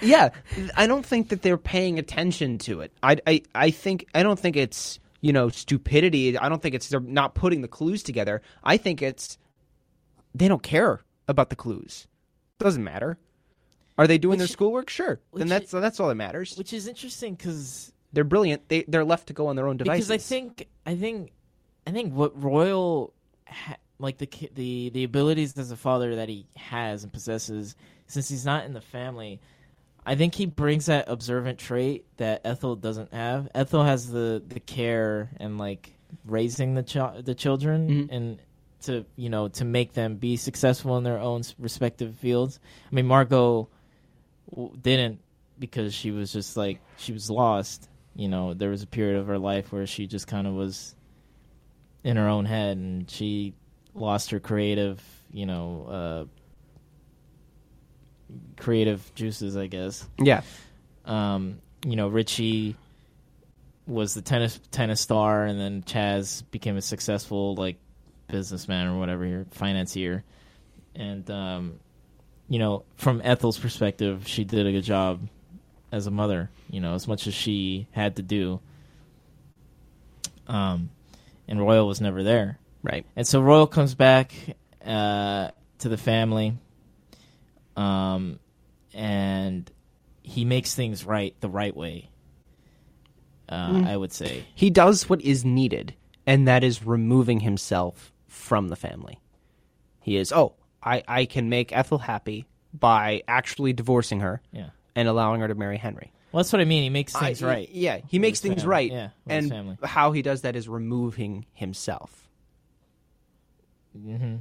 yeah, 0.03 0.31
I 0.77 0.87
don't 0.87 1.07
think 1.07 1.29
that 1.31 1.43
they're 1.43 1.57
paying 1.57 1.99
attention 1.99 2.59
to 2.59 2.81
it. 2.81 2.93
I, 3.03 3.17
I, 3.27 3.43
I 3.55 3.71
think 3.71 4.07
I 4.15 4.23
don't 4.23 4.39
think 4.39 4.57
it's 4.57 4.99
you 5.21 5.33
know 5.33 5.49
stupidity. 5.51 6.37
I 6.37 6.49
don't 6.49 6.61
think 6.61 6.75
it's 6.75 6.89
they're 6.89 7.01
not 7.01 7.35
putting 7.35 7.63
the 7.63 7.69
clues 7.69 8.03
together. 8.03 8.43
I 8.65 8.77
think 8.77 9.03
it's 9.03 9.39
they 10.35 10.49
don't 10.49 10.63
care 10.63 11.01
about 11.29 11.51
the 11.51 11.57
clues. 11.57 12.09
Doesn't 12.59 12.83
matter. 12.83 13.19
Are 13.97 14.07
they 14.07 14.19
doing 14.19 14.39
their 14.39 14.47
schoolwork? 14.49 14.91
Sure. 14.91 15.21
which 15.31 15.41
Then 15.41 15.49
that's 15.49 15.71
that's 15.71 16.01
all 16.01 16.09
that 16.09 16.15
matters. 16.17 16.57
Which 16.57 16.73
is 16.73 16.89
interesting 16.89 17.35
because 17.35 17.93
They're 18.13 18.25
brilliant. 18.25 18.69
They 18.69 18.85
they're 18.89 19.05
left 19.05 19.29
to 19.29 19.33
go 19.33 19.49
on 19.49 19.57
their 19.57 19.67
own 19.69 19.77
devices. 19.77 20.09
because 20.09 20.11
I 20.11 20.19
think 20.19 20.67
I 20.87 20.95
think 20.97 21.33
I 21.87 21.91
think 21.93 22.15
what 22.15 22.41
Royal 22.43 23.13
ha- 23.47 23.77
like 23.99 24.19
the 24.19 24.29
the 24.55 24.91
the 24.91 25.05
abilities 25.05 25.57
as 25.59 25.71
a 25.71 25.77
father 25.77 26.17
that 26.17 26.29
he 26.29 26.47
has 26.57 27.03
and 27.05 27.13
possesses 27.13 27.75
since 28.07 28.29
he's 28.29 28.45
not 28.47 28.65
in 28.65 28.73
the 28.73 28.81
family. 28.81 29.41
I 30.07 30.15
think 30.15 30.35
he 30.35 30.47
brings 30.47 30.87
that 30.87 31.05
observant 31.09 31.59
trait 31.59 32.07
that 32.17 32.41
Ethel 32.45 32.77
doesn't 32.77 33.13
have. 33.13 33.49
Ethel 33.55 33.83
has 33.85 34.09
the 34.11 34.43
the 34.47 34.61
care 34.61 35.31
and 35.39 35.59
like 35.59 35.93
raising 36.25 36.75
the 36.75 36.83
ch- 36.85 37.25
the 37.25 37.35
children 37.35 37.89
Mhm. 38.09 38.09
and 38.17 38.39
to 38.83 39.05
you 39.17 39.29
know 39.29 39.49
to 39.49 39.65
make 39.65 39.93
them 39.95 40.17
be 40.17 40.37
successful 40.37 40.97
in 40.99 41.05
their 41.05 41.19
own 41.19 41.43
respective 41.59 42.15
fields. 42.17 42.61
I 42.91 42.95
mean, 42.95 43.07
Margot 43.07 43.69
w- 44.51 44.77
didn't 44.81 45.21
because 45.59 45.93
she 45.95 46.11
was 46.11 46.33
just 46.33 46.57
like 46.57 46.79
she 46.97 47.13
was 47.13 47.31
lost. 47.31 47.89
You 48.15 48.29
know, 48.29 48.55
there 48.55 48.71
was 48.71 48.83
a 48.83 48.87
period 48.87 49.19
of 49.19 49.27
her 49.29 49.39
life 49.39 49.73
where 49.73 49.87
she 49.87 50.07
just 50.07 50.27
kind 50.27 50.47
of 50.47 50.55
was 50.55 50.95
in 52.05 52.17
her 52.17 52.29
own 52.29 52.45
head 52.45 52.77
and 52.77 53.09
she 53.11 53.55
lost 53.95 54.31
her 54.31 54.41
creative, 54.41 55.03
you 55.33 55.47
know, 55.47 55.87
uh 55.89 56.25
creative 58.57 59.13
juices, 59.15 59.57
I 59.57 59.67
guess. 59.67 60.07
yeah, 60.19 60.43
Um, 61.05 61.59
you 61.87 61.97
know, 61.97 62.09
Richie 62.09 62.77
was 63.87 64.15
the 64.15 64.21
tennis 64.23 64.61
tennis 64.71 65.01
star 65.01 65.45
and 65.45 65.59
then 65.59 65.83
Chaz 65.83 66.43
became 66.51 66.77
a 66.77 66.83
successful 66.83 67.55
like 67.55 67.77
businessman 68.29 68.87
or 68.87 68.99
whatever 68.99 69.25
here, 69.25 69.47
financier. 69.51 70.25
And 70.95 71.29
um, 71.31 71.81
you 72.49 72.59
know, 72.59 72.85
from 72.97 73.21
Ethel's 73.23 73.59
perspective, 73.59 74.27
she 74.27 74.45
did 74.45 74.67
a 74.67 74.73
good 74.73 74.85
job 74.85 75.29
as 75.93 76.07
a 76.07 76.11
mother, 76.11 76.51
you 76.71 76.81
know, 76.81 76.95
as 76.95 77.07
much 77.07 77.27
as 77.27 77.35
she 77.35 77.87
had 77.93 78.17
to 78.17 78.23
do. 78.23 78.61
Um, 80.47 80.91
and 81.47 81.61
Royal 81.61 81.87
was 81.87 82.01
never 82.01 82.23
there. 82.23 82.59
right. 82.83 83.05
And 83.17 83.27
so 83.27 83.41
Royal 83.41 83.67
comes 83.67 83.95
back 83.95 84.33
uh, 84.85 85.51
to 85.79 85.89
the 85.89 85.99
family, 85.99 86.57
um, 87.77 88.39
and 88.95 89.71
he 90.23 90.45
makes 90.45 90.75
things 90.75 91.05
right 91.05 91.35
the 91.41 91.49
right 91.49 91.77
way. 91.77 92.11
Uh, 93.49 93.83
I 93.87 93.97
would 93.97 94.13
say, 94.13 94.45
He 94.55 94.69
does 94.69 95.09
what 95.09 95.23
is 95.23 95.45
needed, 95.45 95.95
and 96.27 96.49
that 96.49 96.63
is 96.63 96.85
removing 96.85 97.41
himself 97.41 98.13
from 98.49 98.69
the 98.69 98.77
family. 98.77 99.21
He 100.01 100.17
is, 100.17 100.33
oh, 100.33 100.55
I, 100.83 101.03
I 101.07 101.25
can 101.27 101.51
make 101.51 101.71
Ethel 101.71 101.99
happy 101.99 102.47
by 102.73 103.23
actually 103.29 103.75
divorcing 103.75 104.21
her 104.21 104.41
yeah. 104.53 104.71
and 104.97 105.07
allowing 105.07 105.43
her 105.43 105.49
to 105.49 105.55
marry 105.55 105.77
Henry. 105.77 106.11
Well, 106.33 106.43
that's 106.43 106.53
what 106.53 106.61
I 106.63 106.65
mean. 106.65 106.83
He 106.83 106.89
makes 106.89 107.13
things 107.13 107.43
I- 107.43 107.47
right. 107.47 107.69
Yeah, 107.71 108.01
he 108.09 108.19
makes 108.19 108.39
his 108.39 108.49
things 108.49 108.63
family. 108.63 108.71
right. 108.71 108.91
Yeah, 108.93 109.09
with 109.27 109.35
his 109.35 109.45
and 109.45 109.51
family. 109.53 109.77
how 109.85 110.13
he 110.13 110.23
does 110.23 110.43
that 110.43 110.57
is 110.57 110.67
removing 110.67 111.45
himself. 111.53 112.27
hmm 113.93 114.37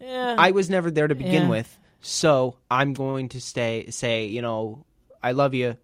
Yeah, 0.00 0.34
I 0.36 0.50
was 0.50 0.68
never 0.68 0.90
there 0.90 1.06
to 1.08 1.14
begin 1.14 1.44
Yeah. 1.44 1.48
with, 1.48 1.78
so 2.00 2.56
I'm 2.70 2.92
going 2.92 3.28
to 3.30 3.40
stay 3.40 3.86
say, 3.90 4.26
you 4.26 4.42
know, 4.42 4.84
I 5.22 5.32
love 5.32 5.54
you, 5.54 5.76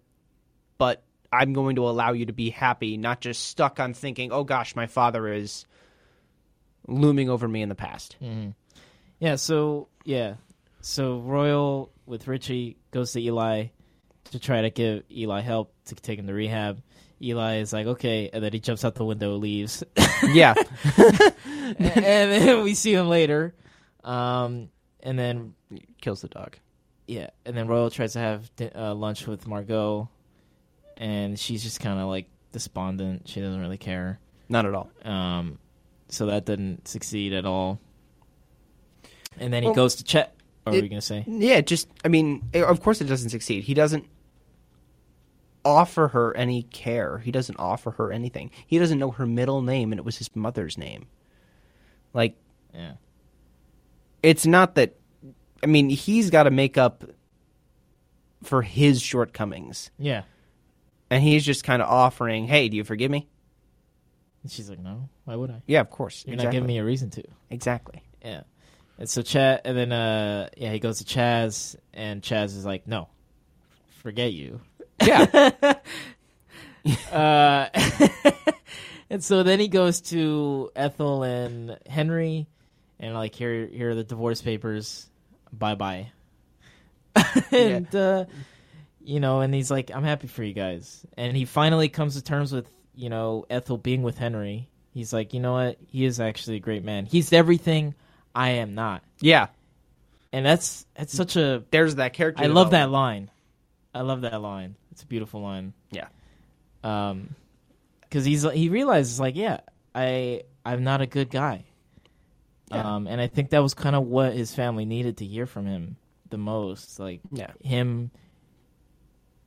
but 0.77 1.03
I'm 1.31 1.53
going 1.53 1.77
to 1.77 1.87
allow 1.87 2.11
you 2.11 2.25
to 2.27 2.33
be 2.33 2.49
happy, 2.49 2.97
not 2.97 3.21
just 3.21 3.45
stuck 3.45 3.79
on 3.79 3.93
thinking, 3.93 4.31
oh 4.31 4.43
gosh, 4.43 4.75
my 4.75 4.87
father 4.87 5.31
is 5.31 5.65
looming 6.87 7.29
over 7.29 7.47
me 7.47 7.61
in 7.61 7.69
the 7.69 7.75
past. 7.75 8.17
yeah. 9.19 9.35
So 9.35 9.87
yeah, 10.03 10.35
so 10.81 11.19
Royal 11.19 11.91
with 12.05 12.27
Richie 12.27 12.77
goes 12.91 13.13
to 13.13 13.21
Eli 13.21 13.67
to 14.25 14.39
try 14.39 14.61
to 14.61 14.69
give 14.69 15.03
Eli 15.11 15.41
help 15.41 15.73
to 15.85 15.95
take 15.95 16.19
him 16.19 16.27
to 16.27 16.33
rehab. 16.33 16.81
Eli 17.21 17.57
is 17.57 17.71
like, 17.71 17.87
okay, 17.87 18.29
and 18.33 18.43
then 18.43 18.51
he 18.51 18.59
jumps 18.59 18.83
out 18.83 18.95
the 18.95 19.05
window, 19.05 19.35
leaves. 19.37 19.81
yeah, 20.33 20.53
and 20.97 21.77
then 21.79 22.63
we 22.63 22.73
see 22.73 22.93
him 22.93 23.07
later. 23.07 23.53
Um, 24.03 24.69
and 25.01 25.17
then 25.17 25.53
kills 26.01 26.21
the 26.21 26.27
dog. 26.27 26.57
yeah, 27.07 27.29
and 27.45 27.55
then 27.55 27.67
Royal 27.67 27.89
tries 27.89 28.13
to 28.13 28.19
have 28.19 28.51
uh, 28.75 28.93
lunch 28.93 29.25
with 29.25 29.47
Margot, 29.47 30.09
and 30.97 31.39
she's 31.39 31.63
just 31.63 31.79
kind 31.79 31.99
of 31.99 32.09
like 32.09 32.27
despondent. 32.51 33.29
She 33.29 33.39
doesn't 33.39 33.59
really 33.61 33.77
care. 33.77 34.19
Not 34.49 34.65
at 34.65 34.73
all. 34.73 34.89
Um, 35.05 35.59
so 36.09 36.25
that 36.27 36.45
didn't 36.45 36.87
succeed 36.87 37.33
at 37.33 37.45
all. 37.45 37.79
And 39.37 39.51
then 39.53 39.63
he 39.63 39.67
Well, 39.67 39.75
goes 39.75 39.95
to 39.95 40.03
Chet. 40.03 40.35
What 40.63 40.75
it- 40.75 40.81
we 40.81 40.89
gonna 40.89 41.01
say? 41.01 41.23
Yeah, 41.27 41.61
just 41.61 41.87
I 42.05 42.07
mean, 42.07 42.49
of 42.53 42.81
course 42.81 43.01
it 43.01 43.05
doesn't 43.05 43.29
succeed. 43.29 43.63
He 43.63 43.73
doesn't 43.73 44.05
offer 45.65 46.09
her 46.09 46.35
any 46.35 46.63
care. 46.63 47.19
He 47.19 47.31
doesn't 47.31 47.57
offer 47.57 47.91
her 47.91 48.11
anything. 48.11 48.51
He 48.67 48.77
doesn't 48.79 48.99
know 48.99 49.11
her 49.11 49.25
middle 49.25 49.61
name, 49.61 49.91
and 49.91 49.99
it 49.99 50.05
was 50.05 50.17
his 50.17 50.33
mother's 50.35 50.77
name. 50.77 51.07
Like, 52.13 52.35
Yeah. 52.73 52.93
it's 54.21 54.45
not 54.45 54.75
that. 54.75 54.95
I 55.63 55.65
mean, 55.65 55.89
he's 55.89 56.29
got 56.29 56.43
to 56.43 56.51
make 56.51 56.77
up 56.77 57.05
for 58.43 58.61
his 58.61 59.01
shortcomings, 59.01 59.89
Yeah. 59.97 60.23
and 61.09 61.23
he's 61.23 61.45
just 61.45 61.63
kind 61.63 61.81
of 61.81 61.87
offering, 61.87 62.47
"Hey, 62.47 62.67
do 62.67 62.75
you 62.75 62.83
forgive 62.83 63.09
me?" 63.09 63.27
And 64.43 64.51
she's 64.51 64.69
like, 64.69 64.79
no, 64.79 65.09
why 65.25 65.35
would 65.35 65.49
I? 65.49 65.61
Yeah, 65.65 65.79
of 65.79 65.89
course. 65.89 66.23
You're 66.27 66.33
exactly. 66.35 66.45
not 66.45 66.51
giving 66.51 66.67
me 66.67 66.77
a 66.77 66.83
reason 66.83 67.09
to. 67.11 67.23
exactly. 67.49 68.03
Yeah. 68.23 68.41
And 68.99 69.09
so 69.09 69.21
Chaz, 69.21 69.61
and 69.65 69.75
then 69.75 69.91
uh, 69.91 70.49
yeah, 70.55 70.71
he 70.71 70.79
goes 70.79 70.99
to 70.99 71.05
Chaz, 71.05 71.75
and 71.93 72.21
Chaz 72.21 72.55
is 72.55 72.65
like, 72.65 72.87
no, 72.87 73.09
forget 74.01 74.33
you. 74.33 74.61
Yeah, 75.01 75.49
Uh, 77.11 77.69
and 79.09 79.23
so 79.23 79.43
then 79.43 79.59
he 79.59 79.67
goes 79.67 80.01
to 80.01 80.71
Ethel 80.75 81.23
and 81.23 81.77
Henry, 81.87 82.47
and 82.99 83.13
like 83.13 83.35
here, 83.35 83.65
here 83.67 83.91
are 83.91 83.95
the 83.95 84.03
divorce 84.03 84.41
papers. 84.41 85.09
Bye 85.51 85.75
bye. 85.75 86.11
and 87.51 87.93
uh, 87.95 88.25
you 89.01 89.19
know, 89.19 89.41
and 89.41 89.53
he's 89.53 89.71
like, 89.71 89.91
I'm 89.93 90.03
happy 90.03 90.27
for 90.27 90.43
you 90.43 90.53
guys. 90.53 91.05
And 91.15 91.37
he 91.37 91.45
finally 91.45 91.89
comes 91.89 92.15
to 92.15 92.21
terms 92.21 92.51
with 92.51 92.69
you 92.95 93.09
know 93.09 93.45
Ethel 93.49 93.77
being 93.77 94.03
with 94.03 94.17
Henry. 94.17 94.69
He's 94.93 95.11
like, 95.11 95.33
you 95.33 95.39
know 95.39 95.53
what? 95.53 95.77
He 95.87 96.05
is 96.05 96.19
actually 96.19 96.57
a 96.57 96.59
great 96.59 96.83
man. 96.83 97.05
He's 97.05 97.33
everything 97.33 97.95
I 98.35 98.49
am 98.51 98.75
not. 98.75 99.03
yeah. 99.19 99.47
And 100.31 100.43
that's 100.45 100.85
that's 100.95 101.13
such 101.13 101.35
a 101.35 101.63
There's 101.69 101.95
that 101.95 102.13
character. 102.13 102.43
I 102.43 102.47
love 102.47 102.71
that 102.71 102.89
line. 102.89 103.29
I 103.93 104.01
love 104.01 104.21
that 104.21 104.41
line. 104.41 104.75
It's 104.91 105.03
a 105.03 105.05
beautiful 105.05 105.41
line. 105.41 105.73
Yeah. 105.91 106.07
Um, 106.83 107.35
because 108.01 108.25
he's 108.25 108.43
he 108.51 108.69
realizes 108.69 109.19
like, 109.19 109.35
yeah, 109.35 109.59
I 109.93 110.41
I'm 110.65 110.83
not 110.83 111.01
a 111.01 111.05
good 111.05 111.29
guy. 111.29 111.65
Yeah. 112.71 112.95
Um, 112.95 113.05
and 113.07 113.21
I 113.21 113.27
think 113.27 113.51
that 113.51 113.59
was 113.59 113.75
kind 113.75 113.95
of 113.95 114.07
what 114.07 114.33
his 114.33 114.55
family 114.55 114.85
needed 114.85 115.17
to 115.17 115.25
hear 115.25 115.45
from 115.45 115.67
him 115.67 115.97
the 116.31 116.37
most, 116.39 116.99
like 116.99 117.21
Yeah. 117.31 117.51
him 117.61 118.09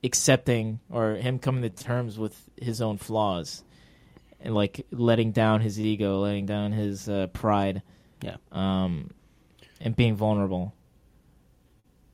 accepting 0.07 0.80
or 0.90 1.16
him 1.16 1.38
coming 1.38 1.62
to 1.62 1.68
terms 1.68 2.18
with 2.18 2.48
his 2.57 2.80
own 2.80 2.96
flaws, 2.96 3.62
and 4.40 4.54
like 4.54 4.86
letting 4.90 5.32
down 5.32 5.61
his 5.61 5.78
ego, 5.78 6.20
letting 6.20 6.46
down 6.46 6.72
his 6.72 7.09
uh, 7.09 7.26
pride. 7.28 7.82
Yeah. 8.22 8.36
Um, 8.50 9.11
and 9.78 9.94
being 9.94 10.16
vulnerable. 10.16 10.74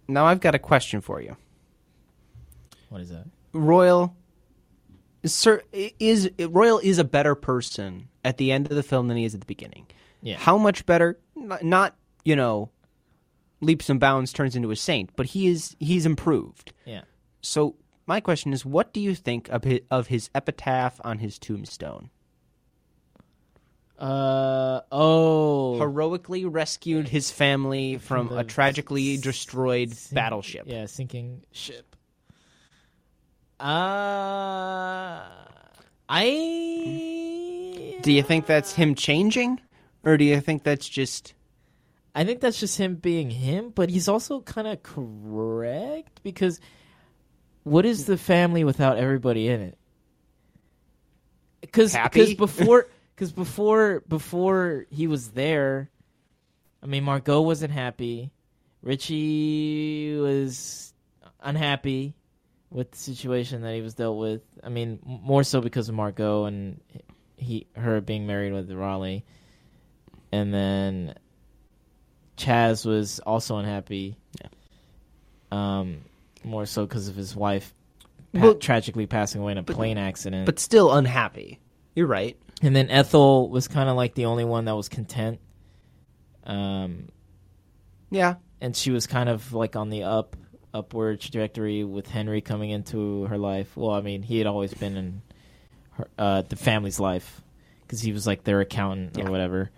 Now 0.08 0.26
I've 0.26 0.40
got 0.40 0.56
a 0.56 0.58
question 0.58 1.00
for 1.00 1.22
you. 1.22 1.36
What 2.88 3.00
is 3.00 3.10
that? 3.10 3.26
Royal 3.52 4.16
sir 5.24 5.62
is 5.72 6.30
Royal 6.38 6.78
is 6.78 6.98
a 6.98 7.04
better 7.04 7.34
person 7.34 8.08
at 8.24 8.36
the 8.36 8.52
end 8.52 8.68
of 8.70 8.76
the 8.76 8.82
film 8.82 9.08
than 9.08 9.16
he 9.16 9.24
is 9.24 9.34
at 9.34 9.40
the 9.40 9.46
beginning. 9.46 9.86
Yeah. 10.22 10.36
How 10.36 10.58
much 10.58 10.86
better? 10.86 11.18
Not, 11.34 11.96
you 12.24 12.36
know, 12.36 12.70
leaps 13.60 13.90
and 13.90 13.98
bounds 13.98 14.32
turns 14.32 14.56
into 14.56 14.70
a 14.70 14.76
saint, 14.76 15.10
but 15.16 15.26
he 15.26 15.48
is 15.48 15.76
he's 15.78 16.06
improved. 16.06 16.72
Yeah. 16.84 17.02
So 17.40 17.76
my 18.06 18.20
question 18.20 18.52
is, 18.52 18.64
what 18.64 18.92
do 18.92 19.00
you 19.00 19.14
think 19.14 19.48
of 19.48 19.64
his, 19.64 19.80
of 19.90 20.08
his 20.08 20.30
epitaph 20.34 21.00
on 21.04 21.18
his 21.18 21.38
tombstone? 21.38 22.10
Uh 23.98 24.80
oh. 24.90 25.78
Heroically 25.78 26.44
rescued 26.44 27.08
his 27.08 27.30
family 27.30 27.98
from 27.98 28.28
the 28.28 28.38
a 28.38 28.44
tragically 28.44 29.16
destroyed 29.16 29.94
Sink- 29.94 30.14
battleship. 30.14 30.64
Yeah, 30.66 30.86
sinking 30.86 31.44
ship. 31.52 31.94
Uh 33.60 35.22
I 36.08 36.24
Do 38.02 38.10
you 38.10 38.24
think 38.24 38.46
that's 38.46 38.72
him 38.74 38.96
changing, 38.96 39.60
or 40.02 40.16
do 40.16 40.24
you 40.24 40.40
think 40.40 40.64
that's 40.64 40.88
just 40.88 41.34
I 42.12 42.24
think 42.24 42.40
that's 42.40 42.58
just 42.58 42.76
him 42.78 42.96
being 42.96 43.30
him, 43.30 43.70
but 43.72 43.88
he's 43.88 44.08
also 44.08 44.40
kind 44.40 44.66
of 44.66 44.82
correct 44.82 46.22
because 46.24 46.58
what 47.64 47.84
is 47.84 48.06
the 48.06 48.16
family 48.16 48.64
without 48.64 48.98
everybody 48.98 49.48
in 49.48 49.60
it? 49.60 49.78
Because 51.60 51.94
Happy? 51.94 52.34
before 52.34 52.88
because 53.14 53.32
before 53.32 54.02
before 54.08 54.86
he 54.90 55.06
was 55.06 55.30
there, 55.30 55.90
I 56.82 56.86
mean 56.86 57.04
Margot 57.04 57.40
wasn't 57.40 57.72
happy, 57.72 58.32
Richie 58.82 60.16
was 60.18 60.92
unhappy 61.40 62.14
with 62.70 62.90
the 62.90 62.98
situation 62.98 63.62
that 63.62 63.74
he 63.74 63.80
was 63.80 63.94
dealt 63.94 64.18
with. 64.18 64.42
I 64.62 64.68
mean 64.68 64.98
more 65.04 65.44
so 65.44 65.60
because 65.60 65.88
of 65.88 65.94
Margot 65.94 66.46
and 66.46 66.80
he 67.36 67.66
her 67.76 68.00
being 68.00 68.26
married 68.26 68.52
with 68.52 68.70
Raleigh, 68.70 69.24
and 70.32 70.52
then 70.52 71.14
Chaz 72.36 72.84
was 72.84 73.20
also 73.20 73.58
unhappy. 73.58 74.16
Yeah. 74.40 74.48
Um, 75.52 75.98
more 76.44 76.66
so 76.66 76.86
because 76.86 77.08
of 77.08 77.16
his 77.16 77.34
wife 77.36 77.74
pa- 78.32 78.40
Well- 78.40 78.54
tragically 78.54 79.06
passing 79.06 79.40
away 79.40 79.52
in 79.52 79.58
a 79.58 79.62
plane 79.62 79.98
accident. 79.98 80.46
but 80.46 80.58
still 80.58 80.92
unhappy? 80.92 81.60
You're 81.94 82.06
right. 82.06 82.36
and 82.62 82.76
then 82.76 82.90
Ethel 82.90 83.48
was 83.50 83.66
kind 83.66 83.88
of 83.88 83.96
like 83.96 84.14
the 84.14 84.26
only 84.26 84.44
one 84.44 84.66
that 84.66 84.76
was 84.76 84.88
content. 84.88 85.40
Um, 86.44 87.08
Yeah. 88.10 88.36
and 88.60 88.76
she 88.76 88.90
was 88.90 89.06
kind 89.06 89.28
of 89.28 89.52
like 89.52 89.74
on 89.76 89.90
the 89.90 90.04
up 90.04 90.36
upward 90.74 91.20
trajectory 91.20 91.84
with 91.84 92.06
Henry 92.08 92.40
coming 92.40 92.70
into 92.70 93.24
her 93.24 93.36
life. 93.36 93.76
Well, 93.76 93.90
I 93.90 94.00
mean, 94.00 94.22
he 94.22 94.38
had 94.38 94.46
always 94.46 94.72
been 94.72 94.96
in 94.96 95.22
her, 95.92 96.08
uh, 96.16 96.42
the 96.48 96.56
family's 96.56 96.98
life 96.98 97.42
because 97.82 98.00
he 98.00 98.12
was 98.12 98.26
like 98.26 98.44
their 98.44 98.60
accountant 98.60 99.18
Yeah. 99.18 99.26
or 99.26 99.30
whatever. 99.30 99.70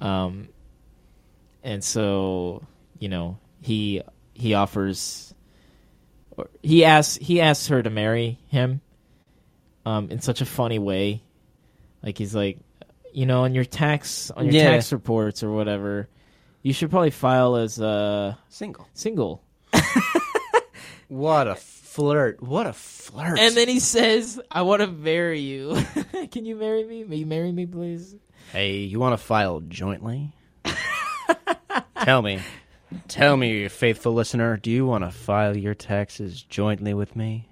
Um, 0.00 0.48
and 1.64 1.82
so 1.82 2.62
you 2.98 3.08
know 3.08 3.38
he 3.60 4.02
he 4.34 4.54
offers 4.54 5.34
he 6.62 6.84
asks 6.84 7.16
he 7.16 7.40
asks 7.40 7.68
her 7.68 7.82
to 7.82 7.90
marry 7.90 8.38
him 8.48 8.80
um, 9.86 10.10
in 10.10 10.20
such 10.20 10.40
a 10.40 10.46
funny 10.46 10.78
way 10.78 11.22
like 12.02 12.18
he's 12.18 12.34
like 12.34 12.58
you 13.12 13.26
know 13.26 13.42
on 13.44 13.54
your 13.54 13.64
tax 13.64 14.30
on 14.30 14.44
your 14.46 14.54
Yeah. 14.54 14.70
tax 14.70 14.92
reports 14.92 15.42
or 15.42 15.50
whatever 15.50 16.08
you 16.62 16.72
should 16.72 16.90
probably 16.90 17.10
file 17.10 17.56
as 17.56 17.80
uh 17.80 18.34
Single. 18.48 18.86
single 18.94 19.42
What 21.08 21.48
a 21.48 21.54
flirt. 21.54 22.42
What 22.42 22.66
a 22.66 22.72
flirt. 22.74 23.38
and 23.38 23.54
then 23.56 23.66
he 23.68 23.80
says 23.80 24.38
i 24.50 24.60
want 24.62 24.80
to 24.82 24.86
marry 24.86 25.40
you 25.40 25.76
can 26.30 26.44
you 26.44 26.54
marry 26.54 26.84
me 26.84 27.04
may 27.04 27.16
you 27.16 27.26
marry 27.26 27.50
me 27.50 27.64
please 27.66 28.14
hey, 28.52 28.76
you 28.78 28.98
want 29.00 29.12
to 29.18 29.22
file 29.22 29.60
jointly? 29.60 30.32
Tell 32.02 32.22
me. 32.22 32.40
Tell 33.08 33.36
me, 33.36 33.68
faithful 33.68 34.12
listener, 34.14 34.56
do 34.56 34.70
you 34.70 34.86
want 34.86 35.04
to 35.04 35.10
file 35.10 35.56
your 35.56 35.74
taxes 35.74 36.42
jointly 36.42 36.94
with 36.94 37.14
me? 37.16 37.48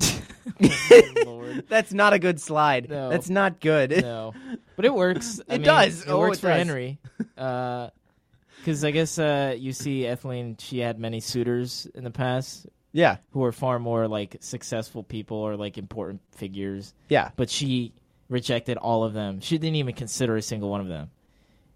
Lord. 1.24 1.64
That's 1.68 1.92
not 1.92 2.12
a 2.12 2.18
good 2.18 2.40
slide. 2.40 2.88
No. 2.90 3.10
That's 3.10 3.30
not 3.30 3.60
good. 3.60 3.90
no 3.90 4.34
but 4.76 4.84
it 4.86 4.94
works 4.94 5.40
I 5.48 5.54
It 5.54 5.58
mean, 5.58 5.64
does. 5.66 6.02
it 6.02 6.08
Oh, 6.08 6.18
works 6.18 6.38
it 6.38 6.40
for 6.40 6.48
does. 6.48 6.56
henry 6.56 6.98
because 7.34 8.84
i 8.84 8.90
guess 8.90 9.18
uh, 9.18 9.54
you 9.58 9.72
see 9.72 10.06
Etheline, 10.06 10.56
she 10.58 10.78
had 10.78 10.98
many 10.98 11.20
suitors 11.20 11.86
in 11.94 12.02
the 12.04 12.10
past 12.10 12.66
Yeah. 12.92 13.18
who 13.32 13.44
are 13.44 13.52
far 13.52 13.78
more 13.78 14.08
like 14.08 14.36
successful 14.40 15.02
people 15.02 15.36
or 15.36 15.56
like 15.56 15.76
important 15.78 16.20
figures 16.32 16.94
Yeah. 17.08 17.30
but 17.36 17.50
she 17.50 17.92
rejected 18.28 18.76
all 18.76 19.02
of 19.04 19.12
them. 19.12 19.40
She 19.40 19.58
didn't 19.58 19.74
even 19.76 19.94
consider 19.94 20.36
a 20.36 20.42
single 20.42 20.70
one 20.70 20.80
of 20.80 20.86
them. 20.88 21.10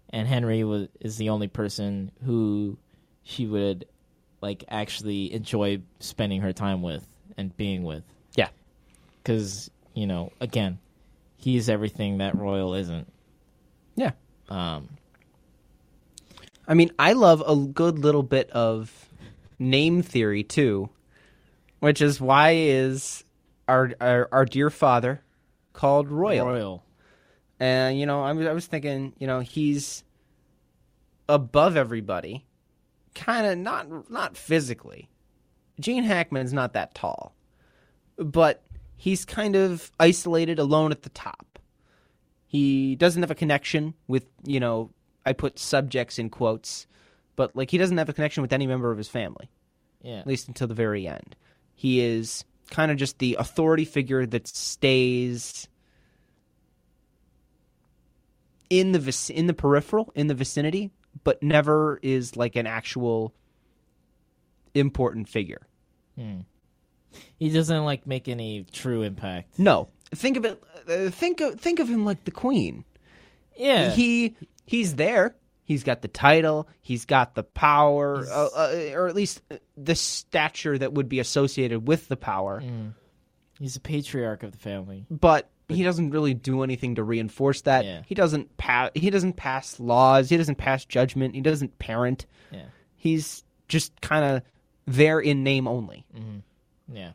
And 0.09 0.25
Henry 0.27 0.63
was 0.63 0.87
is 1.01 1.17
the 1.17 1.29
only 1.29 1.47
person 1.49 2.11
who 2.23 2.77
she 3.25 3.45
would 3.47 3.85
like 4.39 4.63
actually 4.69 5.33
enjoy 5.33 5.81
spending 5.99 6.41
her 6.41 6.53
time 6.53 6.81
with 6.81 7.05
and 7.35 7.55
being 7.57 7.83
with. 7.83 8.03
Yeah. 8.35 8.49
Cuz, 9.25 9.69
you 9.93 10.07
know, 10.07 10.31
again, 10.39 10.79
he's 11.35 11.67
everything 11.67 12.19
that 12.19 12.35
Royal 12.35 12.73
isn't. 12.75 13.11
Yeah. 13.95 14.11
Um 14.47 14.87
I 16.67 16.73
mean, 16.73 16.91
I 16.97 17.13
love 17.13 17.43
a 17.45 17.55
good 17.55 17.99
little 17.99 18.23
bit 18.23 18.49
of 18.51 19.09
name 19.59 20.01
theory 20.01 20.43
too, 20.43 20.89
which 21.79 22.01
is 22.01 22.21
why 22.21 22.51
is 22.51 23.23
our 23.67 23.91
our, 23.99 24.29
our 24.31 24.45
dear 24.45 24.69
father 24.69 25.21
called 25.73 26.09
Royal. 26.09 26.45
Royal. 26.45 26.83
And 27.59 27.99
you 27.99 28.05
know, 28.05 28.23
I 28.23 28.33
was 28.33 28.45
I 28.45 28.53
was 28.53 28.67
thinking, 28.67 29.13
you 29.17 29.25
know, 29.25 29.39
he's 29.39 30.03
above 31.27 31.75
everybody, 31.75 32.45
kind 33.15 33.47
of 33.47 33.57
not 33.57 34.09
not 34.11 34.37
physically. 34.37 35.09
Gene 35.79 36.03
Hackman's 36.03 36.53
not 36.53 36.73
that 36.73 36.93
tall, 36.95 37.33
but 38.17 38.63
he's 38.95 39.25
kind 39.25 39.55
of 39.55 39.91
isolated, 39.99 40.59
alone 40.59 40.91
at 40.91 41.01
the 41.01 41.09
top. 41.09 41.59
He 42.45 42.95
doesn't 42.95 43.21
have 43.23 43.31
a 43.31 43.35
connection 43.35 43.93
with, 44.07 44.25
you 44.45 44.59
know, 44.61 44.91
I 45.25 45.33
put 45.33 45.59
subjects 45.59 46.17
in 46.19 46.29
quotes, 46.29 46.87
but 47.35 47.55
like 47.55 47.71
he 47.71 47.77
doesn't 47.77 47.97
have 47.97 48.07
a 48.07 48.13
connection 48.13 48.41
with 48.41 48.53
any 48.53 48.67
member 48.67 48.91
of 48.91 48.97
his 48.97 49.09
family, 49.09 49.49
Yeah. 50.01 50.19
at 50.19 50.27
least 50.27 50.47
until 50.47 50.67
the 50.67 50.73
very 50.73 51.07
end. 51.07 51.35
He 51.73 51.99
is 51.99 52.45
kind 52.69 52.89
of 52.91 52.97
just 52.97 53.19
the 53.19 53.35
authority 53.37 53.83
figure 53.83 54.25
that 54.25 54.47
stays 54.47 55.67
in 58.69 58.91
the 58.93 58.99
vic- 58.99 59.29
in 59.29 59.47
the 59.47 59.53
peripheral, 59.53 60.11
in 60.15 60.27
the 60.27 60.33
vicinity, 60.33 60.91
but 61.23 61.41
never 61.41 61.99
is 62.01 62.35
like 62.35 62.55
an 62.55 62.67
actual 62.67 63.33
important 64.73 65.29
figure. 65.29 65.65
Hmm. 66.15 66.41
He 67.37 67.49
doesn't 67.49 67.83
like 67.85 68.05
make 68.05 68.27
any 68.27 68.65
true 68.71 69.01
impact. 69.01 69.57
No, 69.57 69.89
think 70.13 70.37
of 70.37 70.45
it. 70.45 70.61
Uh, 70.87 71.09
think 71.09 71.41
of 71.41 71.59
think 71.59 71.79
of 71.79 71.87
him 71.87 72.05
like 72.05 72.23
the 72.25 72.31
queen. 72.31 72.83
Yeah, 73.55 73.91
He 73.91 74.35
he's 74.65 74.95
there. 74.95 75.35
He's 75.63 75.83
got 75.83 76.01
the 76.01 76.07
title. 76.07 76.67
He's 76.81 77.05
got 77.05 77.33
the 77.33 77.43
power, 77.43 78.23
uh, 78.29 78.49
uh, 78.55 78.91
or 78.93 79.07
at 79.07 79.15
least 79.15 79.41
the 79.75 79.95
stature 79.95 80.77
that 80.77 80.93
would 80.93 81.09
be 81.09 81.19
associated 81.19 81.87
with 81.87 82.07
the 82.07 82.17
power. 82.17 82.61
Mm. 82.61 82.93
he's 83.59 83.75
a 83.75 83.79
patriarch 83.79 84.43
of 84.43 84.51
the 84.51 84.59
family. 84.59 85.07
But 85.09 85.49
he 85.67 85.83
doesn't 85.83 86.11
really 86.11 86.33
do 86.33 86.63
anything 86.63 86.95
to 86.95 87.03
reinforce 87.03 87.61
that. 87.61 87.85
Yeah. 87.85 88.01
He 88.05 88.15
doesn't 88.15 88.55
pass. 88.57 88.91
He 88.93 89.09
doesn't 89.09 89.33
pass 89.33 89.79
laws. 89.79 90.29
He 90.29 90.37
doesn't 90.37 90.55
pass 90.55 90.85
judgment. 90.85 91.35
He 91.35 91.41
doesn't 91.41 91.77
parent. 91.79 92.25
Yeah, 92.51 92.65
He's 92.95 93.43
just 93.67 93.99
kind 94.01 94.23
of 94.25 94.41
there 94.85 95.19
in 95.19 95.43
name 95.43 95.67
only. 95.67 96.05
yeah. 96.91 97.11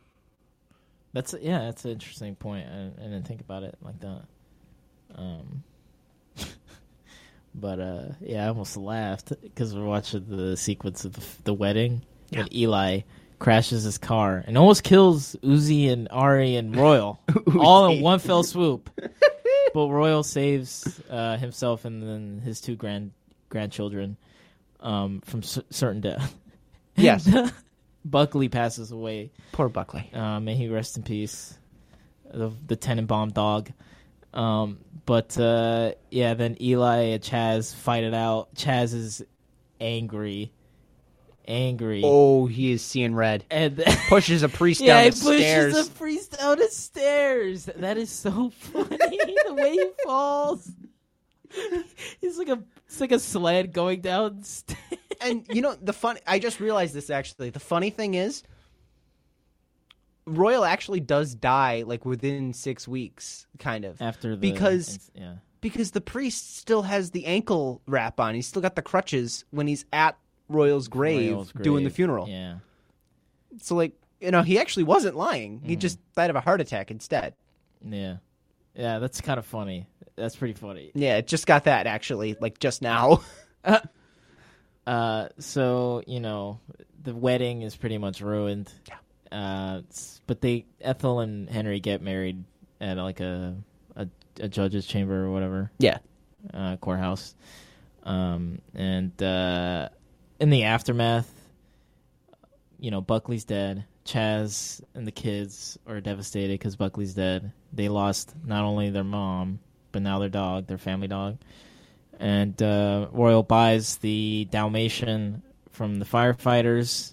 That's 1.12 1.34
yeah. 1.40 1.61
That's 1.61 1.84
an 1.84 1.92
interesting 1.92 2.34
point. 2.36 2.66
I, 2.68 2.86
I 2.98 3.05
didn't 3.05 3.26
think 3.26 3.40
about 3.40 3.62
it 3.62 3.76
like 3.82 3.98
that. 4.01 4.22
Um, 5.16 5.64
but 7.55 7.80
uh, 7.80 8.05
yeah, 8.20 8.44
I 8.44 8.48
almost 8.48 8.76
laughed 8.76 9.32
because 9.42 9.74
we're 9.74 9.84
watching 9.84 10.24
the 10.28 10.57
sequence 10.57 11.05
of 11.05 11.14
the, 11.14 11.42
the 11.44 11.55
wedding 11.55 12.03
when 12.30 12.48
Eli 12.55 13.01
crashes 13.41 13.82
his 13.82 13.99
car 13.99 14.45
and 14.47 14.57
almost 14.57 14.84
kills 14.84 15.34
Uzi 15.43 15.91
and 15.91 16.07
Ari 16.12 16.55
and 16.55 16.76
Royal 16.76 17.18
all 17.59 17.88
in 17.91 18.01
one 18.01 18.20
fell 18.20 18.45
swoop. 18.45 18.88
but 19.74 19.88
Royal 19.88 20.22
saves 20.22 21.01
uh, 21.11 21.36
himself 21.38 21.84
and 21.84 22.03
then 22.03 22.41
his 22.45 22.61
two 22.61 22.76
grand 22.76 23.11
grandchildren 23.49 24.16
um, 24.80 25.20
from 25.22 25.43
c- 25.43 25.64
certain 25.70 26.01
death. 26.01 26.34
Yes. 26.97 27.26
Buckley 28.05 28.51
passes 28.51 28.91
away. 28.93 29.30
Poor 29.53 29.70
Buckley. 29.70 30.11
Uh, 30.12 30.38
may 30.38 30.55
he 30.55 30.68
rest 30.68 30.99
in 30.99 31.03
peace. 31.03 31.57
The 32.30 32.53
the 32.66 32.76
Tenenbaum 32.76 33.32
dog. 33.32 33.70
Um, 34.34 34.78
but 35.07 35.38
uh, 35.38 35.93
yeah, 36.11 36.34
then 36.34 36.59
Eli 36.61 36.97
and 37.14 37.22
Chaz 37.22 37.74
fight 37.74 38.05
it 38.05 38.12
out. 38.12 38.55
Chaz 38.55 38.93
is 38.93 39.22
angry, 39.80 40.53
angry, 41.49 42.03
Oh, 42.05 42.47
he 42.47 42.72
is 42.72 42.82
seeing 42.82 43.14
red. 43.14 43.45
and 43.51 43.76
Pushes 44.09 44.43
a 44.43 44.49
priest 44.49 44.80
yeah, 44.80 44.95
down 44.95 45.05
he 45.05 45.11
the 45.11 45.16
pushes 45.24 45.41
stairs. 45.41 45.88
the 45.88 45.95
priest 45.95 46.38
down 46.38 46.59
the 46.59 46.68
stairs. 46.68 47.64
That 47.76 47.97
is 47.99 48.11
so 48.11 48.51
funny. 48.59 48.99
the 49.47 49.55
way 49.55 49.72
he 49.72 49.86
falls. 50.05 50.70
He's 52.20 52.38
like 52.38 52.49
a 52.49 52.62
it's 52.86 53.01
like 53.01 53.12
a 53.12 53.18
sled 53.18 53.72
going 53.72 54.01
down. 54.01 54.43
Stairs. 54.45 54.78
and 55.20 55.45
you 55.51 55.61
know 55.62 55.74
the 55.82 55.93
fun 55.93 56.16
i 56.26 56.38
just 56.38 56.61
realized 56.61 56.95
this 56.95 57.11
actually 57.11 57.51
the 57.51 57.61
funny 57.61 57.91
thing 57.91 58.14
is 58.14 58.43
royal 60.26 60.64
actually 60.64 61.01
does 61.01 61.34
die 61.34 61.82
like 61.86 62.05
within 62.05 62.53
six 62.53 62.86
weeks 62.86 63.47
kind 63.59 63.84
of 63.84 64.01
After 64.01 64.30
the 64.36 64.41
Because- 64.53 65.11
yeah. 65.14 65.34
because 65.61 65.91
the 65.91 66.01
priest 66.01 66.57
still 66.57 66.82
has 66.82 67.11
the 67.11 67.26
ankle 67.26 67.82
wrap 67.86 68.20
on 68.20 68.34
he's 68.34 68.47
still 68.47 68.62
got 68.62 68.76
the 68.76 68.82
crutches 68.82 69.45
when 69.51 69.66
he's 69.66 69.84
at 69.93 70.16
royal's 70.51 70.88
grave 70.88 71.32
Royal's 71.32 71.53
doing 71.53 71.84
the 71.84 71.90
grave. 71.90 71.94
funeral 71.96 72.28
Yeah. 72.28 72.57
so 73.62 73.74
like 73.76 73.92
you 74.20 74.30
know 74.30 74.42
he 74.42 74.59
actually 74.59 74.82
wasn't 74.84 75.16
lying 75.16 75.59
Mm-hmm. 75.59 75.68
he 75.68 75.76
just 75.76 75.98
died 76.14 76.28
of 76.30 76.36
a 76.36 76.40
heart 76.40 76.61
attack 76.61 76.90
instead 76.90 77.34
Yeah. 77.84 78.16
Yeah, 78.74 78.98
that's 79.01 79.20
kind 79.20 79.38
of 79.38 79.46
funny. 79.46 79.86
That's 80.16 80.36
pretty 80.36 80.55
funny. 80.55 80.90
yeah 80.94 81.16
it 81.16 81.26
just 81.26 81.46
got 81.46 81.64
that 81.64 81.86
actually 81.86 82.36
like 82.40 82.59
just 82.59 82.82
now 82.82 83.22
Uh, 84.86 85.28
so 85.38 86.03
you 86.07 86.20
know, 86.20 86.59
the 87.03 87.14
wedding 87.14 87.62
is 87.62 87.76
pretty 87.76 87.98
much 87.98 88.20
ruined. 88.20 88.72
Yeah. 88.88 88.96
Uh, 89.30 89.82
but 90.26 90.40
they 90.40 90.64
Ethel 90.80 91.20
and 91.20 91.48
Henry 91.48 91.78
get 91.80 92.03
married 92.03 92.42
at 92.80 92.96
like 92.96 93.20
a 93.20 93.57
a, 93.94 94.09
a 94.40 94.48
judge's 94.48 94.86
chamber 94.86 95.26
or 95.26 95.30
whatever 95.30 95.70
yeah 95.78 95.98
uh, 96.53 96.76
courthouse. 96.78 97.34
Um, 98.03 98.61
and 98.74 99.12
uh, 99.22 99.90
in 100.41 100.51
the 100.51 100.64
aftermath, 100.64 101.30
you 102.78 102.91
know, 102.91 103.01
Buckley's 103.01 103.45
dead. 103.45 103.84
Chaz 104.05 104.82
and 104.95 105.07
the 105.07 105.12
kids 105.12 105.78
are 105.86 106.01
devastated 106.01 106.55
because 106.55 106.74
Buckley's 106.74 107.14
dead. 107.14 107.53
They 107.72 107.88
lost 107.88 108.34
not 108.45 108.64
only 108.64 108.91
their 108.91 109.05
mom, 109.05 109.61
but 109.93 110.03
now 110.03 110.18
their 110.18 110.30
dog, 110.30 110.66
their 110.66 110.78
family 110.78 111.07
dog. 111.07 111.38
And 112.18 112.61
uh, 112.62 113.09
Royal 113.12 113.43
buys 113.43 113.97
the 113.99 114.49
Dalmatian 114.51 115.43
from 115.70 115.99
the 115.99 116.05
firefighters, 116.05 117.12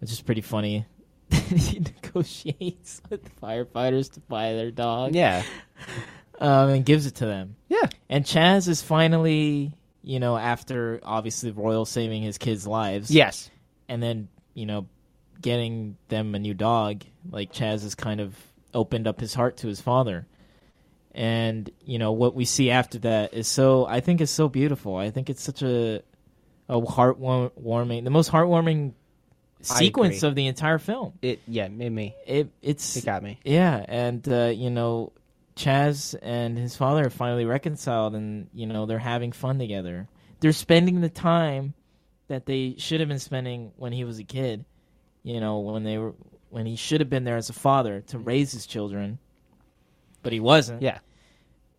which 0.00 0.12
is 0.12 0.20
pretty 0.20 0.40
funny. 0.42 0.86
he 1.30 1.80
negotiates 1.80 3.02
with 3.10 3.24
the 3.24 3.30
firefighters 3.42 4.12
to 4.12 4.20
buy 4.20 4.52
their 4.52 4.70
dog 4.70 5.12
yeah 5.12 5.42
um, 6.38 6.68
and 6.68 6.84
gives 6.84 7.06
it 7.06 7.16
to 7.16 7.26
them. 7.26 7.56
yeah 7.68 7.88
And 8.08 8.24
Chaz 8.24 8.68
is 8.68 8.82
finally, 8.82 9.72
you 10.06 10.20
know, 10.20 10.36
after 10.36 11.00
obviously 11.02 11.50
Royal 11.50 11.84
saving 11.84 12.22
his 12.22 12.38
kids' 12.38 12.64
lives, 12.66 13.10
yes 13.10 13.50
and 13.88 14.00
then 14.02 14.28
you 14.54 14.64
know, 14.64 14.86
getting 15.42 15.96
them 16.08 16.34
a 16.34 16.38
new 16.38 16.54
dog. 16.54 17.02
Like 17.30 17.52
Chaz 17.52 17.82
has 17.82 17.94
kind 17.96 18.20
of 18.20 18.34
opened 18.72 19.06
up 19.08 19.20
his 19.20 19.34
heart 19.34 19.56
to 19.58 19.66
his 19.66 19.80
father, 19.80 20.26
and 21.12 21.68
you 21.84 21.98
know 21.98 22.12
what 22.12 22.34
we 22.36 22.44
see 22.44 22.70
after 22.70 22.98
that 23.00 23.34
is 23.34 23.48
so. 23.48 23.84
I 23.84 23.98
think 24.00 24.20
is 24.20 24.30
so 24.30 24.48
beautiful. 24.48 24.96
I 24.96 25.10
think 25.10 25.28
it's 25.28 25.42
such 25.42 25.62
a 25.62 26.02
a 26.68 26.80
heartwarming, 26.80 28.04
the 28.04 28.10
most 28.10 28.30
heartwarming 28.30 28.92
sequence 29.60 30.22
of 30.22 30.34
the 30.36 30.46
entire 30.46 30.78
film. 30.78 31.14
it 31.22 31.40
yeah 31.48 31.66
made 31.66 31.90
me 31.90 32.14
It 32.26 32.50
it's 32.62 32.96
it 32.96 33.04
got 33.04 33.22
me 33.22 33.40
yeah, 33.44 33.84
and 33.88 34.26
uh, 34.28 34.52
you 34.54 34.70
know, 34.70 35.12
Chaz 35.56 36.14
and 36.20 36.58
his 36.58 36.76
father 36.76 37.06
are 37.06 37.10
finally 37.10 37.46
reconciled, 37.46 38.14
and 38.14 38.48
you 38.52 38.66
know 38.66 38.86
they're 38.86 38.98
having 38.98 39.32
fun 39.32 39.58
together. 39.58 40.08
They're 40.40 40.52
spending 40.52 41.00
the 41.00 41.08
time 41.08 41.74
that 42.28 42.44
they 42.44 42.74
should 42.78 43.00
have 43.00 43.08
been 43.08 43.18
spending 43.18 43.72
when 43.76 43.92
he 43.92 44.04
was 44.04 44.18
a 44.18 44.24
kid. 44.24 44.64
You 45.22 45.40
know, 45.40 45.60
when 45.60 45.82
they 45.82 45.98
were 45.98 46.14
when 46.50 46.66
he 46.66 46.76
should 46.76 47.00
have 47.00 47.10
been 47.10 47.24
there 47.24 47.36
as 47.36 47.48
a 47.48 47.54
father 47.54 48.02
to 48.08 48.18
raise 48.18 48.52
his 48.52 48.66
children, 48.66 49.18
but 50.22 50.32
he 50.32 50.40
wasn't. 50.40 50.82
yeah 50.82 50.98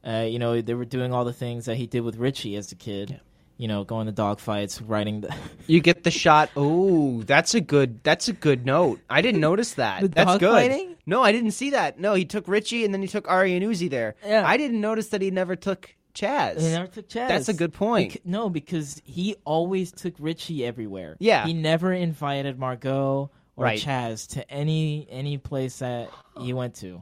Uh, 0.03 0.25
you 0.28 0.39
know, 0.39 0.61
they 0.61 0.73
were 0.73 0.86
doing 0.86 1.13
all 1.13 1.25
the 1.25 1.34
things 1.34 1.65
that 1.65 1.78
he 1.78 1.86
did 1.88 2.01
with 2.01 2.17
Richie 2.17 2.55
as 2.55 2.71
a 2.71 2.75
kid. 2.75 3.11
Yeah. 3.11 3.17
You 3.58 3.68
know, 3.68 3.84
going 3.84 4.05
to 4.05 4.12
dog 4.12 4.39
fights, 4.39 4.80
riding 4.82 5.22
the 5.22 5.36
You 5.68 5.80
get 5.82 6.03
the 6.03 6.12
shot. 6.12 6.51
Oh, 6.55 7.24
that's 7.24 7.55
a 7.55 7.62
good. 7.62 8.03
That's 8.03 8.28
a 8.28 8.34
good 8.34 8.66
note. 8.66 8.99
I 9.10 9.22
didn't 9.22 9.41
notice 9.41 9.74
that. 9.76 10.01
The 10.01 10.08
that's 10.10 10.38
good. 10.38 10.51
fighting? 10.51 10.95
No, 11.05 11.24
I 11.24 11.32
didn't 11.32 11.51
see 11.51 11.72
that. 11.72 11.99
No, 11.99 12.14
he 12.14 12.26
took 12.26 12.47
Richie 12.47 12.86
and 12.86 12.93
then 12.93 13.01
he 13.01 13.08
took 13.08 13.28
Ari 13.28 13.55
and 13.55 13.66
Uzi 13.66 13.89
there. 13.89 14.16
Yeah. 14.26 14.43
I 14.45 14.58
didn't 14.58 14.80
notice 14.82 15.08
that 15.10 15.22
he 15.22 15.32
never 15.32 15.55
took 15.55 15.95
Chaz. 16.14 16.60
He 16.62 16.70
never 16.70 16.88
took 16.88 17.08
Chaz. 17.10 17.28
That's 17.30 17.49
a 17.49 17.53
good 17.53 17.74
point. 17.74 18.14
Bec- 18.14 18.26
no, 18.26 18.49
because 18.49 19.01
he 19.05 19.36
always 19.45 19.91
took 19.91 20.14
Richie 20.20 20.66
everywhere. 20.66 21.16
Yeah. 21.20 21.45
he 21.45 21.53
never 21.53 21.91
invited 21.93 22.60
Margot 22.60 23.32
or 23.55 23.64
Right. 23.64 23.80
Chaz 23.80 24.28
to 24.34 24.47
any 24.51 25.08
any 25.10 25.39
place 25.39 25.80
that 25.80 26.10
he 26.39 26.53
went 26.53 26.76
to. 26.76 27.01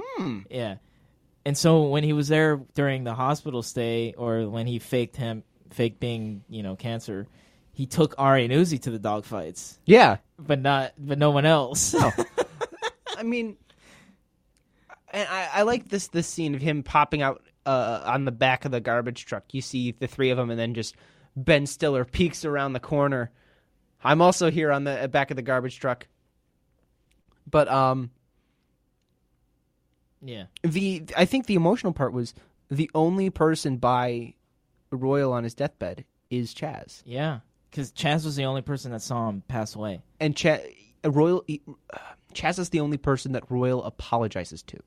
Hmm. 0.00 0.40
Yeah, 0.50 0.76
and 1.46 1.56
so 1.56 1.84
when 1.84 2.04
he 2.04 2.12
was 2.12 2.28
there 2.28 2.60
during 2.74 3.04
the 3.04 3.14
hospital 3.14 3.62
stay, 3.62 4.14
or 4.18 4.48
when 4.50 4.66
he 4.66 4.78
faked 4.80 5.16
him, 5.16 5.44
faked 5.70 6.00
being 6.00 6.42
you 6.48 6.62
know 6.62 6.76
cancer, 6.76 7.26
he 7.72 7.86
took 7.86 8.14
Ari 8.18 8.44
and 8.44 8.52
Uzi 8.52 8.80
to 8.82 8.90
the 8.90 8.98
dog 8.98 9.24
fights, 9.24 9.78
Yeah. 9.84 10.18
but 10.38 10.60
not 10.60 10.92
but 10.98 11.18
no 11.18 11.30
one 11.30 11.44
else. 11.46 11.94
No. 11.94 12.10
I 13.16 13.22
mean, 13.22 13.56
and 15.12 15.28
I, 15.28 15.48
I 15.54 15.62
like 15.62 15.88
this 15.88 16.08
this 16.08 16.26
scene 16.26 16.54
of 16.54 16.60
him 16.62 16.82
popping 16.82 17.22
out 17.22 17.42
uh, 17.66 18.02
on 18.04 18.24
the 18.24 18.32
back 18.32 18.64
of 18.64 18.70
the 18.70 18.80
garbage 18.80 19.24
truck. 19.26 19.44
You 19.52 19.60
see 19.60 19.92
the 19.92 20.06
three 20.06 20.30
of 20.30 20.36
them, 20.36 20.50
and 20.50 20.58
then 20.58 20.74
just 20.74 20.94
Ben 21.36 21.66
Stiller 21.66 22.04
peeks 22.04 22.44
around 22.44 22.72
the 22.72 22.80
corner. 22.80 23.30
I'm 24.02 24.22
also 24.22 24.50
here 24.50 24.70
on 24.70 24.84
the 24.84 25.04
uh, 25.04 25.06
back 25.08 25.30
of 25.30 25.36
the 25.36 25.42
garbage 25.42 25.80
truck. 25.80 26.06
But 27.50 27.68
um, 27.68 28.10
yeah, 30.22 30.44
the 30.62 31.04
I 31.16 31.24
think 31.24 31.46
the 31.46 31.54
emotional 31.54 31.92
part 31.92 32.12
was 32.12 32.34
the 32.70 32.90
only 32.94 33.30
person 33.30 33.76
by 33.76 34.34
Royal 34.90 35.32
on 35.32 35.44
his 35.44 35.54
deathbed 35.54 36.04
is 36.30 36.54
Chaz, 36.54 37.02
yeah, 37.04 37.40
because 37.70 37.92
Chaz 37.92 38.24
was 38.24 38.36
the 38.36 38.44
only 38.44 38.62
person 38.62 38.90
that 38.92 39.02
saw 39.02 39.28
him 39.28 39.42
pass 39.48 39.74
away. 39.74 40.00
and 40.20 40.34
Chaz 40.34 40.60
Royal 41.04 41.44
uh, 41.92 41.98
Chaz 42.34 42.58
is 42.58 42.70
the 42.70 42.80
only 42.80 42.98
person 42.98 43.32
that 43.32 43.50
Royal 43.50 43.84
apologizes 43.84 44.62
to. 44.64 44.78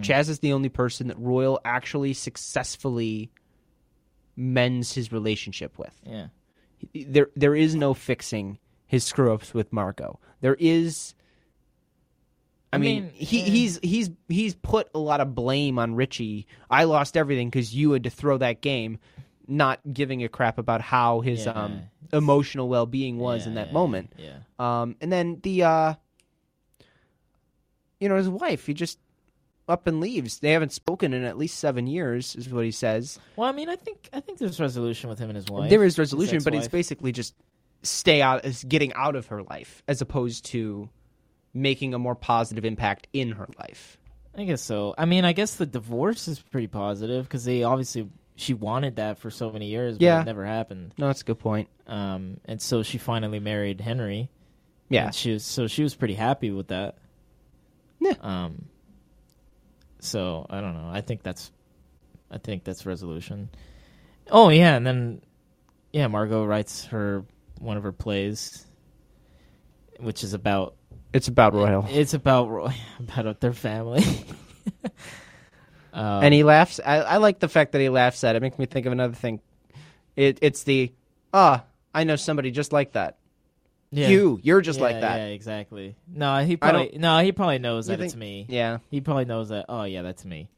Chaz 0.00 0.28
is 0.28 0.40
the 0.40 0.52
only 0.52 0.68
person 0.68 1.06
that 1.08 1.18
Royal 1.18 1.60
actually 1.64 2.12
successfully 2.12 3.30
mends 4.34 4.92
his 4.94 5.12
relationship 5.12 5.78
with. 5.78 5.94
Yeah, 6.04 6.26
There 6.94 7.28
there 7.36 7.54
is 7.54 7.74
no 7.76 7.94
fixing 7.94 8.58
his 8.86 9.04
screw 9.04 9.32
ups 9.32 9.54
with 9.54 9.72
Margot. 9.72 10.18
There 10.40 10.56
is 10.58 11.14
I, 12.76 12.78
mean, 12.78 13.04
mean, 13.04 13.12
he 13.14 13.40
eh. 13.42 13.44
he's 13.44 13.78
he's 13.82 14.10
he's 14.28 14.54
put 14.54 14.88
a 14.94 14.98
lot 14.98 15.20
of 15.20 15.34
blame 15.34 15.78
on 15.78 15.94
Richie. 15.94 16.46
I 16.70 16.84
lost 16.84 17.16
everything 17.16 17.50
because 17.50 17.74
you 17.74 17.92
had 17.92 18.04
to 18.04 18.10
throw 18.10 18.38
that 18.38 18.60
game, 18.60 18.98
not 19.48 19.80
giving 19.92 20.22
a 20.24 20.28
crap 20.28 20.58
about 20.58 20.80
how 20.80 21.20
his 21.20 21.44
Yeah. 21.46 21.52
um 21.52 21.82
emotional 22.12 22.68
well 22.68 22.86
being 22.86 23.18
was 23.18 23.42
Yeah, 23.42 23.48
in 23.48 23.54
that 23.54 23.66
yeah, 23.68 23.72
moment. 23.72 24.12
Yeah. 24.16 24.36
Um, 24.58 24.96
and 25.00 25.12
then 25.12 25.40
the 25.42 25.64
uh, 25.64 25.94
you 28.00 28.08
know, 28.08 28.16
his 28.16 28.28
wife, 28.28 28.66
he 28.66 28.74
just 28.74 28.98
up 29.68 29.86
and 29.86 30.00
leaves. 30.00 30.38
They 30.38 30.52
haven't 30.52 30.72
spoken 30.72 31.12
in 31.12 31.24
at 31.24 31.36
least 31.38 31.58
seven 31.58 31.86
years, 31.86 32.36
is 32.36 32.48
what 32.48 32.64
he 32.64 32.70
says. 32.70 33.18
Well, 33.36 33.48
I 33.48 33.52
mean, 33.52 33.68
I 33.68 33.76
think 33.76 34.08
I 34.12 34.20
think 34.20 34.38
there's 34.38 34.60
resolution 34.60 35.10
with 35.10 35.18
him 35.18 35.30
and 35.30 35.36
his 35.36 35.46
wife. 35.46 35.70
there 35.70 35.84
is 35.84 35.98
resolution, 35.98 36.40
but 36.44 36.54
it's 36.54 36.68
basically 36.68 37.12
just 37.12 37.34
stay 37.82 38.22
out, 38.22 38.44
is 38.44 38.64
getting 38.64 38.92
out 38.94 39.16
of 39.16 39.26
her 39.26 39.42
life, 39.42 39.82
as 39.88 40.00
opposed 40.00 40.44
to 40.46 40.88
making 41.56 41.94
a 41.94 41.98
more 41.98 42.14
positive 42.14 42.64
impact 42.64 43.06
in 43.12 43.32
her 43.32 43.48
life. 43.58 43.98
I 44.36 44.44
guess 44.44 44.60
so. 44.62 44.94
I 44.98 45.06
mean, 45.06 45.24
I 45.24 45.32
guess 45.32 45.54
the 45.56 45.66
divorce 45.66 46.28
is 46.28 46.38
pretty 46.38 46.66
positive 46.66 47.24
because 47.24 47.44
they 47.44 47.62
obviously 47.62 48.08
she 48.36 48.52
wanted 48.52 48.96
that 48.96 49.18
for 49.18 49.30
so 49.30 49.50
many 49.50 49.66
years, 49.68 49.96
but 49.96 50.02
Yeah. 50.04 50.20
it 50.20 50.24
never 50.26 50.44
happened. 50.44 50.92
No, 50.98 51.06
that's 51.06 51.22
a 51.22 51.24
good 51.24 51.38
point. 51.38 51.68
Um, 51.86 52.38
and 52.44 52.60
so 52.60 52.82
she 52.82 52.98
finally 52.98 53.40
married 53.40 53.80
Henry. 53.80 54.28
Yeah, 54.90 55.10
she 55.10 55.32
was 55.32 55.44
so 55.44 55.66
she 55.66 55.82
was 55.82 55.94
pretty 55.94 56.14
happy 56.14 56.50
with 56.50 56.68
that. 56.68 56.96
Yeah. 57.98 58.12
Um. 58.20 58.66
So 60.00 60.46
I 60.50 60.60
don't 60.60 60.74
know. 60.74 60.90
I 60.92 61.00
think 61.00 61.22
that's, 61.22 61.50
I 62.30 62.38
think 62.38 62.62
that's 62.64 62.84
resolution. 62.86 63.48
Oh 64.30 64.50
yeah, 64.50 64.76
and 64.76 64.86
then, 64.86 65.22
yeah, 65.92 66.06
Margot 66.08 66.44
writes 66.44 66.84
her 66.86 67.24
one 67.58 67.76
of 67.78 67.82
her 67.84 67.92
plays, 67.92 68.66
which 69.98 70.22
is 70.22 70.34
about 70.34 70.74
it's 71.16 71.28
about 71.28 71.54
Royal. 71.54 71.86
It's 71.88 72.14
about 72.14 72.48
Roy, 72.50 72.74
about 73.00 73.40
their 73.40 73.52
family. 73.52 74.04
um, 75.92 76.24
and 76.24 76.34
he 76.34 76.44
laughs. 76.44 76.80
I, 76.84 76.96
I 76.98 77.16
like 77.18 77.38
the 77.40 77.48
fact 77.48 77.72
that 77.72 77.80
he 77.80 77.88
laughs 77.88 78.22
at 78.24 78.36
it. 78.36 78.42
Makes 78.42 78.58
me 78.58 78.66
think 78.66 78.86
of 78.86 78.92
another 78.92 79.14
thing. 79.14 79.40
It, 80.14 80.38
it's 80.42 80.62
the 80.64 80.92
ah, 81.32 81.64
I 81.94 82.04
know 82.04 82.16
somebody 82.16 82.50
just 82.50 82.72
like 82.72 82.92
that. 82.92 83.16
yeah. 83.90 84.08
You, 84.08 84.38
you're 84.42 84.60
just 84.60 84.78
Yeah, 84.78 84.84
like 84.84 85.00
that. 85.00 85.16
Yeah, 85.16 85.26
exactly. 85.26 85.96
No, 86.06 86.44
he 86.44 86.56
probably 86.56 86.96
no, 86.98 87.18
he 87.20 87.32
probably 87.32 87.58
knows 87.58 87.88
You 87.88 87.96
that 87.96 88.04
it's 88.04 88.16
me. 88.16 88.46
Yeah. 88.48 88.78
He 88.90 89.00
probably 89.00 89.24
knows 89.24 89.48
that. 89.50 89.66
Oh 89.68 89.84
yeah, 89.84 90.02
that's 90.02 90.24
me. 90.24 90.48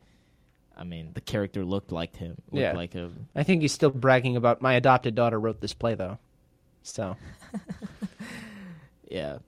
I 0.76 0.84
mean, 0.84 1.11
the 1.12 1.20
character 1.20 1.64
looked 1.64 1.90
like 1.90 2.14
him. 2.16 2.36
Looked 2.52 2.62
Yeah. 2.62 2.72
like 2.72 2.94
a 2.94 3.11
I 3.34 3.42
think 3.42 3.62
he's 3.62 3.72
still 3.72 3.90
bragging 3.90 4.36
about 4.36 4.62
my 4.62 4.74
adopted 4.74 5.14
daughter 5.14 5.38
wrote 5.38 5.61
this 5.61 5.74
play 5.74 5.94
though. 5.96 6.18
So 6.82 7.16
yeah. 9.11 9.38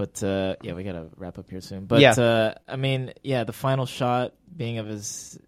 But 0.00 0.22
uh, 0.22 0.56
yeah, 0.62 0.72
we 0.72 0.82
gotta 0.82 1.08
wrap 1.18 1.38
up 1.38 1.50
here 1.50 1.60
soon. 1.60 1.84
But 1.84 2.00
Yeah. 2.00 2.12
uh, 2.12 2.54
I 2.66 2.76
mean, 2.76 3.12
yeah, 3.22 3.44
the 3.44 3.52
final 3.52 3.84
shot 3.84 4.32
being 4.56 4.78
of 4.78 4.86
his, 4.86 5.38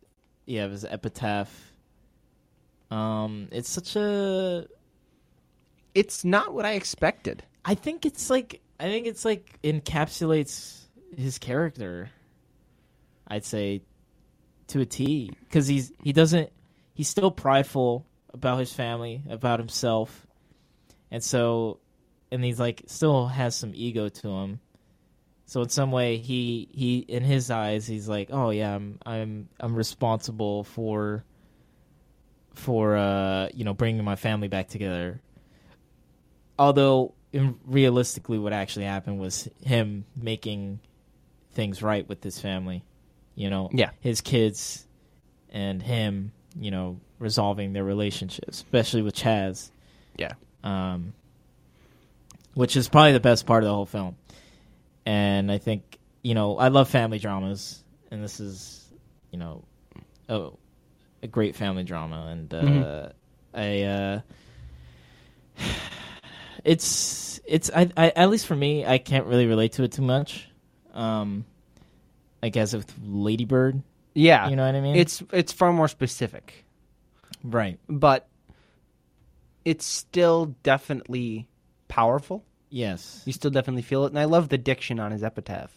yeah, 0.44 0.64
of 0.64 0.72
his 0.72 0.84
epitaph. 0.84 1.48
Um, 2.90 3.48
it's 3.50 3.70
such 3.70 3.96
a. 3.96 4.66
it's 5.94 6.22
not 6.26 6.53
what 6.53 6.66
I 6.66 6.72
expected. 6.72 7.42
I 7.64 7.74
think 7.74 8.05
it's 8.05 8.28
like 8.28 8.61
I 8.78 8.84
think 8.84 9.07
it's 9.07 9.24
like 9.24 9.59
encapsulates 9.64 10.82
his 11.16 11.38
character. 11.38 12.11
I'd 13.26 13.46
say 13.46 13.80
to 14.66 14.80
a 14.80 14.84
T 14.84 15.30
because 15.48 15.66
he's 15.66 15.92
he 16.03 16.12
doesn't 16.12 16.50
he's 16.92 17.09
still 17.09 17.30
prideful 17.30 18.05
about 18.34 18.59
his 18.59 18.70
family, 18.74 19.22
about 19.30 19.61
himself, 19.61 20.26
and 21.11 21.24
so 21.24 21.78
and 22.33 22.43
he's 22.45 22.59
like 22.59 22.83
still 22.87 23.28
has 23.28 23.55
some 23.55 23.72
ego 23.74 24.09
to 24.09 24.28
him. 24.28 24.61
So 25.47 25.62
in 25.62 25.68
some 25.68 25.93
way, 25.93 26.16
he 26.16 26.68
he 26.72 26.99
in 27.01 27.22
his 27.22 27.51
eyes, 27.51 27.87
he's 27.87 28.09
like, 28.09 28.28
oh 28.33 28.51
yeah, 28.51 28.74
I'm 28.74 28.99
I'm 29.07 29.49
I'm 29.61 29.74
responsible 29.76 30.64
for 30.64 31.24
for 32.55 32.97
uh 32.97 33.49
you 33.55 33.64
know 33.64 33.74
bringing 33.74 34.03
my 34.05 34.16
family 34.16 34.49
back 34.49 34.68
together. 34.68 35.20
Although 36.59 37.14
in, 37.33 37.59
realistically, 37.66 38.39
what 38.39 38.53
actually 38.53 38.85
happened 38.87 39.18
was 39.20 39.49
him 39.64 40.05
making 40.16 40.80
things 41.53 41.83
right 41.83 42.09
with 42.09 42.22
his 42.22 42.39
family. 42.41 42.83
You 43.35 43.51
know, 43.51 43.70
Yeah. 43.72 43.91
his 44.01 44.20
kids 44.20 44.87
and 45.51 45.83
him, 45.83 46.33
you 46.59 46.70
know, 46.70 47.01
resolving 47.18 47.72
their 47.72 47.85
relationship, 47.85 48.45
especially 48.49 49.03
with 49.03 49.14
Chaz. 49.14 49.70
Yeah. 50.18 50.33
Um, 50.62 51.14
which 52.55 52.76
is 52.76 52.88
probably 52.88 53.12
the 53.12 53.20
best 53.20 53.46
part 53.46 53.62
of 53.62 53.68
the 53.68 53.74
whole 53.74 53.86
film. 53.86 54.16
And 55.07 55.50
I 55.50 55.59
think, 55.59 55.98
you 56.22 56.34
know, 56.34 56.57
I 56.59 56.68
love 56.68 56.88
family 56.88 57.18
dramas, 57.18 57.82
and 58.11 58.22
this 58.22 58.38
is, 58.40 58.88
you 59.30 59.38
know, 59.38 59.64
a, 60.28 60.50
a 61.22 61.26
great 61.26 61.57
family 61.57 61.84
drama. 61.84 62.26
And 62.30 62.55
uh, 62.55 62.62
Mhm. 62.62 63.12
I, 63.55 63.82
uh, 63.82 64.20
it's, 66.64 67.40
it's, 67.44 67.70
I, 67.74 67.90
I, 67.96 68.11
at 68.11 68.30
least 68.30 68.46
for 68.46 68.57
me, 68.57 68.86
I 68.86 68.98
can't 68.98 69.26
really 69.26 69.46
relate 69.46 69.72
to 69.72 69.82
it 69.84 69.92
too 69.92 70.03
much. 70.03 70.48
Um, 70.94 71.44
I 72.42 72.48
guess 72.50 72.74
with 72.74 72.92
Ladybird, 73.05 73.82
Yeah. 74.14 74.48
you 74.48 74.57
know 74.57 74.66
what 74.66 74.74
I 74.74 74.80
mean? 74.80 74.96
It's 74.96 75.22
it's 75.32 75.53
far 75.53 75.72
more 75.72 75.88
specific. 75.88 76.64
right. 77.42 77.78
But 77.88 78.28
it's 79.64 79.86
still 79.86 80.55
definitely 80.64 81.48
powerful. 81.93 82.43
Yes. 82.70 83.22
You 83.26 83.32
still 83.34 83.51
definitely 83.51 83.82
feel 83.82 84.05
it. 84.05 84.09
And 84.09 84.18
I 84.18 84.24
love 84.24 84.49
the 84.49 84.57
diction 84.57 84.99
on 84.99 85.12
his 85.12 85.22
epitaph. 85.22 85.76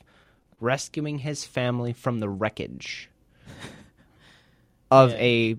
Rescuing 0.62 1.20
his 1.20 1.44
family 1.44 1.92
from 1.92 2.20
the 2.22 2.30
wreckage 2.30 3.10
of 4.90 5.12
Yeah. 5.12 5.18
a 5.18 5.58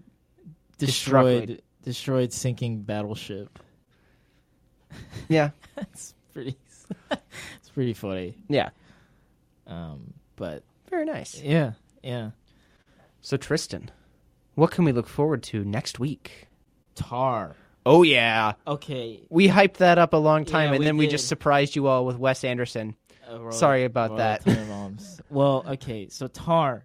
destroyed, 0.79 1.61
destroyed 1.83 2.33
sinking 2.33 2.81
battleship. 2.83 3.59
Yeah. 5.29 5.51
That's 5.77 6.15
pretty. 6.33 6.57
it's 7.11 7.69
pretty 7.75 7.93
funny. 7.93 8.39
Yeah. 8.49 8.71
Um, 9.67 10.15
but 10.37 10.63
Very 10.89 11.05
nice. 11.05 11.39
yeah, 11.43 11.73
yeah. 12.03 12.31
So 13.21 13.37
Tristen, 13.37 13.91
what 14.55 14.71
can 14.71 14.85
we 14.87 14.93
look 14.93 15.09
forward 15.09 15.43
to 15.45 15.65
next 15.65 15.99
week? 15.99 16.47
Tar. 16.95 17.57
Oh 17.87 18.03
yeah. 18.03 18.55
Okay. 18.67 19.21
We 19.31 19.47
hyped 19.49 19.75
that 19.75 19.97
up 19.97 20.13
a 20.13 20.17
long 20.17 20.45
time 20.45 20.69
Yeah, 20.69 20.71
and 20.73 20.79
we 20.81 20.85
then 20.85 20.97
we 20.97 21.07
did. 21.07 21.13
just 21.13 21.29
surprised 21.29 21.77
you 21.77 21.87
all 21.87 22.05
with 22.05 22.19
Wes 22.19 22.43
Anderson. 22.45 22.97
Uh, 23.27 23.51
Sorry 23.53 23.85
about 23.85 24.17
that. 24.19 24.43
Well, 25.31 25.65
okay. 25.69 26.09
So 26.09 26.27
Tar, 26.29 26.85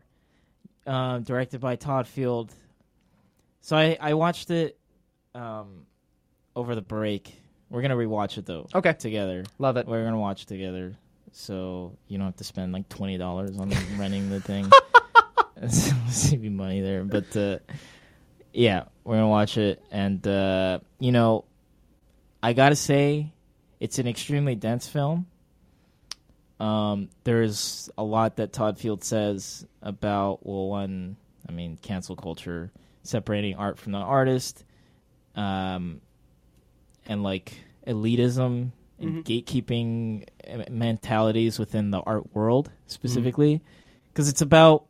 um, 0.88 1.24
directed 1.24 1.60
by 1.62 1.76
Todd 1.76 2.08
Field. 2.08 2.52
So 3.62 3.76
I 3.78 3.98
I 4.02 4.14
watched 4.16 4.50
it, 4.50 4.78
um, 5.36 5.86
over 6.56 6.74
the 6.76 6.82
break. 6.82 7.36
We're 7.70 7.82
gonna 7.84 7.96
rewatch 7.96 8.38
it 8.38 8.46
though. 8.46 8.68
Okay. 8.74 8.94
Together. 8.94 9.44
Love 9.60 9.78
it. 9.78 9.88
We're 9.88 10.04
gonna 10.04 10.20
watch 10.20 10.44
it 10.44 10.48
together, 10.48 10.96
so 11.32 11.96
you 12.08 12.18
don't 12.18 12.26
have 12.28 12.36
to 12.38 12.44
spend 12.44 12.74
like 12.74 12.90
twenty 12.90 13.18
dollars 13.18 13.58
on 13.58 13.70
renting 13.98 14.30
the 14.30 14.40
thing. 14.42 14.70
Save 16.10 16.44
you 16.44 16.52
money 16.52 16.82
there, 16.82 17.04
but 17.04 17.36
uh, 17.38 17.60
yeah, 18.54 18.84
we're 19.04 19.16
gonna 19.16 19.28
watch 19.28 19.58
it, 19.58 19.82
and 19.92 20.26
uh, 20.28 20.80
you 21.00 21.12
know, 21.12 21.46
I 22.42 22.54
gotta 22.54 22.76
say, 22.76 23.32
it's 23.80 24.00
an 24.00 24.08
extremely 24.08 24.56
dense 24.56 24.88
film. 24.88 25.28
Um, 26.60 27.10
there's 27.24 27.90
a 27.98 28.04
lot 28.04 28.36
that 28.38 28.54
Todd 28.54 28.78
Field 28.78 29.04
says 29.04 29.66
about 29.82 30.46
well, 30.46 30.68
one, 30.68 31.18
I 31.48 31.52
mean, 31.52 31.78
cancel 31.82 32.16
culture, 32.16 32.72
separating 33.04 33.56
art 33.56 33.80
from 33.80 33.94
the 33.94 33.98
artist, 33.98 34.64
um, 35.36 36.02
and 37.08 37.24
like 37.24 37.54
elitism 37.88 38.72
and 39.00 39.26
gatekeeping 39.26 40.26
uh, 40.48 40.64
mentalities 40.70 41.58
within 41.58 41.90
the 41.90 42.00
art 42.02 42.36
world 42.36 42.70
specifically, 42.86 43.62
because 44.14 44.30
it's 44.30 44.42
about 44.42 44.86